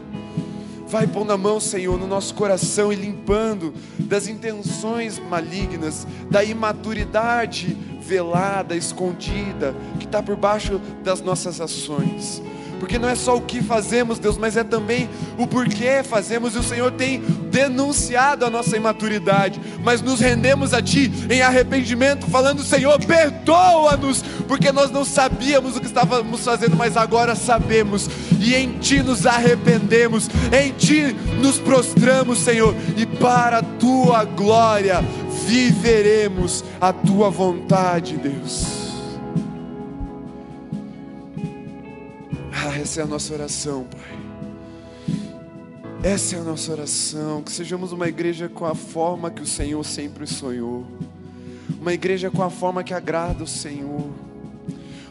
Vai 0.88 1.07
pondo 1.07 1.32
a 1.32 1.38
mão, 1.38 1.60
Senhor, 1.60 1.97
no 1.97 2.05
nosso 2.05 2.36
coração 2.36 2.93
e 2.93 2.95
limpando 2.95 3.74
das 3.99 4.28
intenções 4.28 5.18
malignas, 5.18 6.05
da 6.30 6.43
imaturidade 6.43 7.76
velada, 8.01 8.76
escondida, 8.76 9.76
que 9.99 10.05
está 10.05 10.22
por 10.22 10.36
baixo 10.36 10.80
das 11.03 11.22
nossas 11.22 11.60
ações 11.62 12.43
porque 12.80 12.97
não 12.97 13.09
é 13.09 13.15
só 13.15 13.36
o 13.36 13.41
que 13.41 13.61
fazemos, 13.61 14.17
Deus, 14.17 14.38
mas 14.38 14.55
é 14.55 14.63
também 14.63 15.09
o 15.38 15.45
porquê 15.45 16.01
fazemos, 16.03 16.55
e 16.55 16.59
o 16.59 16.63
Senhor 16.63 16.91
tem 16.91 17.19
denunciado 17.19 18.45
a 18.45 18.49
nossa 18.49 18.77
imaturidade, 18.77 19.59
mas 19.84 20.01
nos 20.01 20.19
rendemos 20.19 20.73
a 20.73 20.82
Ti 20.82 21.11
em 21.30 21.41
arrependimento, 21.41 22.25
falando: 22.27 22.63
Senhor, 22.63 22.99
perdoa-nos, 23.05 24.23
porque 24.47 24.71
nós 24.71 24.89
não 24.89 25.03
sabíamos 25.03 25.75
o 25.75 25.80
que 25.80 25.88
estávamos 25.88 26.43
fazendo, 26.43 26.75
mas 26.75 26.95
agora 26.95 27.36
sabemos, 27.36 28.09
e 28.39 28.55
em 28.55 28.80
Ti 28.80 29.03
nos 29.03 29.25
arrependemos, 29.25 30.30
em 30.51 30.71
Ti 30.71 31.15
nos 31.41 31.59
prostramos, 31.59 32.39
Senhor, 32.39 32.75
e 32.95 33.05
para 33.05 33.59
a 33.59 33.63
Tua 33.63 34.23
glória 34.23 35.03
viveremos 35.45 36.63
a 36.80 36.93
Tua 36.93 37.30
vontade, 37.30 38.17
Deus. 38.17 38.78
Ah, 42.62 42.78
essa 42.78 42.99
é 42.99 43.03
a 43.03 43.07
nossa 43.07 43.34
oração, 43.34 43.86
Pai. 43.86 44.20
Essa 46.03 46.36
é 46.36 46.39
a 46.39 46.43
nossa 46.43 46.70
oração, 46.74 47.41
que 47.41 47.53
sejamos 47.53 47.93
uma 47.93 48.10
igreja 48.10 48.49
com 48.49 48.66
a 48.66 48.76
forma 48.76 49.32
que 49.32 49.41
o 49.41 49.45
Senhor 49.45 49.82
sempre 49.86 50.28
sonhou, 50.28 50.86
uma 51.80 51.93
igreja 51.93 52.30
com 52.30 52.43
a 52.43 52.49
forma 52.49 52.84
que 52.84 52.93
agrada 52.93 53.45
o 53.45 53.47
Senhor, 53.47 54.10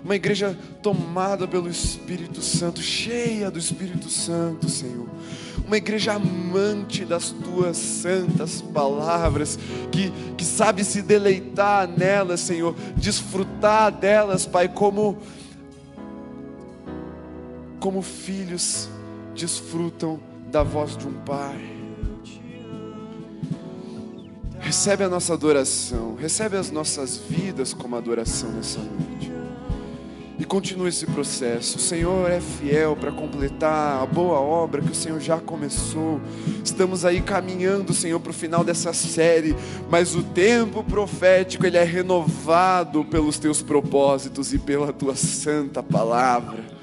uma 0.04 0.14
igreja 0.14 0.58
tomada 0.82 1.48
pelo 1.48 1.70
Espírito 1.70 2.42
Santo, 2.42 2.82
cheia 2.82 3.50
do 3.50 3.58
Espírito 3.58 4.10
Santo, 4.10 4.68
Senhor, 4.68 5.08
uma 5.66 5.78
igreja 5.78 6.12
amante 6.12 7.02
das 7.02 7.30
tuas 7.30 7.78
santas 7.78 8.60
palavras, 8.60 9.58
que, 9.90 10.12
que 10.36 10.44
sabe 10.44 10.84
se 10.84 11.00
deleitar 11.00 11.88
nelas, 11.88 12.40
Senhor, 12.40 12.76
desfrutar 12.94 13.90
delas, 13.90 14.44
Pai, 14.44 14.68
como 14.68 15.16
como 17.78 18.02
filhos 18.02 18.88
desfrutam 19.34 20.20
da 20.50 20.62
voz 20.62 20.96
de 20.96 21.06
um 21.06 21.12
pai. 21.24 21.78
Recebe 24.60 25.04
a 25.04 25.08
nossa 25.08 25.32
adoração, 25.32 26.16
recebe 26.16 26.56
as 26.56 26.70
nossas 26.70 27.16
vidas 27.16 27.72
como 27.72 27.96
adoração 27.96 28.50
nessa 28.50 28.80
noite. 28.80 29.32
E 30.38 30.44
continue 30.44 30.88
esse 30.88 31.04
processo. 31.04 31.78
O 31.78 31.80
Senhor 31.80 32.30
é 32.30 32.40
fiel 32.40 32.94
para 32.94 33.10
completar 33.10 34.02
a 34.02 34.06
boa 34.06 34.38
obra 34.38 34.80
que 34.80 34.92
o 34.92 34.94
Senhor 34.94 35.18
já 35.20 35.38
começou. 35.38 36.20
Estamos 36.64 37.04
aí 37.04 37.20
caminhando, 37.20 37.92
Senhor, 37.92 38.20
para 38.20 38.30
o 38.30 38.34
final 38.34 38.62
dessa 38.62 38.92
série, 38.92 39.56
mas 39.90 40.14
o 40.14 40.22
tempo 40.22 40.84
profético 40.84 41.66
ele 41.66 41.76
é 41.76 41.82
renovado 41.82 43.04
pelos 43.04 43.38
teus 43.38 43.62
propósitos 43.62 44.52
e 44.52 44.58
pela 44.58 44.92
tua 44.92 45.16
santa 45.16 45.82
palavra. 45.82 46.77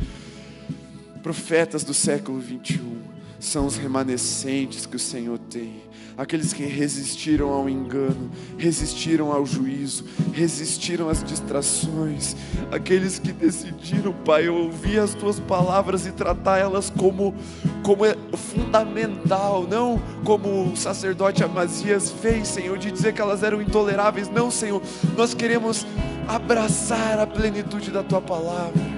Profetas 1.25 1.83
do 1.83 1.91
século 1.91 2.39
21 2.39 3.01
são 3.39 3.65
os 3.65 3.77
remanescentes 3.77 4.85
que 4.85 4.95
o 4.95 4.99
Senhor 4.99 5.39
tem. 5.39 5.81
Aqueles 6.15 6.53
que 6.53 6.63
resistiram 6.63 7.49
ao 7.49 7.67
engano, 7.67 8.29
resistiram 8.59 9.31
ao 9.31 9.43
juízo, 9.43 10.05
resistiram 10.31 11.09
às 11.09 11.23
distrações, 11.23 12.35
aqueles 12.71 13.17
que 13.17 13.33
decidiram, 13.33 14.13
Pai, 14.13 14.47
ouvir 14.47 14.99
as 14.99 15.15
tuas 15.15 15.39
palavras 15.39 16.05
e 16.05 16.11
tratar 16.11 16.59
elas 16.59 16.91
como, 16.91 17.33
como 17.81 18.05
é 18.05 18.15
fundamental, 18.37 19.65
não 19.67 19.99
como 20.23 20.71
o 20.71 20.77
sacerdote 20.77 21.43
Amazias 21.43 22.11
fez, 22.11 22.49
Senhor, 22.49 22.77
de 22.77 22.91
dizer 22.91 23.15
que 23.15 23.21
elas 23.21 23.41
eram 23.41 23.63
intoleráveis, 23.63 24.29
não, 24.29 24.51
Senhor, 24.51 24.79
nós 25.17 25.33
queremos 25.33 25.87
abraçar 26.27 27.17
a 27.17 27.25
plenitude 27.25 27.89
da 27.89 28.03
tua 28.03 28.21
palavra, 28.21 28.94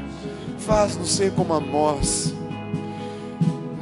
faz-nos 0.68 1.10
ser 1.12 1.32
como 1.32 1.54
Amós 1.54 2.34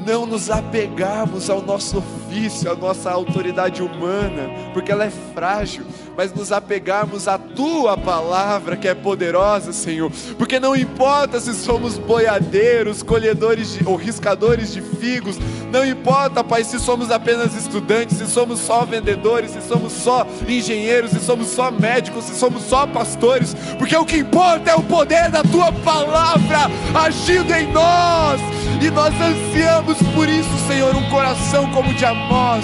não 0.06 0.28
nos 0.28 0.52
apegarmos 0.52 1.50
ao 1.50 1.60
nosso 1.60 1.98
ofício, 1.98 2.72
à 2.72 2.76
nossa 2.76 3.10
autoridade 3.10 3.82
humana, 3.82 4.48
porque 4.72 4.92
ela 4.92 5.04
é 5.04 5.10
frágil, 5.10 5.84
mas 6.18 6.34
nos 6.34 6.51
apegarmos 6.51 7.28
à 7.28 7.38
tua 7.38 7.97
palavra 7.97 8.78
que 8.78 8.88
é 8.88 8.93
poderosa, 8.93 9.74
Senhor. 9.74 10.11
Porque 10.38 10.59
não 10.59 10.76
importa 10.76 11.39
se 11.39 11.53
somos 11.53 11.97
boiadeiros, 11.97 13.03
colhedores 13.03 13.74
de, 13.74 13.88
ou 13.88 13.95
riscadores 13.95 14.74
de 14.74 14.82
figos, 14.82 15.38
não 15.72 15.86
importa, 15.86 16.43
Pai, 16.43 16.63
se 16.63 16.80
somos 16.80 17.11
apenas 17.11 17.55
estudantes, 17.55 18.18
se 18.18 18.28
somos 18.28 18.59
só 18.59 18.86
vendedores, 18.86 19.51
se 19.51 19.61
somos 19.61 19.91
só 19.91 20.26
engenheiros, 20.47 21.11
se 21.11 21.20
somos 21.20 21.47
só 21.47 21.70
médicos, 21.72 22.26
se 22.26 22.36
somos 22.36 22.63
só 22.63 22.88
pastores, 22.88 23.55
porque 23.78 23.95
o 23.95 24.05
que 24.05 24.18
importa 24.18 24.72
é 24.72 24.76
o 24.76 24.84
poder 24.84 25.30
da 25.30 25.43
tua 25.43 25.72
palavra 25.72 26.72
agindo 26.93 27.53
em 27.53 27.72
nós. 27.72 28.39
E 28.82 28.89
nós 28.91 29.13
ansiamos 29.20 29.97
por 30.13 30.30
isso, 30.30 30.49
Senhor, 30.68 30.95
um 30.95 31.09
coração 31.09 31.72
como 31.72 31.89
o 31.89 31.93
de 31.93 32.05
Amós 32.05 32.63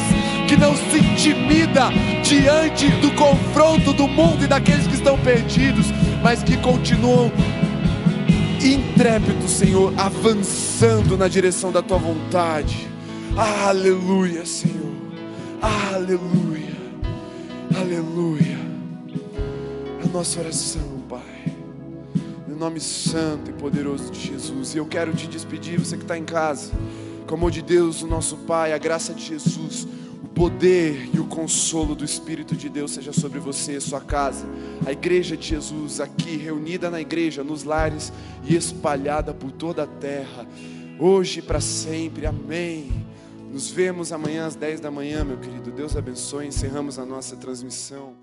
que 0.52 0.58
não 0.58 0.76
se 0.76 0.97
intimida 0.97 1.88
diante 2.26 2.89
do 2.97 3.10
confronto 3.12 3.93
do 3.93 4.06
mundo 4.06 4.43
e 4.43 4.47
daqueles 4.47 4.86
que 4.86 4.95
estão 4.95 5.18
perdidos, 5.18 5.86
mas 6.22 6.43
que 6.43 6.58
continuam 6.58 7.32
intrépidos, 8.62 9.49
Senhor, 9.49 9.93
avançando 9.97 11.18
na 11.18 11.30
direção 11.30 11.72
da 11.72 11.82
tua 11.82 11.97
vontade. 11.97 12.86
Aleluia, 13.38 14.45
Senhor. 14.45 14.91
Aleluia. 15.62 16.76
Aleluia. 17.74 18.60
A 20.04 20.08
nossa 20.10 20.41
oração, 20.41 21.02
Pai. 21.08 21.56
No 22.45 22.58
nome 22.58 22.82
santo 22.82 23.52
e 23.52 23.54
poderoso 23.54 24.12
de 24.12 24.20
Jesus. 24.20 24.76
E 24.76 24.80
eu 24.80 24.86
quero 24.86 25.14
te 25.14 25.28
despedir, 25.28 25.80
você 25.80 25.95
que 25.95 26.04
está 26.04 26.18
em 26.18 26.26
casa. 26.26 26.74
Com 27.26 27.36
o 27.36 27.38
amor 27.38 27.52
de 27.52 27.62
Deus, 27.62 28.02
o 28.02 28.08
nosso 28.08 28.36
Pai, 28.36 28.74
a 28.74 28.78
graça 28.78 29.14
de 29.14 29.26
Jesus 29.26 29.88
poder 30.36 31.10
e 31.14 31.20
o 31.20 31.26
consolo 31.26 31.96
do 31.96 32.06
Espírito 32.06 32.56
de 32.56 32.70
Deus 32.70 32.92
seja 32.92 33.14
sobre 33.14 33.40
você 33.40 33.80
sua 33.80 34.02
casa. 34.02 34.46
A 34.86 34.92
igreja 34.92 35.36
de 35.36 35.48
Jesus 35.48 36.00
aqui, 36.00 36.38
reunida 36.38 36.90
na 36.90 37.02
igreja, 37.02 37.44
nos 37.44 37.64
lares 37.64 38.12
e 38.44 38.56
espalhada 38.56 39.34
por 39.34 39.52
toda 39.52 39.84
a 39.84 39.88
terra, 39.88 40.48
hoje 41.00 41.40
e 41.40 41.42
para 41.42 41.60
sempre. 41.60 42.26
Amém. 42.26 42.90
Nos 43.52 43.70
vemos 43.70 44.14
amanhã 44.14 44.46
às 44.46 44.56
10 44.56 44.80
da 44.80 44.90
manhã, 44.90 45.26
meu 45.26 45.38
querido. 45.38 45.72
Deus 45.72 45.98
abençoe. 45.98 46.48
Encerramos 46.48 46.98
a 46.98 47.06
nossa 47.06 47.36
transmissão. 47.36 48.21